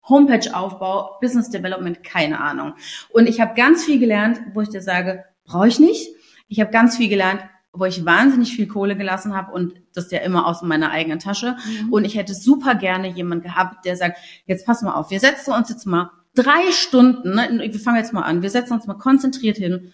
Homepage-Aufbau, 0.08 1.18
Business 1.20 1.50
Development, 1.50 2.02
keine 2.02 2.40
Ahnung. 2.40 2.74
Und 3.10 3.28
ich 3.28 3.40
habe 3.42 3.54
ganz 3.54 3.84
viel 3.84 3.98
gelernt, 3.98 4.40
wo 4.54 4.62
ich 4.62 4.70
dir 4.70 4.80
sage, 4.80 5.24
brauche 5.44 5.68
ich 5.68 5.78
nicht. 5.80 6.08
Ich 6.48 6.60
habe 6.60 6.70
ganz 6.70 6.96
viel 6.96 7.10
gelernt, 7.10 7.42
wo 7.78 7.84
ich 7.84 8.04
wahnsinnig 8.04 8.54
viel 8.54 8.66
Kohle 8.66 8.96
gelassen 8.96 9.36
habe 9.36 9.52
und 9.52 9.74
das 9.94 10.10
ja 10.10 10.18
immer 10.20 10.46
aus 10.46 10.62
meiner 10.62 10.90
eigenen 10.90 11.18
Tasche. 11.18 11.56
Mhm. 11.82 11.92
Und 11.92 12.04
ich 12.04 12.16
hätte 12.16 12.34
super 12.34 12.74
gerne 12.74 13.08
jemand 13.08 13.42
gehabt, 13.42 13.84
der 13.84 13.96
sagt, 13.96 14.18
jetzt 14.46 14.66
pass 14.66 14.82
mal 14.82 14.94
auf, 14.94 15.10
wir 15.10 15.20
setzen 15.20 15.52
uns 15.52 15.68
jetzt 15.68 15.86
mal 15.86 16.10
drei 16.34 16.70
Stunden, 16.72 17.34
ne, 17.34 17.68
wir 17.72 17.80
fangen 17.80 17.98
jetzt 17.98 18.12
mal 18.12 18.22
an, 18.22 18.42
wir 18.42 18.50
setzen 18.50 18.74
uns 18.74 18.86
mal 18.86 18.94
konzentriert 18.94 19.56
hin. 19.56 19.92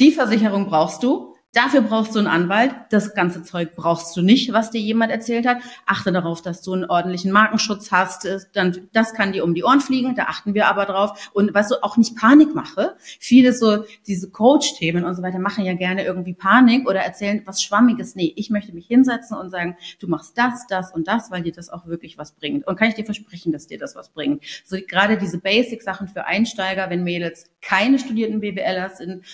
Die 0.00 0.12
Versicherung 0.12 0.66
brauchst 0.66 1.02
du, 1.02 1.34
Dafür 1.54 1.80
brauchst 1.80 2.14
du 2.14 2.18
einen 2.18 2.28
Anwalt. 2.28 2.74
Das 2.90 3.14
ganze 3.14 3.42
Zeug 3.42 3.74
brauchst 3.74 4.14
du 4.14 4.20
nicht, 4.20 4.52
was 4.52 4.70
dir 4.70 4.82
jemand 4.82 5.10
erzählt 5.10 5.46
hat. 5.46 5.58
Achte 5.86 6.12
darauf, 6.12 6.42
dass 6.42 6.60
du 6.60 6.74
einen 6.74 6.84
ordentlichen 6.84 7.32
Markenschutz 7.32 7.90
hast. 7.90 8.28
Dann, 8.52 8.88
das 8.92 9.14
kann 9.14 9.32
dir 9.32 9.44
um 9.44 9.54
die 9.54 9.64
Ohren 9.64 9.80
fliegen. 9.80 10.14
Da 10.14 10.24
achten 10.24 10.52
wir 10.52 10.68
aber 10.68 10.84
drauf. 10.84 11.30
Und 11.32 11.54
was 11.54 11.68
du 11.68 11.82
auch 11.82 11.96
nicht 11.96 12.16
Panik 12.16 12.54
mache. 12.54 12.96
Viele 13.18 13.54
so, 13.54 13.84
diese 14.06 14.30
Coach-Themen 14.30 15.04
und 15.04 15.14
so 15.14 15.22
weiter 15.22 15.38
machen 15.38 15.64
ja 15.64 15.72
gerne 15.72 16.04
irgendwie 16.04 16.34
Panik 16.34 16.86
oder 16.86 17.00
erzählen 17.00 17.40
was 17.46 17.62
Schwammiges. 17.62 18.14
Nee, 18.14 18.32
ich 18.36 18.50
möchte 18.50 18.74
mich 18.74 18.86
hinsetzen 18.86 19.38
und 19.38 19.48
sagen, 19.48 19.76
du 20.00 20.06
machst 20.06 20.36
das, 20.36 20.66
das 20.66 20.92
und 20.92 21.08
das, 21.08 21.30
weil 21.30 21.42
dir 21.42 21.52
das 21.52 21.70
auch 21.70 21.86
wirklich 21.86 22.18
was 22.18 22.32
bringt. 22.32 22.66
Und 22.66 22.76
kann 22.76 22.88
ich 22.88 22.94
dir 22.94 23.06
versprechen, 23.06 23.52
dass 23.52 23.66
dir 23.66 23.78
das 23.78 23.96
was 23.96 24.10
bringt. 24.10 24.44
So 24.66 24.76
gerade 24.86 25.16
diese 25.16 25.38
Basic-Sachen 25.38 26.08
für 26.08 26.26
Einsteiger, 26.26 26.90
wenn 26.90 27.04
Mädels 27.04 27.46
keine 27.62 27.98
studierten 27.98 28.40
BWLer 28.40 28.90
sind, 28.90 29.24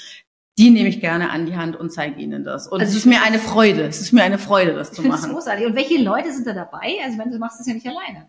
die 0.59 0.71
nehme 0.71 0.88
ich 0.88 1.01
gerne 1.01 1.31
an 1.31 1.47
die 1.47 1.57
Hand 1.57 1.77
und 1.77 1.90
zeige 1.90 2.21
ihnen 2.21 2.45
das. 2.45 2.69
Und 2.69 2.81
also 2.81 2.90
es 2.90 2.99
ist 2.99 3.07
mir 3.07 3.23
eine 3.23 3.38
Freude. 3.38 3.83
Es 3.83 4.01
ist 4.01 4.12
mir 4.12 4.23
eine 4.23 4.38
Freude, 4.38 4.75
das 4.75 4.93
zu 4.93 5.03
machen. 5.03 5.23
Das 5.23 5.31
großartig. 5.31 5.67
Und 5.67 5.75
welche 5.75 6.01
Leute 6.01 6.33
sind 6.33 6.47
da 6.47 6.53
dabei? 6.53 6.97
Also 7.05 7.19
wenn 7.19 7.31
du 7.31 7.38
machst 7.38 7.59
das 7.59 7.67
ja 7.67 7.75
nicht 7.75 7.87
alleine. 7.87 8.29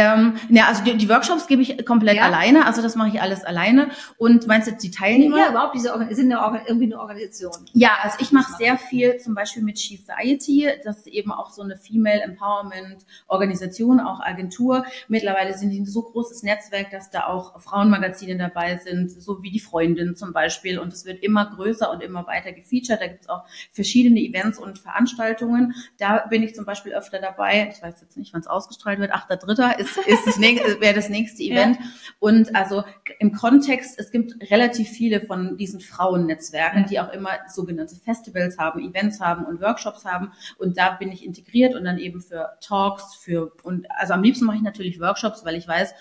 Ähm, 0.00 0.36
ja, 0.48 0.66
also 0.66 0.82
die, 0.82 0.96
die 0.96 1.08
Workshops 1.10 1.46
gebe 1.46 1.60
ich 1.60 1.84
komplett 1.84 2.16
ja. 2.16 2.22
alleine, 2.22 2.66
also 2.66 2.80
das 2.80 2.96
mache 2.96 3.08
ich 3.08 3.20
alles 3.20 3.44
alleine. 3.44 3.90
Und 4.16 4.46
meinst 4.46 4.66
du 4.66 4.72
die 4.72 4.90
Teilnehmer? 4.90 5.36
Ja, 5.36 5.50
überhaupt 5.50 5.74
diese 5.74 5.92
sind 6.12 6.32
eine, 6.32 6.62
irgendwie 6.66 6.86
eine 6.86 6.98
Organisation. 6.98 7.52
Ja, 7.74 7.98
also 8.02 8.16
ich 8.20 8.32
mache 8.32 8.52
sehr 8.56 8.78
viel 8.78 9.18
zum 9.18 9.34
Beispiel 9.34 9.62
mit 9.62 9.78
Society, 9.78 10.68
das 10.84 10.98
ist 10.98 11.06
eben 11.08 11.32
auch 11.32 11.50
so 11.50 11.62
eine 11.62 11.76
Female 11.76 12.22
Empowerment 12.22 13.04
Organisation, 13.26 14.00
auch 14.00 14.20
Agentur. 14.20 14.86
Mittlerweile 15.08 15.56
sind 15.56 15.70
die 15.70 15.80
ein 15.80 15.86
so 15.86 16.02
großes 16.02 16.42
Netzwerk, 16.44 16.90
dass 16.90 17.10
da 17.10 17.26
auch 17.26 17.60
Frauenmagazine 17.60 18.38
dabei 18.38 18.78
sind, 18.78 19.10
so 19.10 19.42
wie 19.42 19.50
die 19.50 19.60
Freundin 19.60 20.16
zum 20.16 20.32
Beispiel. 20.32 20.78
Und 20.78 20.94
es 20.94 21.04
wird 21.04 21.22
immer 21.22 21.50
größer 21.54 21.90
und 21.90 22.02
immer 22.02 22.26
weiter 22.26 22.52
gefeatured. 22.52 23.00
Da 23.00 23.06
gibt 23.06 23.22
es 23.22 23.28
auch 23.28 23.44
verschiedene 23.70 24.20
Events 24.20 24.58
und 24.58 24.78
Veranstaltungen. 24.78 25.74
Da 25.98 26.26
bin 26.30 26.42
ich 26.42 26.54
zum 26.54 26.64
Beispiel 26.64 26.94
öfter 26.94 27.18
dabei. 27.18 27.70
Ich 27.74 27.82
weiß 27.82 28.00
jetzt 28.00 28.16
nicht, 28.16 28.32
wann 28.32 28.40
es 28.40 28.46
ausgestrahlt 28.46 28.98
wird. 28.98 29.12
8.3 29.12 29.78
ist, 29.78 29.89
ist 30.06 30.26
das 30.26 30.38
nächste, 30.38 30.80
wäre 30.80 30.94
das 30.94 31.08
nächste 31.08 31.42
Event. 31.42 31.78
Ja. 31.78 31.86
Und 32.18 32.54
also 32.54 32.84
im 33.18 33.32
Kontext, 33.32 33.98
es 33.98 34.10
gibt 34.10 34.50
relativ 34.50 34.88
viele 34.88 35.20
von 35.22 35.56
diesen 35.56 35.80
Frauennetzwerken, 35.80 36.86
die 36.86 37.00
auch 37.00 37.12
immer 37.12 37.30
sogenannte 37.48 37.96
Festivals 37.96 38.58
haben, 38.58 38.80
Events 38.80 39.20
haben 39.20 39.44
und 39.46 39.60
Workshops 39.60 40.04
haben. 40.04 40.32
Und 40.58 40.76
da 40.76 40.90
bin 40.92 41.10
ich 41.12 41.24
integriert 41.24 41.74
und 41.74 41.84
dann 41.84 41.98
eben 41.98 42.20
für 42.20 42.58
Talks, 42.60 43.14
für, 43.14 43.52
und 43.62 43.86
also 43.90 44.12
am 44.12 44.22
liebsten 44.22 44.44
mache 44.44 44.56
ich 44.56 44.62
natürlich 44.62 45.00
Workshops, 45.00 45.44
weil 45.44 45.54
ich 45.54 45.66
weiß, 45.66 45.94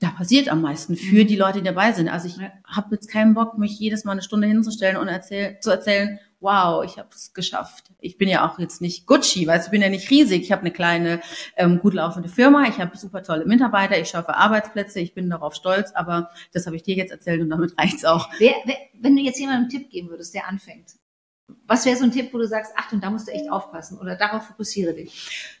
da 0.00 0.10
passiert 0.10 0.48
am 0.48 0.62
meisten 0.62 0.96
für 0.96 1.24
mhm. 1.24 1.26
die 1.26 1.36
Leute, 1.36 1.58
die 1.58 1.64
dabei 1.64 1.92
sind. 1.92 2.08
Also 2.08 2.28
ich 2.28 2.38
habe 2.64 2.94
jetzt 2.94 3.10
keinen 3.10 3.34
Bock, 3.34 3.58
mich 3.58 3.78
jedes 3.78 4.04
Mal 4.04 4.12
eine 4.12 4.22
Stunde 4.22 4.46
hinzustellen 4.46 4.96
und 4.96 5.08
erzähl, 5.08 5.58
zu 5.60 5.70
erzählen, 5.70 6.20
wow, 6.40 6.84
ich 6.84 6.98
habe 6.98 7.08
es 7.12 7.32
geschafft. 7.32 7.90
Ich 8.00 8.16
bin 8.16 8.28
ja 8.28 8.48
auch 8.48 8.58
jetzt 8.58 8.80
nicht 8.80 9.06
Gucci, 9.06 9.46
weil 9.46 9.60
ich 9.60 9.70
bin 9.70 9.82
ja 9.82 9.88
nicht 9.88 10.10
riesig. 10.10 10.42
Ich 10.42 10.52
habe 10.52 10.62
eine 10.62 10.70
kleine, 10.70 11.20
ähm, 11.56 11.80
gut 11.80 11.94
laufende 11.94 12.28
Firma, 12.28 12.68
ich 12.68 12.78
habe 12.78 12.96
super 12.96 13.22
tolle 13.22 13.44
Mitarbeiter, 13.44 13.98
ich 13.98 14.08
schaffe 14.08 14.36
Arbeitsplätze, 14.36 15.00
ich 15.00 15.14
bin 15.14 15.28
darauf 15.30 15.54
stolz, 15.54 15.92
aber 15.94 16.30
das 16.52 16.66
habe 16.66 16.76
ich 16.76 16.82
dir 16.82 16.94
jetzt 16.94 17.10
erzählt 17.10 17.40
und 17.40 17.50
damit 17.50 17.76
reicht's 17.78 18.04
auch. 18.04 18.28
Wer, 18.38 18.54
wer, 18.64 18.76
wenn 18.94 19.16
du 19.16 19.22
jetzt 19.22 19.38
jemandem 19.38 19.62
einen 19.62 19.70
Tipp 19.70 19.90
geben 19.90 20.10
würdest, 20.10 20.34
der 20.34 20.46
anfängt, 20.48 20.94
was 21.66 21.86
wäre 21.86 21.96
so 21.96 22.04
ein 22.04 22.12
Tipp, 22.12 22.32
wo 22.32 22.38
du 22.38 22.46
sagst, 22.46 22.72
Achtung, 22.76 23.00
da 23.00 23.10
musst 23.10 23.28
du 23.28 23.32
echt 23.32 23.50
aufpassen 23.50 23.98
oder 23.98 24.16
darauf 24.16 24.46
fokussiere 24.46 24.94
dich? 24.94 25.56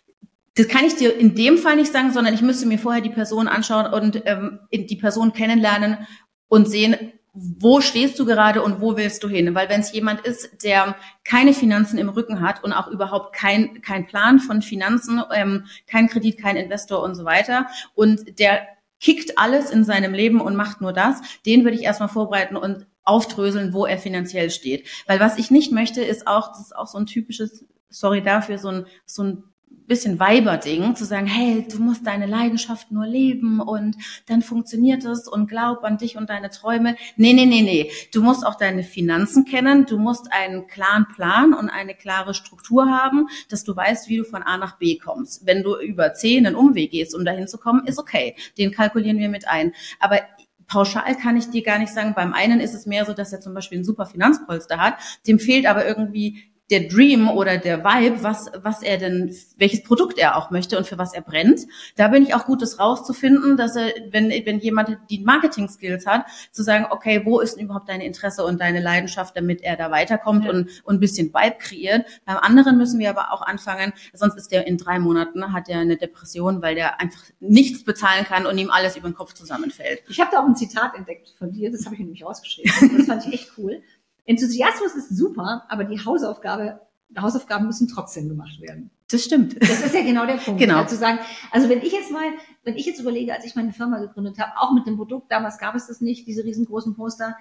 Das 0.54 0.68
kann 0.68 0.84
ich 0.84 0.96
dir 0.96 1.16
in 1.16 1.34
dem 1.34 1.56
Fall 1.56 1.76
nicht 1.76 1.92
sagen, 1.92 2.12
sondern 2.12 2.34
ich 2.34 2.42
müsste 2.42 2.66
mir 2.66 2.78
vorher 2.78 3.00
die 3.00 3.10
Person 3.10 3.46
anschauen 3.46 3.92
und 3.92 4.22
ähm, 4.26 4.60
die 4.72 4.96
Person 4.96 5.32
kennenlernen 5.32 6.06
und 6.48 6.68
sehen, 6.68 7.12
wo 7.40 7.80
stehst 7.80 8.18
du 8.18 8.24
gerade 8.24 8.62
und 8.62 8.80
wo 8.80 8.96
willst 8.96 9.22
du 9.22 9.28
hin? 9.28 9.54
Weil 9.54 9.68
wenn 9.68 9.80
es 9.80 9.92
jemand 9.92 10.20
ist, 10.20 10.64
der 10.64 10.96
keine 11.24 11.52
Finanzen 11.52 11.98
im 11.98 12.08
Rücken 12.08 12.40
hat 12.40 12.64
und 12.64 12.72
auch 12.72 12.88
überhaupt 12.88 13.34
kein, 13.34 13.80
kein 13.82 14.06
Plan 14.06 14.40
von 14.40 14.62
Finanzen, 14.62 15.22
ähm, 15.34 15.66
kein 15.86 16.08
Kredit, 16.08 16.38
kein 16.38 16.56
Investor 16.56 17.02
und 17.02 17.14
so 17.14 17.24
weiter 17.24 17.66
und 17.94 18.38
der 18.38 18.66
kickt 19.00 19.38
alles 19.38 19.70
in 19.70 19.84
seinem 19.84 20.12
Leben 20.12 20.40
und 20.40 20.56
macht 20.56 20.80
nur 20.80 20.92
das, 20.92 21.20
den 21.46 21.64
würde 21.64 21.76
ich 21.76 21.84
erstmal 21.84 22.08
vorbereiten 22.08 22.56
und 22.56 22.86
aufdröseln, 23.04 23.72
wo 23.72 23.86
er 23.86 23.98
finanziell 23.98 24.50
steht. 24.50 24.86
Weil 25.06 25.20
was 25.20 25.38
ich 25.38 25.50
nicht 25.50 25.72
möchte, 25.72 26.02
ist 26.02 26.26
auch, 26.26 26.48
das 26.48 26.60
ist 26.60 26.76
auch 26.76 26.88
so 26.88 26.98
ein 26.98 27.06
typisches, 27.06 27.64
sorry 27.88 28.22
dafür, 28.22 28.58
so 28.58 28.68
ein, 28.68 28.86
so 29.06 29.22
ein 29.22 29.44
bisschen 29.88 30.20
Weiberding, 30.20 30.94
zu 30.94 31.04
sagen, 31.04 31.26
hey, 31.26 31.66
du 31.68 31.78
musst 31.80 32.06
deine 32.06 32.26
Leidenschaft 32.26 32.92
nur 32.92 33.06
leben 33.06 33.60
und 33.60 33.96
dann 34.26 34.42
funktioniert 34.42 35.04
es 35.04 35.26
und 35.26 35.48
glaub 35.48 35.82
an 35.82 35.98
dich 35.98 36.16
und 36.16 36.30
deine 36.30 36.50
Träume. 36.50 36.96
Nee, 37.16 37.32
nee, 37.32 37.46
nee, 37.46 37.62
nee. 37.62 37.90
Du 38.12 38.22
musst 38.22 38.46
auch 38.46 38.54
deine 38.54 38.82
Finanzen 38.82 39.44
kennen, 39.44 39.86
du 39.86 39.98
musst 39.98 40.32
einen 40.32 40.66
klaren 40.66 41.06
Plan 41.08 41.54
und 41.54 41.70
eine 41.70 41.94
klare 41.94 42.34
Struktur 42.34 42.86
haben, 42.86 43.28
dass 43.48 43.64
du 43.64 43.74
weißt, 43.74 44.08
wie 44.08 44.18
du 44.18 44.24
von 44.24 44.42
A 44.42 44.58
nach 44.58 44.78
B 44.78 44.98
kommst. 44.98 45.46
Wenn 45.46 45.62
du 45.62 45.76
über 45.78 46.14
C 46.14 46.36
einen 46.36 46.54
Umweg 46.54 46.90
gehst, 46.90 47.14
um 47.14 47.24
dahin 47.24 47.48
zu 47.48 47.58
kommen, 47.58 47.86
ist 47.86 47.98
okay. 47.98 48.36
Den 48.58 48.70
kalkulieren 48.70 49.18
wir 49.18 49.28
mit 49.28 49.48
ein. 49.48 49.72
Aber 49.98 50.20
pauschal 50.66 51.16
kann 51.16 51.36
ich 51.36 51.48
dir 51.50 51.62
gar 51.62 51.78
nicht 51.78 51.92
sagen. 51.92 52.12
Beim 52.14 52.34
einen 52.34 52.60
ist 52.60 52.74
es 52.74 52.86
mehr 52.86 53.04
so, 53.06 53.14
dass 53.14 53.32
er 53.32 53.40
zum 53.40 53.54
Beispiel 53.54 53.78
ein 53.78 53.84
super 53.84 54.06
Finanzpolster 54.06 54.78
hat, 54.78 54.94
dem 55.26 55.38
fehlt 55.38 55.66
aber 55.66 55.86
irgendwie 55.86 56.44
der 56.70 56.88
Dream 56.88 57.28
oder 57.30 57.56
der 57.56 57.82
Vibe, 57.82 58.22
was, 58.22 58.50
was 58.62 58.82
er 58.82 58.98
denn, 58.98 59.34
welches 59.56 59.82
Produkt 59.82 60.18
er 60.18 60.36
auch 60.36 60.50
möchte 60.50 60.76
und 60.76 60.86
für 60.86 60.98
was 60.98 61.14
er 61.14 61.22
brennt. 61.22 61.60
Da 61.96 62.08
bin 62.08 62.22
ich 62.22 62.34
auch 62.34 62.44
gut, 62.44 62.60
das 62.60 62.78
rauszufinden, 62.78 63.56
dass 63.56 63.74
er, 63.76 63.92
wenn, 64.10 64.30
wenn 64.30 64.58
jemand 64.58 64.98
die 65.08 65.20
Marketing-Skills 65.20 66.06
hat, 66.06 66.26
zu 66.52 66.62
sagen, 66.62 66.86
okay, 66.90 67.22
wo 67.24 67.40
ist 67.40 67.56
denn 67.56 67.64
überhaupt 67.64 67.88
deine 67.88 68.04
Interesse 68.04 68.44
und 68.44 68.60
deine 68.60 68.80
Leidenschaft, 68.80 69.36
damit 69.36 69.62
er 69.62 69.76
da 69.76 69.90
weiterkommt 69.90 70.44
ja. 70.44 70.50
und, 70.50 70.70
und 70.84 70.96
ein 70.96 71.00
bisschen 71.00 71.28
Vibe 71.28 71.56
kreiert. 71.58 72.06
Beim 72.26 72.36
anderen 72.36 72.76
müssen 72.76 72.98
wir 73.00 73.10
aber 73.10 73.32
auch 73.32 73.42
anfangen, 73.42 73.92
sonst 74.12 74.36
ist 74.36 74.52
der 74.52 74.66
in 74.66 74.76
drei 74.76 74.98
Monaten, 74.98 75.52
hat 75.52 75.68
er 75.68 75.78
eine 75.78 75.96
Depression, 75.96 76.60
weil 76.60 76.74
der 76.74 77.00
einfach 77.00 77.22
nichts 77.40 77.84
bezahlen 77.84 78.24
kann 78.24 78.44
und 78.46 78.58
ihm 78.58 78.70
alles 78.70 78.96
über 78.96 79.08
den 79.08 79.14
Kopf 79.14 79.32
zusammenfällt. 79.32 80.02
Ich 80.08 80.20
habe 80.20 80.30
da 80.32 80.40
auch 80.42 80.46
ein 80.46 80.56
Zitat 80.56 80.94
entdeckt 80.94 81.34
von 81.38 81.50
dir, 81.50 81.70
das 81.70 81.86
habe 81.86 81.94
ich 81.94 82.00
nämlich 82.00 82.24
rausgeschrieben. 82.24 82.98
Das 82.98 83.06
fand 83.06 83.26
ich 83.26 83.32
echt 83.32 83.52
cool. 83.56 83.82
Enthusiasmus 84.28 84.94
ist 84.94 85.16
super, 85.16 85.64
aber 85.70 85.84
die 85.84 86.04
Hausaufgabe, 86.04 86.80
Hausaufgaben 87.18 87.66
müssen 87.66 87.88
trotzdem 87.88 88.28
gemacht 88.28 88.60
werden. 88.60 88.90
Das 89.10 89.24
stimmt. 89.24 89.56
Das 89.62 89.82
ist 89.82 89.94
ja 89.94 90.02
genau 90.02 90.26
der 90.26 90.34
Punkt. 90.34 90.60
Genau. 90.60 90.80
Ja, 90.80 90.86
zu 90.86 90.96
sagen, 90.96 91.18
also 91.50 91.70
wenn 91.70 91.80
ich 91.80 91.92
jetzt 91.92 92.10
mal, 92.10 92.30
wenn 92.62 92.76
ich 92.76 92.84
jetzt 92.84 93.00
überlege, 93.00 93.32
als 93.32 93.46
ich 93.46 93.56
meine 93.56 93.72
Firma 93.72 93.98
gegründet 94.00 94.38
habe, 94.38 94.52
auch 94.58 94.74
mit 94.74 94.86
dem 94.86 94.98
Produkt, 94.98 95.32
damals 95.32 95.56
gab 95.56 95.74
es 95.74 95.86
das 95.86 96.02
nicht, 96.02 96.26
diese 96.26 96.44
riesengroßen 96.44 96.94
Poster. 96.94 97.38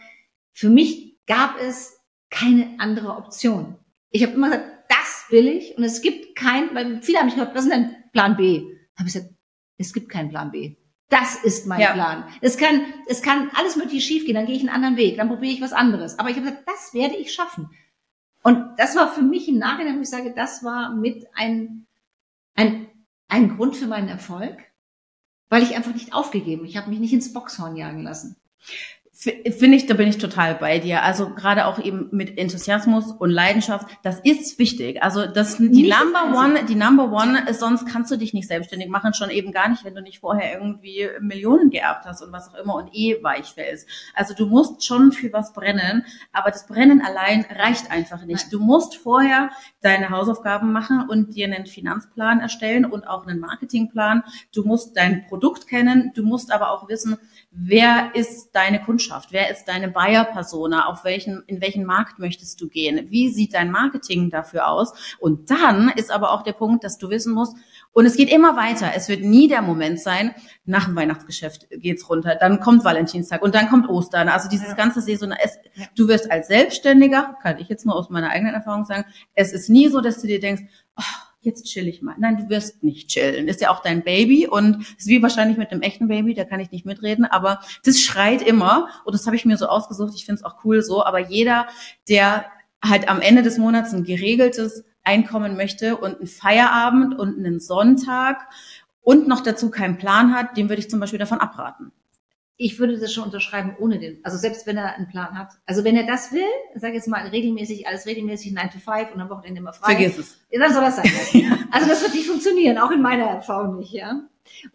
Für 0.54 0.70
mich 0.70 1.18
gab 1.28 1.60
es 1.60 2.00
keine 2.30 2.76
andere 2.78 3.18
Option. 3.18 3.76
Ich 4.10 4.24
habe 4.24 4.34
immer 4.34 4.48
gesagt, 4.48 4.72
das 4.88 5.26
will 5.30 5.48
ich 5.50 5.78
und 5.78 5.84
es 5.84 6.02
gibt 6.02 6.38
kein, 6.38 6.74
weil 6.74 7.02
viele 7.02 7.20
haben 7.20 7.26
mich 7.26 7.36
gesagt, 7.36 7.54
was 7.54 7.66
ist 7.66 7.74
denn 7.74 7.96
Plan 8.14 8.38
B? 8.38 8.62
Da 8.96 9.00
habe 9.00 9.10
ich 9.10 9.14
gesagt, 9.14 9.34
es 9.78 9.92
gibt 9.92 10.08
keinen 10.08 10.30
Plan 10.30 10.52
B. 10.52 10.78
Das 11.10 11.36
ist 11.36 11.66
mein 11.68 11.80
ja. 11.80 11.94
Plan. 11.94 12.26
Es 12.42 12.58
kann, 12.58 12.82
es 13.08 13.22
kann 13.22 13.50
alles 13.56 13.78
mögliche 13.78 14.02
schiefgehen, 14.02 14.36
dann 14.36 14.46
gehe 14.46 14.56
ich 14.56 14.62
einen 14.62 14.70
anderen 14.70 14.98
Weg, 14.98 15.18
dann 15.18 15.30
probiere 15.30 15.54
ich 15.54 15.62
was 15.62 15.74
anderes. 15.74 16.20
Aber 16.20 16.30
ich 16.30 16.36
habe 16.36 16.48
gesagt, 16.48 16.68
das 16.68 16.94
werde 16.94 17.16
ich 17.16 17.34
schaffen. 17.34 17.70
Und 18.44 18.78
das 18.78 18.96
war 18.96 19.12
für 19.12 19.22
mich 19.22 19.48
im 19.48 19.58
Nachhinein, 19.58 19.98
wo 19.98 20.02
ich 20.02 20.10
sage, 20.10 20.34
das 20.34 20.64
war 20.64 20.94
mit 20.94 21.28
ein, 21.34 21.86
ein, 22.56 22.88
ein 23.28 23.56
Grund 23.56 23.76
für 23.76 23.88
meinen 23.88 24.10
Erfolg, 24.10 24.58
weil 25.50 25.64
ich 25.64 25.76
einfach 25.76 25.94
nicht 25.94 26.14
aufgegeben. 26.14 26.66
Ich 26.66 26.78
habe 26.78 26.90
mich 26.90 27.00
nicht 27.00 27.14
ins 27.14 27.34
Boxhorn 27.34 27.78
jagen 27.78 28.04
lassen. 28.04 28.36
Finde 29.20 29.78
ich, 29.78 29.88
da 29.88 29.96
bin 29.96 30.08
ich 30.08 30.20
total 30.20 30.54
bei 30.54 30.78
dir. 30.78 31.02
Also 31.02 31.34
gerade 31.34 31.66
auch 31.66 31.80
eben 31.80 32.08
mit 32.12 32.38
Enthusiasmus 32.38 33.14
und 33.14 33.32
Leidenschaft, 33.32 33.88
das 34.04 34.20
ist 34.20 34.60
wichtig. 34.60 35.02
Also 35.02 35.26
das 35.26 35.58
die 35.58 35.70
nicht 35.70 35.90
Number 35.90 36.38
One, 36.38 36.66
die 36.66 36.76
Number 36.76 37.12
One 37.12 37.50
ist, 37.50 37.60
sonst 37.60 37.88
kannst 37.88 38.12
du 38.12 38.18
dich 38.18 38.36
nicht 38.36 38.48
selbstständig 38.48 38.90
machen, 38.90 39.16
schon 39.16 39.32
eben 39.32 39.52
gar 39.52 39.70
nicht, 39.70 39.84
wenn 39.84 39.96
du 39.96 40.04
nicht 40.04 40.20
vorher 40.20 40.54
irgendwie 40.54 41.10
Millionen 41.20 41.72
geerbt 41.72 42.06
hast 42.06 42.22
und 42.22 42.32
was 42.32 42.50
auch 42.50 42.60
immer 42.60 42.76
und 42.76 42.94
eh 42.94 43.18
weich 43.24 43.48
fällst. 43.48 43.90
Also 44.14 44.36
du 44.36 44.46
musst 44.46 44.86
schon 44.86 45.12
für 45.12 45.34
was 45.34 45.52
brennen, 45.52 46.06
aber 46.32 46.52
das 46.52 46.68
Brennen 46.68 47.02
allein 47.02 47.44
reicht 47.50 47.90
einfach 47.90 48.24
nicht. 48.24 48.44
Nein. 48.44 48.52
Du 48.52 48.60
musst 48.60 48.98
vorher 48.98 49.50
deine 49.82 50.12
Hausaufgaben 50.12 50.72
machen 50.72 51.10
und 51.10 51.36
dir 51.36 51.48
einen 51.48 51.66
Finanzplan 51.66 52.40
erstellen 52.40 52.86
und 52.86 53.08
auch 53.08 53.26
einen 53.26 53.40
Marketingplan. 53.40 54.22
Du 54.54 54.64
musst 54.64 54.96
dein 54.96 55.26
Produkt 55.26 55.68
kennen, 55.68 56.12
du 56.14 56.22
musst 56.22 56.52
aber 56.52 56.70
auch 56.70 56.88
wissen, 56.88 57.18
wer 57.50 58.12
ist 58.14 58.52
deine 58.52 58.80
Kundschaft, 58.80 59.07
wer 59.30 59.50
ist 59.52 59.66
deine 59.66 59.90
Buyer-Persona, 59.90 60.88
auf 60.88 61.04
welchen, 61.04 61.44
in 61.48 61.62
welchen 61.62 61.86
Markt 61.86 62.20
möchtest 62.20 62.62
du 62.62 62.68
gehen, 62.68 63.08
wie 63.10 63.30
sieht 63.30 63.54
dein 63.54 63.72
Marketing 63.72 64.30
dafür 64.30 64.68
aus? 64.68 64.94
Und 65.20 65.50
dann 65.50 65.90
ist 65.90 66.12
aber 66.12 66.32
auch 66.32 66.44
der 66.44 66.54
Punkt, 66.54 66.84
dass 66.84 66.98
du 66.98 67.10
wissen 67.10 67.34
musst, 67.34 67.56
und 67.98 68.06
es 68.06 68.16
geht 68.16 68.32
immer 68.32 68.56
weiter. 68.56 68.92
Es 68.96 69.10
wird 69.10 69.22
nie 69.24 69.48
der 69.48 69.64
Moment 69.64 70.00
sein, 70.00 70.36
nach 70.66 70.86
dem 70.86 70.96
Weihnachtsgeschäft 70.96 71.68
geht's 71.72 72.08
runter, 72.08 72.36
dann 72.36 72.60
kommt 72.60 72.86
Valentinstag 72.86 73.42
und 73.42 73.56
dann 73.56 73.70
kommt 73.70 73.90
Ostern. 73.90 74.30
Also 74.30 74.50
dieses 74.50 74.68
ja. 74.68 74.74
ganze 74.76 75.02
Saison, 75.02 75.32
es, 75.32 75.58
du 75.96 76.08
wirst 76.08 76.30
als 76.32 76.48
Selbstständiger, 76.48 77.38
kann 77.42 77.58
ich 77.58 77.70
jetzt 77.70 77.88
nur 77.88 77.96
aus 77.96 78.12
meiner 78.12 78.30
eigenen 78.30 78.54
Erfahrung 78.54 78.86
sagen, 78.86 79.06
es 79.34 79.52
ist 79.52 79.70
nie 79.70 79.88
so, 79.88 80.00
dass 80.00 80.22
du 80.22 80.28
dir 80.28 80.40
denkst, 80.40 80.62
oh, 80.96 81.04
jetzt 81.48 81.66
chill 81.66 81.88
ich 81.88 82.04
mal. 82.04 82.16
Nein, 82.20 82.38
du 82.38 82.50
wirst 82.50 82.84
nicht 82.84 83.10
chillen. 83.10 83.48
Ist 83.48 83.62
ja 83.62 83.72
auch 83.72 83.82
dein 83.82 84.04
Baby 84.04 84.48
und 84.48 84.86
ist 84.98 85.08
wie 85.08 85.24
wahrscheinlich 85.24 85.58
mit 85.58 85.72
einem 85.72 85.82
echten 85.82 86.08
Baby, 86.08 86.36
da 86.36 86.44
kann 86.44 86.60
ich 86.60 86.70
nicht 86.70 86.86
mitreden, 86.86 87.26
aber 87.26 87.62
das 87.84 88.00
schreit 88.00 88.44
immer 88.44 88.90
und 89.06 89.16
das 89.16 89.26
habe 89.26 89.36
ich 89.36 89.46
mir 89.46 89.58
so 89.58 89.68
ausgesucht. 89.68 90.14
Ich 90.16 90.26
finde 90.26 90.40
es 90.42 90.46
auch 90.46 90.64
cool 90.64 90.84
so, 90.84 91.04
aber 91.04 91.20
jeder, 91.20 91.68
der 92.08 92.46
halt 92.84 93.10
am 93.10 93.22
Ende 93.22 93.42
des 93.42 93.58
Monats 93.58 93.94
ein 93.94 94.04
geregeltes 94.04 94.84
Einkommen 95.04 95.56
möchte 95.56 95.98
und 95.98 96.18
einen 96.18 96.28
Feierabend 96.28 97.18
und 97.18 97.38
einen 97.38 97.60
Sonntag 97.60 98.48
und 99.02 99.28
noch 99.28 99.40
dazu 99.40 99.72
keinen 99.72 99.98
Plan 99.98 100.36
hat, 100.36 100.58
dem 100.58 100.70
würde 100.70 100.82
ich 100.82 100.90
zum 100.90 101.00
Beispiel 101.00 101.20
davon 101.20 101.40
abraten. 101.40 101.92
Ich 102.60 102.80
würde 102.80 102.98
das 102.98 103.14
schon 103.14 103.26
unterschreiben 103.26 103.76
ohne 103.80 104.00
den, 104.00 104.20
also 104.24 104.36
selbst 104.36 104.66
wenn 104.66 104.78
er 104.78 104.96
einen 104.96 105.08
Plan 105.08 105.38
hat. 105.38 105.54
Also 105.68 105.84
wenn 105.84 105.96
er 105.96 106.08
das 106.08 106.32
will, 106.32 106.42
sag 106.74 106.94
jetzt 106.94 107.08
mal 107.08 107.28
regelmäßig, 107.28 107.88
alles 107.88 108.08
regelmäßig 108.08 108.52
9 108.52 108.72
to 108.72 108.80
5 108.80 109.14
und 109.14 109.22
am 109.22 109.30
Wochenende 109.30 109.60
immer 109.60 109.74
frei. 109.74 109.94
Vergiss 109.94 110.18
es. 110.18 110.40
Dann 110.52 110.74
soll 110.74 110.82
das 110.82 110.96
sein. 110.96 111.06
Also 111.72 111.88
das 111.88 112.02
wird 112.02 112.16
nicht 112.16 112.28
funktionieren, 112.28 112.78
auch 112.78 112.92
in 112.92 113.02
meiner 113.02 113.26
Erfahrung 113.26 113.78
nicht, 113.78 113.92
ja. 113.92 114.22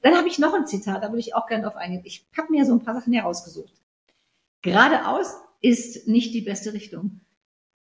Dann 0.03 0.15
habe 0.15 0.29
ich 0.29 0.39
noch 0.39 0.55
ein 0.55 0.67
Zitat, 0.67 1.03
da 1.03 1.09
würde 1.09 1.21
ich 1.21 1.35
auch 1.35 1.47
gerne 1.47 1.65
drauf 1.65 1.77
eingehen. 1.77 2.03
Ich 2.05 2.25
habe 2.37 2.53
mir 2.53 2.65
so 2.65 2.73
ein 2.73 2.85
paar 2.85 2.95
Sachen 2.95 3.13
herausgesucht. 3.13 3.73
Geradeaus 4.61 5.35
ist 5.61 6.07
nicht 6.07 6.35
die 6.35 6.43
beste 6.43 6.73
Richtung. 6.73 7.22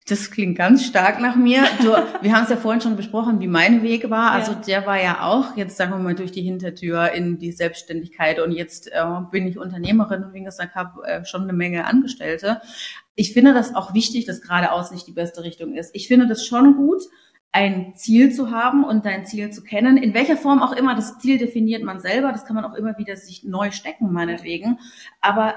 Das 0.08 0.30
klingt 0.30 0.56
ganz 0.56 0.84
stark 0.84 1.20
nach 1.20 1.36
mir. 1.36 1.64
Du, 1.78 1.90
wir 2.22 2.32
haben 2.32 2.44
es 2.44 2.50
ja 2.50 2.56
vorhin 2.56 2.80
schon 2.80 2.96
besprochen, 2.96 3.40
wie 3.40 3.46
mein 3.46 3.82
Weg 3.82 4.10
war. 4.10 4.32
Also 4.32 4.52
ja. 4.52 4.58
der 4.58 4.86
war 4.86 5.00
ja 5.00 5.22
auch, 5.22 5.56
jetzt 5.56 5.76
sagen 5.76 5.92
wir 5.92 5.98
mal, 5.98 6.14
durch 6.14 6.32
die 6.32 6.42
Hintertür 6.42 7.12
in 7.12 7.38
die 7.38 7.52
Selbstständigkeit 7.52 8.40
und 8.40 8.52
jetzt 8.52 8.90
äh, 8.90 9.04
bin 9.30 9.46
ich 9.46 9.58
Unternehmerin 9.58 10.24
und 10.24 10.34
wie 10.34 10.42
gesagt 10.42 10.74
habe, 10.74 11.06
äh, 11.06 11.24
schon 11.24 11.42
eine 11.42 11.52
Menge 11.52 11.86
Angestellte. 11.86 12.60
Ich 13.14 13.32
finde 13.32 13.54
das 13.54 13.74
auch 13.74 13.94
wichtig, 13.94 14.24
dass 14.24 14.40
geradeaus 14.40 14.90
nicht 14.90 15.06
die 15.06 15.12
beste 15.12 15.42
Richtung 15.42 15.74
ist. 15.74 15.94
Ich 15.94 16.08
finde 16.08 16.26
das 16.26 16.46
schon 16.46 16.76
gut, 16.76 17.02
ein 17.52 17.94
Ziel 17.96 18.32
zu 18.32 18.50
haben 18.50 18.84
und 18.84 19.06
dein 19.06 19.24
Ziel 19.24 19.50
zu 19.50 19.62
kennen. 19.62 19.96
In 19.96 20.14
welcher 20.14 20.36
Form 20.36 20.62
auch 20.62 20.72
immer, 20.72 20.94
das 20.94 21.18
Ziel 21.18 21.38
definiert 21.38 21.82
man 21.82 22.00
selber, 22.00 22.32
das 22.32 22.44
kann 22.44 22.56
man 22.56 22.64
auch 22.64 22.74
immer 22.74 22.98
wieder 22.98 23.16
sich 23.16 23.44
neu 23.44 23.70
stecken, 23.70 24.12
meinetwegen. 24.12 24.78
Aber 25.20 25.54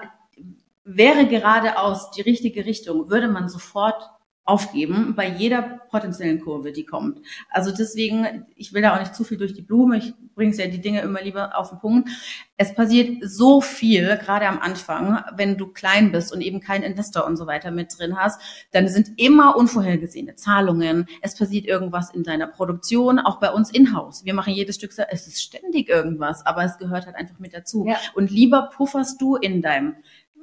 wäre 0.84 1.28
geradeaus 1.28 2.12
die 2.12 2.22
richtige 2.22 2.66
Richtung, 2.66 3.10
würde 3.10 3.28
man 3.28 3.50
sofort 3.50 4.10
aufgeben 4.52 5.14
bei 5.16 5.30
jeder 5.30 5.62
potenziellen 5.62 6.42
Kurve, 6.42 6.74
die 6.74 6.86
kommt. 6.86 7.22
Also 7.50 7.72
deswegen, 7.72 8.46
ich 8.56 8.74
will 8.74 8.82
da 8.82 8.94
auch 8.94 9.00
nicht 9.00 9.16
zu 9.16 9.24
viel 9.24 9.38
durch 9.38 9.54
die 9.54 9.62
Blume, 9.62 9.98
ich 9.98 10.14
bringe 10.36 10.54
ja 10.56 10.68
die 10.68 10.82
Dinge 10.82 11.00
immer 11.02 11.22
lieber 11.22 11.58
auf 11.58 11.70
den 11.70 11.80
Punkt. 11.80 12.10
Es 12.58 12.76
passiert 12.76 13.24
so 13.24 13.62
viel, 13.62 14.18
gerade 14.18 14.48
am 14.48 14.60
Anfang, 14.60 15.24
wenn 15.36 15.58
du 15.58 15.68
klein 15.68 16.12
bist 16.12 16.34
und 16.34 16.42
eben 16.42 16.60
keinen 16.60 16.84
Investor 16.84 17.26
und 17.26 17.38
so 17.38 17.48
weiter 17.48 17.72
mit 17.72 17.98
drin 17.98 18.18
hast, 18.18 18.42
dann 18.72 18.90
sind 18.90 19.12
immer 19.18 19.56
unvorhergesehene 19.56 20.36
Zahlungen. 20.36 21.08
Es 21.22 21.38
passiert 21.38 21.66
irgendwas 21.66 22.14
in 22.14 22.24
deiner 22.24 22.48
Produktion, 22.48 23.20
auch 23.20 23.40
bei 23.40 23.52
uns 23.52 23.72
in-house. 23.72 24.26
Wir 24.26 24.34
machen 24.34 24.54
jedes 24.54 24.76
Stück, 24.76 24.92
es 25.10 25.28
ist 25.28 25.42
ständig 25.42 25.88
irgendwas, 25.88 26.46
aber 26.46 26.66
es 26.66 26.78
gehört 26.78 27.06
halt 27.06 27.16
einfach 27.16 27.40
mit 27.40 27.54
dazu. 27.54 27.86
Ja. 27.88 27.96
Und 28.16 28.32
lieber 28.32 28.70
pufferst 28.76 29.22
du 29.22 29.38
in 29.38 29.62
deinem 29.62 29.96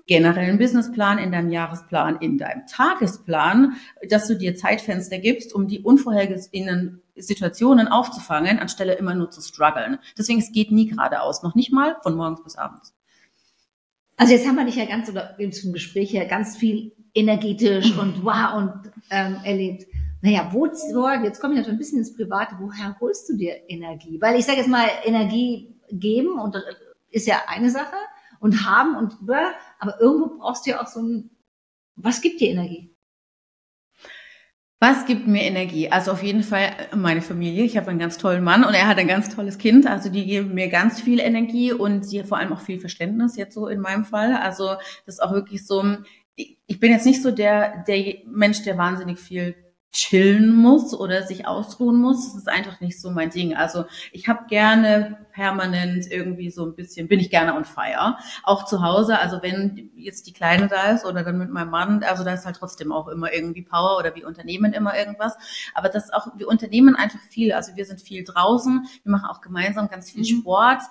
generellen 0.09 0.59
Businessplan, 0.59 1.19
in 1.19 1.31
deinem 1.31 1.51
Jahresplan, 1.51 2.17
in 2.21 2.39
deinem 2.39 2.67
Tagesplan, 2.67 3.75
dass 4.09 4.27
du 4.27 4.37
dir 4.37 4.57
Zeitfenster 4.57 5.19
gibst, 5.19 5.55
um 5.55 5.69
die 5.69 5.81
unvorhergesehenen 5.81 7.03
Situationen 7.15 7.89
aufzufangen, 7.89 8.59
anstelle 8.59 8.95
immer 8.95 9.15
nur 9.15 9.31
zu 9.31 9.43
strugglen. 9.43 9.99
Deswegen, 10.17 10.41
es 10.41 10.51
geht 10.51 10.73
nie 10.73 10.87
geradeaus, 10.87 11.43
noch 11.43 11.55
nicht 11.55 11.73
mal 11.73 11.97
von 12.03 12.17
morgens 12.17 12.43
bis 12.43 12.57
abends. 12.57 12.95
Also 14.17 14.33
jetzt 14.33 14.49
haben 14.49 14.57
wir 14.57 14.65
dich 14.65 14.77
ja 14.77 14.87
ganz, 14.87 15.09
oder 15.11 15.37
zum 15.53 15.73
Gespräch 15.73 16.11
ja 16.11 16.25
ganz 16.25 16.57
viel 16.57 16.93
energetisch 17.15 17.97
und 17.97 18.25
wow 18.25 18.55
und 18.57 18.91
ähm, 19.11 19.37
erlebt. 19.45 19.87
Naja, 20.23 20.49
wo, 20.53 20.67
jetzt 20.67 21.41
komme 21.41 21.55
ich 21.55 21.59
natürlich 21.59 21.69
ein 21.69 21.79
bisschen 21.79 21.99
ins 21.99 22.17
Private, 22.17 22.57
woher 22.59 22.97
holst 22.99 23.29
du 23.29 23.37
dir 23.37 23.55
Energie? 23.69 24.21
Weil 24.21 24.39
ich 24.39 24.47
sage 24.47 24.59
jetzt 24.59 24.69
mal, 24.69 24.89
Energie 25.05 25.77
geben 25.93 26.41
und 26.41 26.57
äh, 26.57 26.61
ist 27.11 27.27
ja 27.27 27.43
eine 27.47 27.71
Sache 27.71 27.95
und 28.41 28.65
haben 28.67 28.97
und 28.97 29.17
aber 29.79 30.01
irgendwo 30.01 30.39
brauchst 30.39 30.67
du 30.67 30.71
ja 30.71 30.83
auch 30.83 30.87
so 30.87 31.01
ein, 31.01 31.31
was 31.97 32.21
gibt 32.21 32.41
dir 32.41 32.51
Energie? 32.51 32.95
Was 34.81 35.07
gibt 35.07 35.27
mir 35.27 35.43
Energie? 35.43 35.91
Also 35.91 36.13
auf 36.13 36.23
jeden 36.23 36.45
Fall 36.45 36.71
meine 36.95 37.21
Familie. 37.21 37.65
Ich 37.65 37.77
habe 37.77 37.89
einen 37.89 37.99
ganz 37.99 38.17
tollen 38.17 38.45
Mann 38.45 38.63
und 38.63 38.75
er 38.75 38.87
hat 38.87 38.99
ein 38.99 39.09
ganz 39.09 39.35
tolles 39.35 39.59
Kind. 39.59 39.89
Also 39.89 40.09
die 40.09 40.25
geben 40.25 40.55
mir 40.55 40.69
ganz 40.69 41.01
viel 41.01 41.19
Energie 41.19 41.73
und 41.73 42.05
sie 42.05 42.23
vor 42.23 42.39
allem 42.39 42.53
auch 42.53 42.61
viel 42.61 42.79
Verständnis 42.79 43.37
jetzt 43.37 43.55
so 43.55 43.67
in 43.67 43.81
meinem 43.81 44.05
Fall. 44.05 44.37
Also 44.37 44.77
das 45.05 45.17
ist 45.17 45.21
auch 45.21 45.33
wirklich 45.33 45.67
so, 45.67 45.85
ich 46.37 46.79
bin 46.79 46.93
jetzt 46.93 47.07
nicht 47.07 47.23
so 47.23 47.33
der, 47.33 47.83
der 47.89 48.19
Mensch, 48.27 48.63
der 48.63 48.79
wahnsinnig 48.79 49.19
viel 49.19 49.57
chillen 49.91 50.55
muss 50.55 50.93
oder 50.93 51.23
sich 51.23 51.47
ausruhen 51.47 52.01
muss. 52.01 52.27
Das 52.27 52.37
ist 52.37 52.49
einfach 52.49 52.81
nicht 52.81 53.01
so 53.01 53.11
mein 53.11 53.31
Ding. 53.31 53.55
Also 53.57 53.87
ich 54.13 54.29
habe 54.29 54.47
gerne 54.49 55.27
permanent 55.33 56.11
irgendwie 56.11 56.51
so 56.51 56.67
ein 56.67 56.75
bisschen, 56.75 57.09
bin 57.09 57.21
ich 57.21 57.31
gerne 57.31 57.55
on 57.55 57.65
fire. 57.65 58.19
Auch 58.43 58.67
zu 58.67 58.83
Hause, 58.83 59.19
also 59.19 59.43
wenn 59.43 59.91
jetzt 59.97 60.27
die 60.27 60.33
Kleine 60.33 60.69
da 60.69 60.91
ist 60.91 61.07
oder 61.07 61.23
dann 61.23 61.39
mit 61.39 61.51
meinem 61.51 61.71
Mann, 61.71 62.03
also 62.03 62.23
da 62.23 62.35
ist 62.35 62.45
halt 62.45 62.57
trotzdem 62.57 62.93
auch 62.93 63.09
immer 63.09 63.33
irgendwie 63.33 63.63
Power 63.63 63.99
oder 63.99 64.15
wir 64.15 64.27
unternehmen 64.27 64.73
immer 64.73 64.97
irgendwas. 64.97 65.37
Aber 65.75 65.89
das 65.89 66.13
auch, 66.13 66.29
wir 66.37 66.49
unternehmen 66.49 66.95
einfach 66.95 67.21
viel. 67.31 67.53
Also 67.53 67.75
wir 67.77 67.87
sind 67.87 68.03
viel 68.03 68.25
draußen, 68.25 68.87
wir 69.03 69.11
machen 69.11 69.27
auch 69.31 69.41
gemeinsam 69.41 69.89
ganz 69.89 70.11
viel 70.11 70.21
mhm. 70.21 70.41
Sport. 70.41 70.83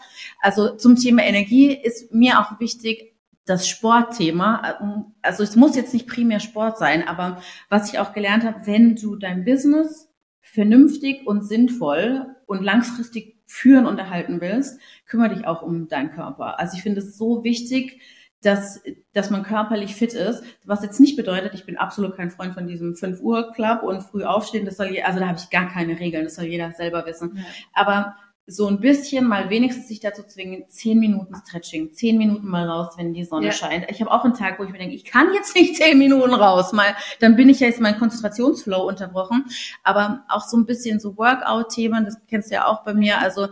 Also 0.42 0.76
zum 0.76 0.96
Thema 0.96 1.24
Energie 1.24 1.72
ist 1.72 2.12
mir 2.14 2.40
auch 2.40 2.60
wichtig, 2.60 3.17
das 3.48 3.68
Sportthema, 3.68 4.78
ähm, 4.82 5.06
also 5.24 5.42
es 5.42 5.56
muss 5.56 5.76
jetzt 5.76 5.94
nicht 5.94 6.08
primär 6.08 6.40
Sport 6.40 6.78
sein, 6.78 7.08
aber 7.08 7.42
was 7.70 7.92
ich 7.92 7.98
auch 7.98 8.14
gelernt 8.14 8.44
habe, 8.44 8.68
wenn 8.68 8.96
du 8.96 9.16
dein 9.16 9.46
Business 9.46 10.14
vernünftig 10.42 11.26
und 11.26 11.44
sinnvoll 11.44 12.36
und 12.46 12.64
langfristig 12.64 13.38
führen 13.48 13.86
und 13.86 13.98
erhalten 13.98 14.42
willst, 14.42 14.80
kümmere 15.06 15.34
dich 15.34 15.48
auch 15.48 15.62
um 15.62 15.88
deinen 15.88 16.12
Körper. 16.12 16.60
Also 16.60 16.76
ich 16.76 16.84
finde 16.84 17.00
es 17.00 17.18
so 17.18 17.44
wichtig, 17.44 18.02
dass, 18.42 18.82
dass 19.14 19.30
man 19.30 19.44
körperlich 19.44 19.96
fit 19.96 20.14
ist, 20.14 20.44
was 20.64 20.84
jetzt 20.84 21.00
nicht 21.00 21.16
bedeutet, 21.16 21.54
ich 21.54 21.66
bin 21.66 21.78
absolut 21.78 22.16
kein 22.16 22.30
Freund 22.30 22.54
von 22.54 22.68
diesem 22.68 22.96
5 22.96 23.22
Uhr 23.22 23.52
Club 23.54 23.82
und 23.84 24.04
früh 24.04 24.24
aufstehen, 24.24 24.66
das 24.66 24.78
soll, 24.78 24.96
also 25.04 25.20
da 25.20 25.28
habe 25.28 25.40
ich 25.40 25.50
gar 25.50 25.70
keine 25.70 26.00
Regeln, 26.00 26.26
das 26.26 26.36
soll 26.36 26.46
jeder 26.46 26.72
selber 26.72 27.06
wissen. 27.06 27.38
Ja. 27.38 27.44
Aber 27.74 28.16
so 28.50 28.68
ein 28.68 28.80
bisschen 28.80 29.28
mal 29.28 29.50
wenigstens 29.50 29.90
sich 29.90 30.00
dazu 30.00 30.24
zwingen, 30.24 30.64
zehn 30.70 30.98
Minuten 31.00 31.36
Stretching, 31.36 31.92
zehn 31.92 32.18
Minuten 32.18 32.48
mal 32.48 32.68
raus, 32.68 32.94
wenn 32.96 33.14
die 33.14 33.26
Sonne 33.26 33.48
ja. 33.48 33.52
scheint. 33.52 33.86
Ich 33.92 34.00
habe 34.00 34.10
auch 34.10 34.24
einen 34.24 34.36
Tag, 34.36 34.58
wo 34.58 34.64
ich 34.64 34.70
mir 34.70 34.78
denke, 34.78 34.96
ich 34.96 35.04
kann 35.04 35.34
jetzt 35.34 35.54
nicht 35.54 35.76
zehn 35.82 35.98
Minuten 35.98 36.34
raus, 36.34 36.72
mal, 36.72 36.96
dann 37.20 37.36
bin 37.36 37.50
ich 37.50 37.60
ja 37.60 37.68
jetzt 37.68 37.82
mein 37.82 38.00
Konzentrationsflow 38.00 38.88
unterbrochen. 38.88 39.46
Aber 39.84 40.24
auch 40.30 40.46
so 40.46 40.56
ein 40.56 40.66
bisschen 40.66 41.02
so 41.02 41.18
Workout-Themen, 41.18 42.06
das 42.06 42.26
kennst 42.28 42.50
du 42.50 42.56
ja 42.56 42.68
auch 42.68 42.86
bei 42.86 42.94
mir. 42.94 43.20
Also 43.20 43.50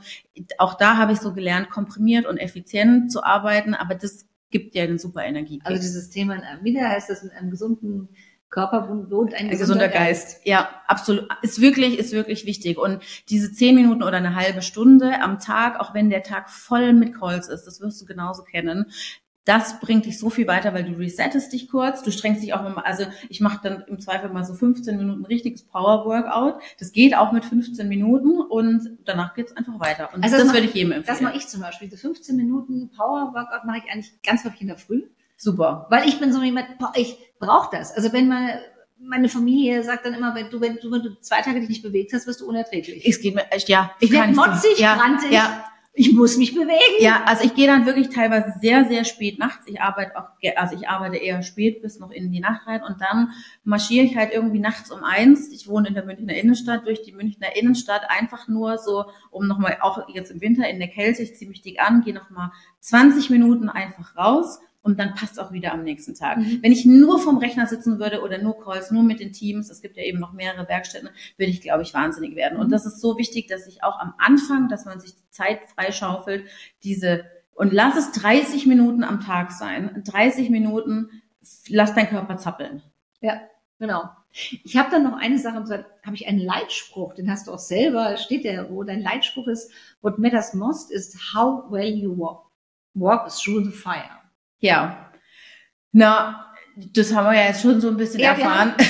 auch 0.57 0.75
da 0.75 0.95
habe 0.95 1.11
ich 1.11 1.19
so 1.19 1.33
gelernt, 1.33 1.69
komprimiert 1.69 2.25
und 2.25 2.37
effizient 2.37 3.11
zu 3.11 3.21
arbeiten, 3.21 3.73
aber 3.73 3.95
das 3.95 4.25
gibt 4.49 4.75
ja 4.75 4.83
eine 4.83 4.97
super 4.97 5.25
Energie. 5.25 5.59
Also 5.65 5.81
dieses 5.81 6.09
Thema, 6.09 6.41
wieder 6.61 6.87
heißt 6.87 7.09
das 7.09 7.21
in 7.21 7.31
einem 7.31 7.49
gesunden 7.49 8.07
Körper 8.49 8.87
wohnt 9.09 9.33
ein, 9.33 9.49
ein 9.49 9.57
gesunder 9.57 9.89
Geist. 9.89 10.35
Geist. 10.35 10.47
Ja, 10.47 10.69
absolut. 10.87 11.27
Ist 11.41 11.59
wirklich, 11.59 11.99
ist 11.99 12.13
wirklich 12.13 12.45
wichtig. 12.45 12.77
Und 12.77 13.03
diese 13.29 13.51
zehn 13.51 13.75
Minuten 13.75 14.03
oder 14.03 14.17
eine 14.17 14.35
halbe 14.35 14.61
Stunde 14.61 15.21
am 15.21 15.39
Tag, 15.39 15.79
auch 15.79 15.93
wenn 15.93 16.09
der 16.09 16.23
Tag 16.23 16.49
voll 16.49 16.93
mit 16.93 17.15
Calls 17.15 17.49
ist, 17.49 17.65
das 17.65 17.81
wirst 17.81 18.01
du 18.01 18.05
genauso 18.05 18.43
kennen. 18.43 18.91
Das 19.45 19.79
bringt 19.79 20.05
dich 20.05 20.17
so 20.17 20.31
viel 20.31 20.47
weiter, 20.47 20.73
weil 20.73 20.83
du 20.83 20.97
resettest 20.97 21.53
dich 21.53 21.69
kurz, 21.69 22.01
du 22.01 22.11
strengst 22.11 22.41
dich 22.41 22.53
auch 22.55 22.63
mal, 22.63 22.81
also 22.81 23.05
ich 23.29 23.41
mache 23.41 23.59
dann 23.61 23.83
im 23.87 23.99
Zweifel 23.99 24.31
mal 24.31 24.43
so 24.43 24.55
15 24.55 24.97
Minuten 24.97 25.23
richtiges 25.23 25.61
Power 25.61 26.03
Workout. 26.05 26.59
Das 26.79 26.91
geht 26.91 27.15
auch 27.15 27.31
mit 27.31 27.45
15 27.45 27.87
Minuten 27.87 28.41
und 28.41 28.97
danach 29.05 29.35
geht's 29.35 29.55
einfach 29.55 29.79
weiter. 29.79 30.09
Und 30.15 30.23
also 30.23 30.37
das, 30.37 30.45
das 30.45 30.53
würde 30.53 30.65
ich 30.65 30.73
jedem 30.73 30.93
empfehlen. 30.93 31.15
Das 31.15 31.21
mache 31.21 31.37
ich 31.37 31.47
zum 31.47 31.61
Beispiel. 31.61 31.91
So 31.91 31.97
15 31.97 32.35
Minuten 32.35 32.89
Power 32.89 33.33
Workout 33.35 33.65
mache 33.65 33.79
ich 33.85 33.91
eigentlich 33.91 34.19
ganz 34.23 34.43
häufig 34.45 34.61
in 34.61 34.67
der 34.67 34.77
Früh. 34.77 35.03
Super. 35.37 35.85
Weil 35.89 36.07
ich 36.07 36.19
bin 36.19 36.31
so 36.33 36.41
jemand, 36.41 36.79
boah, 36.79 36.93
ich 36.95 37.17
brauche 37.39 37.75
das. 37.75 37.93
Also 37.93 38.13
wenn 38.13 38.27
mal 38.27 38.61
meine 38.97 39.29
Familie 39.29 39.83
sagt 39.83 40.05
dann 40.05 40.13
immer, 40.13 40.35
wenn 40.35 40.49
du, 40.49 40.61
wenn 40.61 40.77
du, 40.77 40.91
wenn 40.91 41.01
du 41.01 41.19
zwei 41.19 41.41
Tage 41.41 41.59
dich 41.59 41.69
nicht 41.69 41.83
bewegt 41.83 42.13
hast, 42.13 42.27
wirst 42.27 42.41
du 42.41 42.47
unerträglich. 42.47 43.05
Es 43.07 43.19
geht 43.19 43.35
mir 43.35 43.51
echt, 43.51 43.69
ja. 43.69 43.91
Ich 43.99 44.11
werde 44.11 44.33
motzig, 44.33 44.79
ja, 44.79 44.95
grantig. 44.95 45.31
Ja. 45.31 45.65
Ich 45.97 46.11
muss 46.11 46.35
mich 46.35 46.53
bewegen. 46.53 46.99
Ja, 46.99 47.23
also 47.25 47.45
ich 47.45 47.55
gehe 47.55 47.67
dann 47.67 47.85
wirklich 47.85 48.09
teilweise 48.09 48.53
sehr, 48.59 48.83
sehr 48.83 49.05
spät 49.05 49.39
nachts. 49.39 49.65
Ich 49.65 49.79
arbeite 49.79 50.17
auch, 50.17 50.27
also 50.57 50.75
ich 50.75 50.89
arbeite 50.89 51.15
eher 51.15 51.41
spät 51.41 51.81
bis 51.81 51.99
noch 51.99 52.11
in 52.11 52.33
die 52.33 52.41
Nacht 52.41 52.67
rein 52.67 52.83
und 52.83 52.99
dann 52.99 53.29
marschiere 53.63 54.05
ich 54.05 54.17
halt 54.17 54.33
irgendwie 54.33 54.59
nachts 54.59 54.91
um 54.91 55.05
eins. 55.05 55.49
Ich 55.53 55.69
wohne 55.69 55.87
in 55.87 55.93
der 55.93 56.03
Münchner 56.03 56.35
Innenstadt, 56.35 56.85
durch 56.85 57.01
die 57.03 57.13
Münchner 57.13 57.55
Innenstadt 57.55 58.09
einfach 58.09 58.49
nur 58.49 58.77
so, 58.77 59.05
um 59.31 59.47
nochmal, 59.47 59.77
auch 59.79 60.09
jetzt 60.09 60.31
im 60.31 60.41
Winter 60.41 60.67
in 60.67 60.79
der 60.79 60.89
Kälte, 60.89 61.23
ich 61.23 61.37
ziehe 61.37 61.49
mich 61.49 61.61
dick 61.61 61.79
an, 61.81 62.01
gehe 62.01 62.13
nochmal 62.13 62.51
20 62.81 63.29
Minuten 63.29 63.69
einfach 63.69 64.17
raus 64.17 64.59
und 64.85 64.99
dann 64.99 65.15
passt 65.15 65.39
auch 65.39 65.51
wieder 65.51 65.73
am 65.73 65.83
nächsten 65.83 66.13
Tag. 66.13 66.37
Mhm. 66.37 66.59
Wenn 66.61 66.71
ich 66.71 66.85
nur 66.85 67.19
vom 67.19 67.39
Rechner 67.39 67.65
sitzen 67.65 67.97
würde 67.97 68.21
oder 68.21 68.37
nur 68.37 68.63
Calls, 68.63 68.91
nur 68.91 69.01
mit 69.01 69.19
den 69.19 69.33
Teams, 69.33 69.71
es 69.71 69.81
gibt 69.81 69.97
ja 69.97 70.03
eben 70.03 70.19
noch 70.19 70.31
mehrere 70.31 70.69
Werkstätten, 70.69 71.09
würde 71.37 71.51
ich, 71.51 71.61
glaube 71.61 71.81
ich, 71.81 71.95
wahnsinnig 71.95 72.35
werden. 72.35 72.59
Und 72.59 72.67
mhm. 72.67 72.71
das 72.71 72.85
ist 72.85 73.01
so 73.01 73.17
wichtig, 73.17 73.47
dass 73.47 73.65
ich 73.65 73.83
auch 73.83 73.99
am 73.99 74.13
Anfang, 74.19 74.69
dass 74.69 74.85
man 74.85 74.99
sich 74.99 75.15
die 75.15 75.29
Zeit 75.31 75.61
freischaufelt, 75.73 76.45
diese, 76.83 77.25
und 77.55 77.73
lass 77.73 77.97
es 77.97 78.11
30 78.11 78.67
Minuten 78.67 79.03
am 79.03 79.21
Tag 79.21 79.51
sein. 79.51 80.03
30 80.05 80.51
Minuten, 80.51 81.09
lass 81.67 81.95
dein 81.95 82.07
Körper 82.07 82.37
zappeln. 82.37 82.83
Ja, 83.21 83.41
genau. 83.79 84.03
Ich 84.31 84.77
habe 84.77 84.91
dann 84.91 85.03
noch 85.03 85.17
eine 85.17 85.39
Sache, 85.39 85.87
habe 86.03 86.15
ich 86.15 86.27
einen 86.27 86.37
Leitspruch, 86.37 87.15
den 87.15 87.31
hast 87.31 87.47
du 87.47 87.53
auch 87.53 87.59
selber, 87.59 88.17
steht 88.17 88.43
der, 88.43 88.69
wo 88.69 88.83
dein 88.83 89.01
Leitspruch 89.01 89.47
ist, 89.47 89.71
what 90.03 90.19
matters 90.19 90.53
most 90.53 90.91
is 90.91 91.17
how 91.33 91.63
well 91.71 91.91
you 91.91 92.15
walk, 92.15 92.51
walk 92.93 93.29
through 93.29 93.63
the 93.63 93.71
fire. 93.71 94.24
Ja. 94.65 95.11
Na, 95.91 96.53
das 96.75 97.13
haben 97.13 97.25
wir 97.25 97.39
ja 97.39 97.47
jetzt 97.47 97.61
schon 97.61 97.79
so 97.79 97.87
ein 97.89 97.97
bisschen 97.97 98.19
ja, 98.19 98.31
erfahren. 98.31 98.73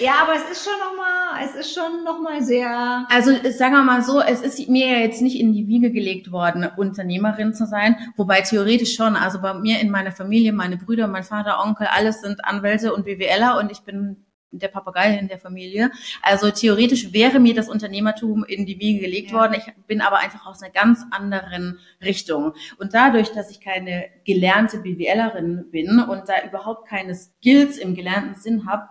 Ja, 0.00 0.14
aber 0.22 0.34
es 0.34 0.50
ist 0.50 0.64
schon 0.64 0.80
nochmal, 0.80 1.44
es 1.44 1.54
ist 1.54 1.74
schon 1.74 2.02
nochmal 2.02 2.42
sehr. 2.42 3.06
Also 3.08 3.30
sagen 3.52 3.74
wir 3.74 3.84
mal 3.84 4.02
so, 4.02 4.20
es 4.20 4.40
ist 4.40 4.68
mir 4.68 4.88
ja 4.88 4.98
jetzt 4.98 5.22
nicht 5.22 5.38
in 5.38 5.52
die 5.52 5.68
Wiege 5.68 5.92
gelegt 5.92 6.32
worden, 6.32 6.68
Unternehmerin 6.76 7.54
zu 7.54 7.66
sein, 7.66 7.94
wobei 8.16 8.40
theoretisch 8.40 8.96
schon. 8.96 9.14
Also 9.14 9.40
bei 9.40 9.54
mir 9.54 9.78
in 9.78 9.90
meiner 9.90 10.10
Familie, 10.10 10.52
meine 10.52 10.76
Brüder, 10.76 11.06
mein 11.06 11.22
Vater, 11.22 11.62
Onkel, 11.64 11.86
alles 11.86 12.20
sind 12.20 12.44
Anwälte 12.44 12.92
und 12.92 13.04
BWLer 13.04 13.58
und 13.60 13.70
ich 13.70 13.82
bin 13.82 14.26
der 14.58 14.68
Papagei 14.68 15.16
in 15.18 15.28
der 15.28 15.38
Familie. 15.38 15.90
Also 16.22 16.50
theoretisch 16.50 17.12
wäre 17.12 17.40
mir 17.40 17.54
das 17.54 17.68
Unternehmertum 17.68 18.44
in 18.44 18.66
die 18.66 18.78
Wiege 18.78 19.00
gelegt 19.00 19.30
ja. 19.30 19.38
worden. 19.38 19.54
Ich 19.56 19.72
bin 19.86 20.00
aber 20.00 20.18
einfach 20.18 20.46
aus 20.46 20.62
einer 20.62 20.72
ganz 20.72 21.04
anderen 21.10 21.78
Richtung. 22.02 22.52
Und 22.78 22.94
dadurch, 22.94 23.32
dass 23.32 23.50
ich 23.50 23.60
keine 23.60 24.06
gelernte 24.24 24.78
BWLerin 24.78 25.70
bin 25.70 25.98
und 26.00 26.28
da 26.28 26.34
überhaupt 26.46 26.88
keine 26.88 27.14
Skills 27.14 27.78
im 27.78 27.94
gelernten 27.94 28.34
Sinn 28.34 28.66
habe, 28.66 28.88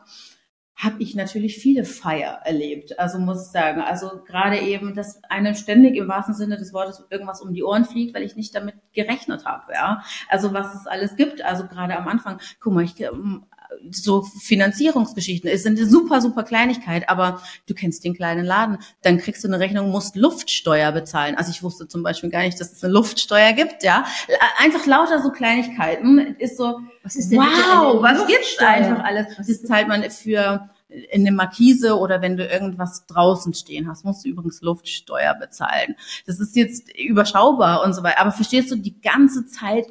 habe 0.81 1.01
ich 1.01 1.13
natürlich 1.13 1.57
viele 1.57 1.85
Feier 1.85 2.41
erlebt. 2.43 2.97
Also 2.97 3.19
muss 3.19 3.45
ich 3.45 3.51
sagen, 3.51 3.81
also 3.81 4.23
gerade 4.25 4.59
eben, 4.59 4.95
dass 4.95 5.23
einem 5.25 5.53
ständig 5.53 5.95
im 5.95 6.07
wahrsten 6.07 6.33
Sinne 6.33 6.57
des 6.57 6.73
Wortes 6.73 7.05
irgendwas 7.11 7.41
um 7.41 7.53
die 7.53 7.63
Ohren 7.63 7.85
fliegt, 7.85 8.15
weil 8.15 8.23
ich 8.23 8.35
nicht 8.35 8.55
damit 8.55 8.75
gerechnet 8.93 9.45
habe. 9.45 9.73
Ja, 9.73 10.01
also 10.27 10.53
was 10.53 10.73
es 10.73 10.87
alles 10.87 11.15
gibt. 11.15 11.43
Also 11.43 11.67
gerade 11.67 11.95
am 11.95 12.07
Anfang, 12.07 12.39
guck 12.59 12.73
mal, 12.73 12.83
ich 12.83 12.99
ähm, 12.99 13.45
so 13.89 14.23
Finanzierungsgeschichten. 14.23 15.49
Es 15.49 15.63
sind 15.63 15.79
eine 15.79 15.87
super, 15.87 16.21
super 16.21 16.43
Kleinigkeit, 16.43 17.09
aber 17.09 17.41
du 17.67 17.73
kennst 17.73 18.03
den 18.03 18.13
kleinen 18.13 18.45
Laden. 18.45 18.77
Dann 19.01 19.17
kriegst 19.17 19.43
du 19.43 19.47
eine 19.47 19.59
Rechnung, 19.59 19.89
musst 19.89 20.15
Luftsteuer 20.15 20.91
bezahlen. 20.91 21.35
Also 21.35 21.51
ich 21.51 21.63
wusste 21.63 21.87
zum 21.87 22.03
Beispiel 22.03 22.29
gar 22.29 22.41
nicht, 22.41 22.59
dass 22.59 22.71
es 22.73 22.83
eine 22.83 22.93
Luftsteuer 22.93 23.53
gibt, 23.53 23.83
ja. 23.83 24.05
Einfach 24.57 24.85
lauter 24.85 25.21
so 25.21 25.31
Kleinigkeiten 25.31 26.35
ist 26.39 26.57
so, 26.57 26.79
was 27.03 27.15
ist 27.15 27.31
denn 27.31 27.39
wow, 27.39 28.01
was 28.01 28.27
gibt's 28.27 28.57
einfach 28.59 29.03
alles? 29.03 29.27
Das 29.37 29.63
zahlt 29.63 29.87
man 29.87 30.03
für 30.09 30.69
in 30.91 31.21
eine 31.21 31.31
Markise 31.31 31.97
oder 31.97 32.21
wenn 32.21 32.37
du 32.37 32.45
irgendwas 32.45 33.05
draußen 33.05 33.53
stehen 33.53 33.87
hast, 33.87 34.03
musst 34.03 34.25
du 34.25 34.29
übrigens 34.29 34.61
Luftsteuer 34.61 35.35
bezahlen. 35.35 35.95
Das 36.25 36.39
ist 36.39 36.55
jetzt 36.55 36.93
überschaubar 36.97 37.83
und 37.83 37.93
so 37.93 38.03
weiter. 38.03 38.19
Aber 38.19 38.31
verstehst 38.31 38.71
du, 38.71 38.75
die 38.75 38.99
ganze 39.01 39.45
Zeit 39.45 39.85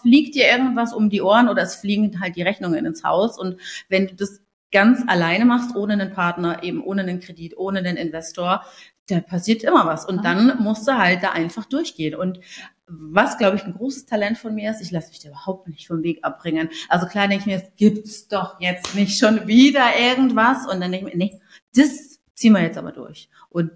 fliegt 0.00 0.34
dir 0.34 0.48
irgendwas 0.48 0.92
um 0.92 1.10
die 1.10 1.22
Ohren 1.22 1.48
oder 1.48 1.62
es 1.62 1.76
fliegen 1.76 2.20
halt 2.20 2.36
die 2.36 2.42
Rechnungen 2.42 2.86
ins 2.86 3.04
Haus. 3.04 3.38
Und 3.38 3.60
wenn 3.88 4.06
du 4.06 4.14
das 4.14 4.40
ganz 4.72 5.02
alleine 5.06 5.44
machst, 5.44 5.76
ohne 5.76 5.94
einen 5.94 6.12
Partner, 6.12 6.62
eben 6.62 6.82
ohne 6.82 7.02
einen 7.02 7.20
Kredit, 7.20 7.56
ohne 7.56 7.80
einen 7.80 7.96
Investor, 7.96 8.64
da 9.08 9.20
passiert 9.20 9.62
immer 9.62 9.86
was. 9.86 10.06
Und 10.06 10.24
dann 10.24 10.62
musst 10.62 10.86
du 10.88 10.96
halt 10.96 11.22
da 11.22 11.30
einfach 11.32 11.66
durchgehen. 11.66 12.14
Und 12.14 12.40
was, 12.88 13.38
glaube 13.38 13.56
ich, 13.56 13.64
ein 13.64 13.74
großes 13.74 14.06
Talent 14.06 14.38
von 14.38 14.54
mir 14.54 14.70
ist, 14.70 14.80
ich 14.80 14.90
lasse 14.90 15.10
mich 15.10 15.20
da 15.20 15.28
überhaupt 15.28 15.68
nicht 15.68 15.86
vom 15.86 16.02
Weg 16.02 16.24
abbringen. 16.24 16.70
Also 16.88 17.06
klar 17.06 17.28
denke 17.28 17.42
ich 17.42 17.46
mir, 17.46 17.62
es 17.62 17.76
gibt's 17.76 18.28
doch 18.28 18.60
jetzt 18.60 18.94
nicht 18.94 19.18
schon 19.18 19.46
wieder 19.46 19.98
irgendwas. 19.98 20.66
Und 20.66 20.80
dann 20.80 20.92
denke 20.92 21.08
ich 21.08 21.14
mir, 21.14 21.18
nee, 21.18 21.40
das 21.74 22.20
ziehen 22.34 22.52
wir 22.52 22.62
jetzt 22.62 22.78
aber 22.78 22.92
durch. 22.92 23.28
Und 23.50 23.72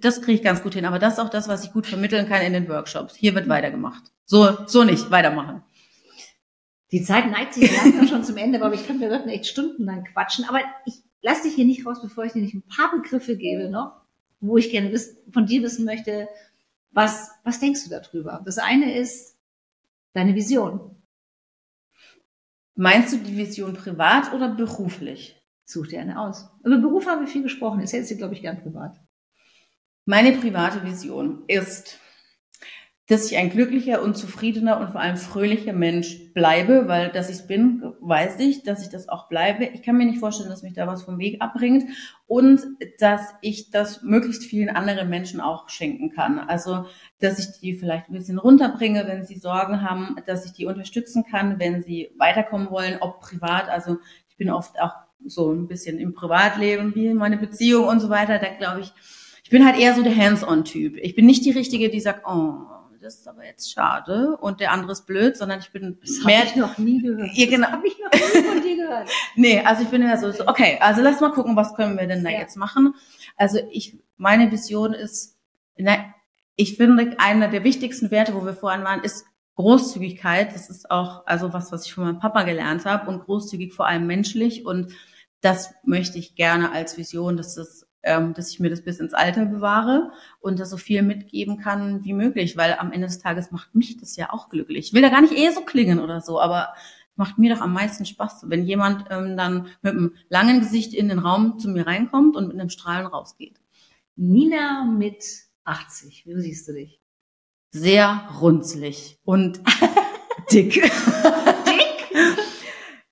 das 0.00 0.22
kriege 0.22 0.38
ich 0.38 0.42
ganz 0.42 0.62
gut 0.62 0.74
hin. 0.74 0.84
Aber 0.84 0.98
das 0.98 1.14
ist 1.14 1.18
auch 1.18 1.30
das, 1.30 1.48
was 1.48 1.64
ich 1.64 1.72
gut 1.72 1.86
vermitteln 1.86 2.28
kann 2.28 2.42
in 2.42 2.52
den 2.52 2.68
Workshops. 2.68 3.14
Hier 3.16 3.34
wird 3.34 3.48
weitergemacht. 3.48 4.04
So, 4.24 4.66
so 4.66 4.84
nicht, 4.84 5.10
weitermachen. 5.10 5.62
Die 6.92 7.02
Zeit 7.02 7.30
neigt 7.30 7.54
sich 7.54 7.70
langsam 7.76 8.06
schon 8.06 8.24
zum 8.24 8.36
Ende, 8.36 8.62
aber 8.62 8.74
ich 8.74 8.86
könnte, 8.86 9.02
wir 9.02 9.10
würden 9.10 9.28
echt 9.28 9.46
stundenlang 9.46 10.04
quatschen. 10.04 10.44
Aber 10.48 10.60
ich 10.86 10.94
lasse 11.22 11.42
dich 11.42 11.54
hier 11.54 11.64
nicht 11.64 11.84
raus, 11.84 12.00
bevor 12.00 12.24
ich 12.24 12.32
dir 12.32 12.42
nicht 12.42 12.54
ein 12.54 12.62
paar 12.62 12.92
Begriffe 12.92 13.36
gebe 13.36 13.68
noch, 13.68 13.92
wo 14.40 14.56
ich 14.56 14.70
gerne 14.70 14.96
von 15.32 15.46
dir 15.46 15.62
wissen 15.62 15.84
möchte, 15.84 16.28
was, 16.94 17.30
was 17.42 17.60
denkst 17.60 17.84
du 17.84 17.90
darüber? 17.90 18.40
Das 18.44 18.58
eine 18.58 18.96
ist 18.96 19.36
deine 20.12 20.34
Vision. 20.34 21.02
Meinst 22.76 23.12
du 23.12 23.18
die 23.18 23.36
Vision 23.36 23.74
privat 23.74 24.32
oder 24.32 24.48
beruflich? 24.48 25.40
Such 25.64 25.88
dir 25.88 26.00
eine 26.00 26.20
aus. 26.20 26.48
Über 26.64 26.78
Beruf 26.78 27.06
haben 27.06 27.20
wir 27.20 27.28
viel 27.28 27.42
gesprochen. 27.42 27.80
Ist 27.80 27.92
jetzt, 27.92 28.16
glaube 28.16 28.34
ich, 28.34 28.42
gern 28.42 28.60
privat. 28.60 29.00
Meine 30.04 30.32
private 30.32 30.84
Vision 30.84 31.44
ist, 31.46 31.98
dass 33.06 33.30
ich 33.30 33.36
ein 33.36 33.50
glücklicher 33.50 34.02
und 34.02 34.16
zufriedener 34.16 34.80
und 34.80 34.90
vor 34.90 35.00
allem 35.00 35.18
fröhlicher 35.18 35.74
Mensch 35.74 36.32
bleibe, 36.32 36.88
weil 36.88 37.10
dass 37.10 37.28
ich 37.28 37.46
bin, 37.46 37.82
weiß 38.00 38.40
ich, 38.40 38.62
dass 38.62 38.82
ich 38.82 38.88
das 38.88 39.10
auch 39.10 39.28
bleibe. 39.28 39.66
Ich 39.66 39.82
kann 39.82 39.98
mir 39.98 40.06
nicht 40.06 40.20
vorstellen, 40.20 40.48
dass 40.48 40.62
mich 40.62 40.72
da 40.72 40.86
was 40.86 41.02
vom 41.02 41.18
Weg 41.18 41.42
abbringt 41.42 41.84
und 42.26 42.62
dass 42.98 43.20
ich 43.42 43.70
das 43.70 44.02
möglichst 44.02 44.44
vielen 44.44 44.70
anderen 44.70 45.10
Menschen 45.10 45.42
auch 45.42 45.68
schenken 45.68 46.12
kann. 46.12 46.38
Also, 46.38 46.86
dass 47.20 47.38
ich 47.38 47.60
die 47.60 47.74
vielleicht 47.74 48.08
ein 48.08 48.14
bisschen 48.14 48.38
runterbringe, 48.38 49.06
wenn 49.06 49.26
sie 49.26 49.38
Sorgen 49.38 49.82
haben, 49.82 50.16
dass 50.26 50.46
ich 50.46 50.52
die 50.52 50.64
unterstützen 50.64 51.24
kann, 51.30 51.58
wenn 51.58 51.82
sie 51.82 52.10
weiterkommen 52.16 52.70
wollen, 52.70 52.96
ob 53.00 53.20
privat. 53.20 53.68
Also, 53.68 53.98
ich 54.30 54.38
bin 54.38 54.48
oft 54.48 54.80
auch 54.80 54.94
so 55.26 55.52
ein 55.52 55.68
bisschen 55.68 55.98
im 55.98 56.14
Privatleben, 56.14 56.94
wie 56.94 57.12
meine 57.12 57.36
Beziehung 57.36 57.86
und 57.86 58.00
so 58.00 58.08
weiter. 58.08 58.38
Da 58.38 58.48
glaube 58.48 58.80
ich, 58.80 58.92
ich 59.42 59.50
bin 59.50 59.66
halt 59.66 59.78
eher 59.78 59.94
so 59.94 60.02
der 60.02 60.16
Hands-on-Typ. 60.16 60.96
Ich 60.96 61.14
bin 61.14 61.26
nicht 61.26 61.44
die 61.44 61.50
Richtige, 61.50 61.90
die 61.90 62.00
sagt, 62.00 62.22
oh, 62.26 62.73
das 63.04 63.16
ist 63.16 63.28
aber 63.28 63.44
jetzt 63.44 63.70
schade 63.70 64.36
und 64.38 64.60
der 64.60 64.72
andere 64.72 64.92
ist 64.92 65.06
blöd, 65.06 65.36
sondern 65.36 65.60
ich 65.60 65.70
bin 65.70 65.98
das 66.00 66.24
mehr. 66.24 66.38
Hab 66.38 66.46
ich 66.46 66.56
noch 66.56 66.78
nie 66.78 67.02
gehört. 67.02 67.30
Ja, 67.34 67.46
genau. 67.46 67.66
Das 67.66 67.72
habe 67.72 67.86
ich 67.86 67.98
noch 67.98 68.12
nie 68.12 68.42
von 68.42 68.62
dir 68.62 68.76
gehört. 68.76 69.10
nee, 69.36 69.60
also 69.60 69.82
ich 69.82 69.88
bin 69.88 70.02
ja 70.02 70.16
so, 70.16 70.32
so, 70.32 70.46
okay, 70.48 70.78
also 70.80 71.02
lass 71.02 71.20
mal 71.20 71.32
gucken, 71.32 71.54
was 71.54 71.74
können 71.74 71.98
wir 71.98 72.06
denn 72.06 72.24
da 72.24 72.30
ja. 72.30 72.40
jetzt 72.40 72.56
machen. 72.56 72.94
Also 73.36 73.58
ich, 73.70 73.98
meine 74.16 74.50
Vision 74.50 74.94
ist, 74.94 75.36
na, 75.76 76.14
ich 76.56 76.76
finde, 76.76 77.14
einer 77.18 77.48
der 77.48 77.62
wichtigsten 77.62 78.10
Werte, 78.10 78.34
wo 78.34 78.44
wir 78.44 78.54
vorhin 78.54 78.84
waren, 78.84 79.02
ist 79.02 79.26
Großzügigkeit. 79.56 80.54
Das 80.54 80.70
ist 80.70 80.90
auch 80.90 81.26
also 81.26 81.52
was, 81.52 81.72
was 81.72 81.86
ich 81.86 81.92
von 81.92 82.04
meinem 82.04 82.18
Papa 82.18 82.42
gelernt 82.44 82.86
habe 82.86 83.10
und 83.10 83.24
großzügig 83.24 83.74
vor 83.74 83.86
allem 83.86 84.06
menschlich 84.06 84.64
und 84.64 84.92
das 85.42 85.74
möchte 85.84 86.18
ich 86.18 86.36
gerne 86.36 86.72
als 86.72 86.96
Vision, 86.96 87.36
dass 87.36 87.54
das 87.54 87.86
ähm, 88.04 88.34
dass 88.34 88.50
ich 88.50 88.60
mir 88.60 88.70
das 88.70 88.82
bis 88.82 89.00
ins 89.00 89.14
Alter 89.14 89.46
bewahre 89.46 90.12
und 90.40 90.60
da 90.60 90.66
so 90.66 90.76
viel 90.76 91.02
mitgeben 91.02 91.58
kann 91.58 92.04
wie 92.04 92.12
möglich, 92.12 92.56
weil 92.56 92.74
am 92.78 92.92
Ende 92.92 93.06
des 93.06 93.18
Tages 93.18 93.50
macht 93.50 93.74
mich 93.74 93.96
das 93.96 94.16
ja 94.16 94.32
auch 94.32 94.48
glücklich. 94.48 94.88
Ich 94.88 94.92
will 94.92 95.02
da 95.02 95.08
gar 95.08 95.22
nicht 95.22 95.36
eh 95.36 95.50
so 95.50 95.62
klingen 95.62 96.00
oder 96.00 96.20
so, 96.20 96.40
aber 96.40 96.74
macht 97.16 97.38
mir 97.38 97.54
doch 97.54 97.60
am 97.60 97.72
meisten 97.72 98.04
Spaß, 98.04 98.44
wenn 98.48 98.64
jemand 98.64 99.06
ähm, 99.10 99.36
dann 99.36 99.68
mit 99.82 99.92
einem 99.92 100.14
langen 100.28 100.60
Gesicht 100.60 100.94
in 100.94 101.08
den 101.08 101.18
Raum 101.18 101.58
zu 101.58 101.68
mir 101.68 101.86
reinkommt 101.86 102.36
und 102.36 102.48
mit 102.48 102.58
einem 102.58 102.70
Strahlen 102.70 103.06
rausgeht. 103.06 103.60
Nina 104.16 104.84
mit 104.84 105.24
80, 105.64 106.26
wie 106.26 106.40
siehst 106.40 106.68
du 106.68 106.72
dich? 106.72 107.00
Sehr 107.70 108.28
runzlig 108.40 109.18
und 109.24 109.60
dick. 110.52 110.90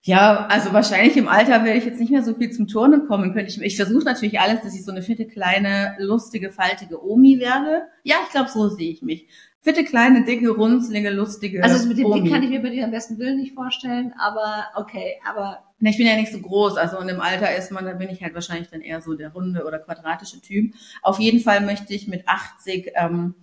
Ja, 0.05 0.47
also 0.47 0.73
wahrscheinlich 0.73 1.17
im 1.17 1.29
Alter 1.29 1.65
werde 1.65 1.79
ich 1.79 1.85
jetzt 1.85 2.01
nicht 2.01 2.11
mehr 2.11 2.25
so 2.25 2.35
viel 2.35 2.51
zum 2.51 2.67
Turnen 2.67 3.07
kommen 3.07 3.33
können. 3.33 3.47
Ich, 3.47 3.61
ich 3.63 3.77
versuche 3.77 4.05
natürlich 4.05 4.41
alles, 4.41 4.61
dass 4.63 4.75
ich 4.75 4.85
so 4.85 4.91
eine 4.91 5.01
fitte, 5.01 5.27
kleine, 5.27 5.95
lustige, 5.99 6.51
faltige 6.51 7.05
Omi 7.05 7.39
werde. 7.39 7.85
Ja, 8.03 8.17
ich 8.25 8.31
glaube, 8.31 8.51
so 8.51 8.69
sehe 8.69 8.91
ich 8.91 9.03
mich. 9.03 9.29
Fitte, 9.61 9.85
kleine, 9.85 10.25
dicke, 10.25 10.51
runzlige, 10.51 11.11
lustige 11.11 11.63
Also 11.63 11.87
mit 11.87 11.99
dem 11.99 12.07
Omi. 12.07 12.23
Dick 12.23 12.33
kann 12.33 12.43
ich 12.43 12.51
mir 12.51 12.61
bei 12.61 12.71
dir 12.71 12.85
am 12.85 12.91
besten 12.91 13.17
Willen 13.19 13.37
nicht 13.37 13.55
vorstellen, 13.55 14.13
aber 14.19 14.65
okay, 14.75 15.21
aber... 15.25 15.61
Na, 15.79 15.91
ich 15.91 15.99
bin 15.99 16.07
ja 16.09 16.17
nicht 16.17 16.33
so 16.33 16.41
groß, 16.41 16.77
also 16.79 16.99
und 16.99 17.09
im 17.09 17.21
Alter 17.21 17.55
ist 17.55 17.71
man, 17.71 17.85
da 17.85 17.93
bin 17.93 18.09
ich 18.09 18.25
halt 18.25 18.35
wahrscheinlich 18.35 18.71
dann 18.71 18.81
eher 18.81 19.01
so 19.01 19.15
der 19.15 19.33
runde 19.33 19.65
oder 19.65 19.79
quadratische 19.79 20.41
Typ. 20.41 20.75
Auf 21.03 21.21
jeden 21.21 21.39
Fall 21.39 21.61
möchte 21.61 21.95
ich 21.95 22.09
mit 22.09 22.27
80... 22.27 22.91
Ähm, 22.97 23.35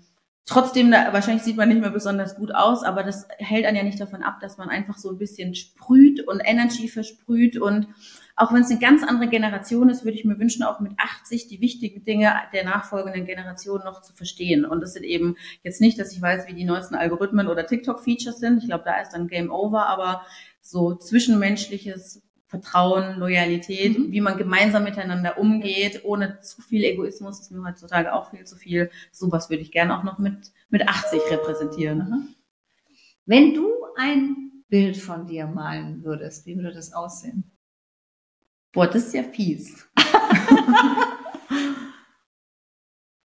Trotzdem, 0.45 0.91
wahrscheinlich 0.91 1.43
sieht 1.43 1.57
man 1.57 1.69
nicht 1.69 1.81
mehr 1.81 1.91
besonders 1.91 2.35
gut 2.35 2.55
aus, 2.55 2.83
aber 2.83 3.03
das 3.03 3.27
hält 3.37 3.65
einen 3.65 3.77
ja 3.77 3.83
nicht 3.83 3.99
davon 3.99 4.23
ab, 4.23 4.39
dass 4.41 4.57
man 4.57 4.69
einfach 4.69 4.97
so 4.97 5.11
ein 5.11 5.19
bisschen 5.19 5.53
sprüht 5.53 6.27
und 6.27 6.41
Energy 6.43 6.87
versprüht. 6.87 7.57
Und 7.57 7.87
auch 8.35 8.51
wenn 8.51 8.63
es 8.63 8.71
eine 8.71 8.79
ganz 8.79 9.03
andere 9.03 9.27
Generation 9.27 9.89
ist, 9.89 10.03
würde 10.05 10.17
ich 10.17 10.25
mir 10.25 10.39
wünschen, 10.39 10.63
auch 10.63 10.79
mit 10.79 10.93
80 10.97 11.47
die 11.47 11.61
wichtigen 11.61 12.03
Dinge 12.03 12.33
der 12.51 12.63
nachfolgenden 12.63 13.25
Generation 13.25 13.81
noch 13.83 14.01
zu 14.01 14.13
verstehen. 14.13 14.65
Und 14.65 14.81
das 14.81 14.93
sind 14.93 15.03
eben 15.03 15.35
jetzt 15.61 15.81
nicht, 15.81 15.99
dass 15.99 16.13
ich 16.13 16.21
weiß, 16.21 16.47
wie 16.47 16.55
die 16.55 16.65
neuesten 16.65 16.95
Algorithmen 16.95 17.47
oder 17.47 17.67
TikTok-Features 17.67 18.39
sind. 18.39 18.57
Ich 18.57 18.69
glaube, 18.69 18.85
da 18.85 18.99
ist 19.01 19.11
dann 19.11 19.27
Game 19.27 19.51
Over, 19.51 19.85
aber 19.85 20.25
so 20.61 20.95
zwischenmenschliches 20.95 22.23
Vertrauen, 22.49 23.17
Loyalität, 23.19 23.97
mhm. 23.97 24.11
wie 24.11 24.21
man 24.21 24.35
gemeinsam 24.35 24.83
miteinander 24.83 25.37
umgeht, 25.37 26.03
ohne 26.03 26.41
zu 26.41 26.63
viel 26.63 26.83
Egoismus, 26.83 27.39
ist 27.39 27.51
mir 27.51 27.63
heutzutage 27.63 28.11
auch 28.11 28.31
viel 28.31 28.43
zu 28.43 28.55
viel. 28.55 28.89
Sowas 29.11 29.51
würde 29.51 29.61
ich 29.61 29.71
gerne 29.71 29.95
auch 29.95 30.03
noch 30.03 30.17
mit, 30.17 30.51
mit 30.69 30.89
80 30.89 31.21
repräsentieren. 31.29 31.97
Mhm. 31.99 32.35
Wenn 33.27 33.53
du 33.53 33.69
ein 33.97 34.63
Bild 34.67 34.97
von 34.97 35.27
dir 35.27 35.45
malen 35.45 36.03
würdest, 36.03 36.47
wie 36.47 36.57
würde 36.57 36.73
das 36.73 36.91
aussehen? 36.91 37.51
Boah, 38.71 38.87
das 38.87 39.05
ist 39.05 39.13
ja 39.13 39.21
fies. 39.21 39.87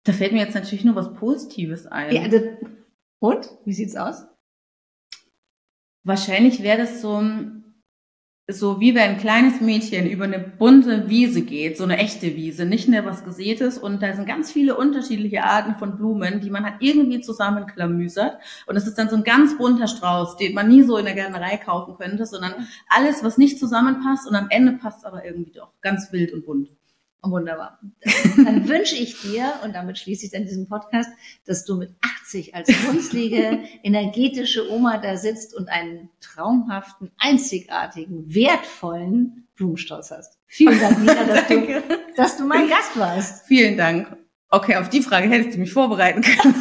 da 0.03 0.14
fällt 0.14 0.34
mir 0.34 0.43
jetzt 0.43 0.53
natürlich 0.53 0.86
nur 0.86 0.93
was 0.95 1.16
Positives 1.16 1.88
ein. 1.88 2.14
Ja, 2.14 2.28
das, 2.28 2.43
und? 3.18 3.49
Wie 3.66 3.74
sieht's 3.74 3.95
aus? 3.95 4.28
Wahrscheinlich 6.03 6.62
wäre 6.62 6.78
das 6.78 7.01
so 7.01 7.20
ein 7.20 7.60
so 8.52 8.80
wie 8.80 8.95
wenn 8.95 9.12
ein 9.12 9.18
kleines 9.18 9.62
Mädchen 9.62 10.10
über 10.10 10.24
eine 10.24 10.39
bunte 10.39 11.08
Wiese 11.08 11.41
geht, 11.41 11.78
so 11.78 11.84
eine 11.84 11.97
echte 11.97 12.36
Wiese, 12.36 12.66
nicht 12.66 12.88
mehr 12.88 13.06
was 13.06 13.24
Gesätes. 13.24 13.78
Und 13.78 14.02
da 14.02 14.14
sind 14.16 14.28
ganz 14.28 14.52
viele 14.52 14.76
unterschiedliche 14.76 15.43
Arten 15.43 15.76
von 15.76 15.97
Blumen, 15.97 16.41
die 16.41 16.50
man 16.50 16.64
halt 16.64 16.76
irgendwie 16.80 17.22
zusammenklamüsert. 17.22 18.39
Und 18.66 18.76
es 18.76 18.88
ist 18.88 18.97
dann 18.97 19.10
so 19.10 19.16
ein 19.16 19.24
ganz 19.24 19.58
bunter 19.58 19.88
Strauß, 19.88 20.38
den 20.38 20.54
man 20.56 20.68
nie 20.68 20.84
so 20.84 20.97
in 20.97 21.06
der 21.06 21.14
Gärtnerei 21.14 21.58
kaufen 21.58 21.95
könnte, 21.97 22.26
sondern 22.26 22.54
alles, 22.88 23.24
was 23.24 23.38
nicht 23.38 23.60
zusammenpasst. 23.60 24.28
Und 24.28 24.36
am 24.36 24.47
Ende 24.50 24.74
passt 24.74 25.06
aber 25.06 25.24
irgendwie 25.24 25.52
doch 25.52 25.72
ganz 25.82 26.12
wild 26.12 26.34
und 26.34 26.45
bunt. 26.45 26.70
Wunderbar. 27.22 27.80
Dann 28.38 28.70
wünsche 28.70 28.95
ich 28.95 29.22
dir, 29.22 29.53
und 29.63 29.76
damit 29.76 29.97
schließe 29.97 30.26
ich 30.26 30.32
dann 30.32 30.43
diesen 30.43 30.70
Podcast, 30.70 31.09
dass 31.45 31.65
du 31.65 31.76
mit 31.76 31.93
80 32.01 32.55
als 32.55 32.70
runzlige, 32.88 33.59
energetische 33.84 34.72
Oma 34.72 34.97
da 34.97 35.17
sitzt 35.17 35.53
und 35.53 35.67
einen 35.67 36.09
traumhaften, 36.22 37.11
einzigartigen, 37.17 38.34
wertvollen 38.34 39.47
Blumenstrauß 39.55 40.11
hast. 40.11 40.38
Vielen 40.47 40.80
Dank, 40.80 40.99
Nina, 40.99 41.24
dass, 41.28 41.47
du, 41.47 41.84
dass 42.15 42.38
du 42.38 42.45
mein 42.45 42.70
Gast 42.70 42.97
warst. 42.97 43.45
Vielen 43.47 43.78
Dank. 43.78 44.15
Okay, 44.49 44.78
auf 44.78 44.89
die 44.89 45.01
Frage 45.01 45.30
hättest 45.30 45.55
du 45.55 45.59
mich 45.59 45.72
vorbereiten 45.72 46.22
können. 46.22 46.55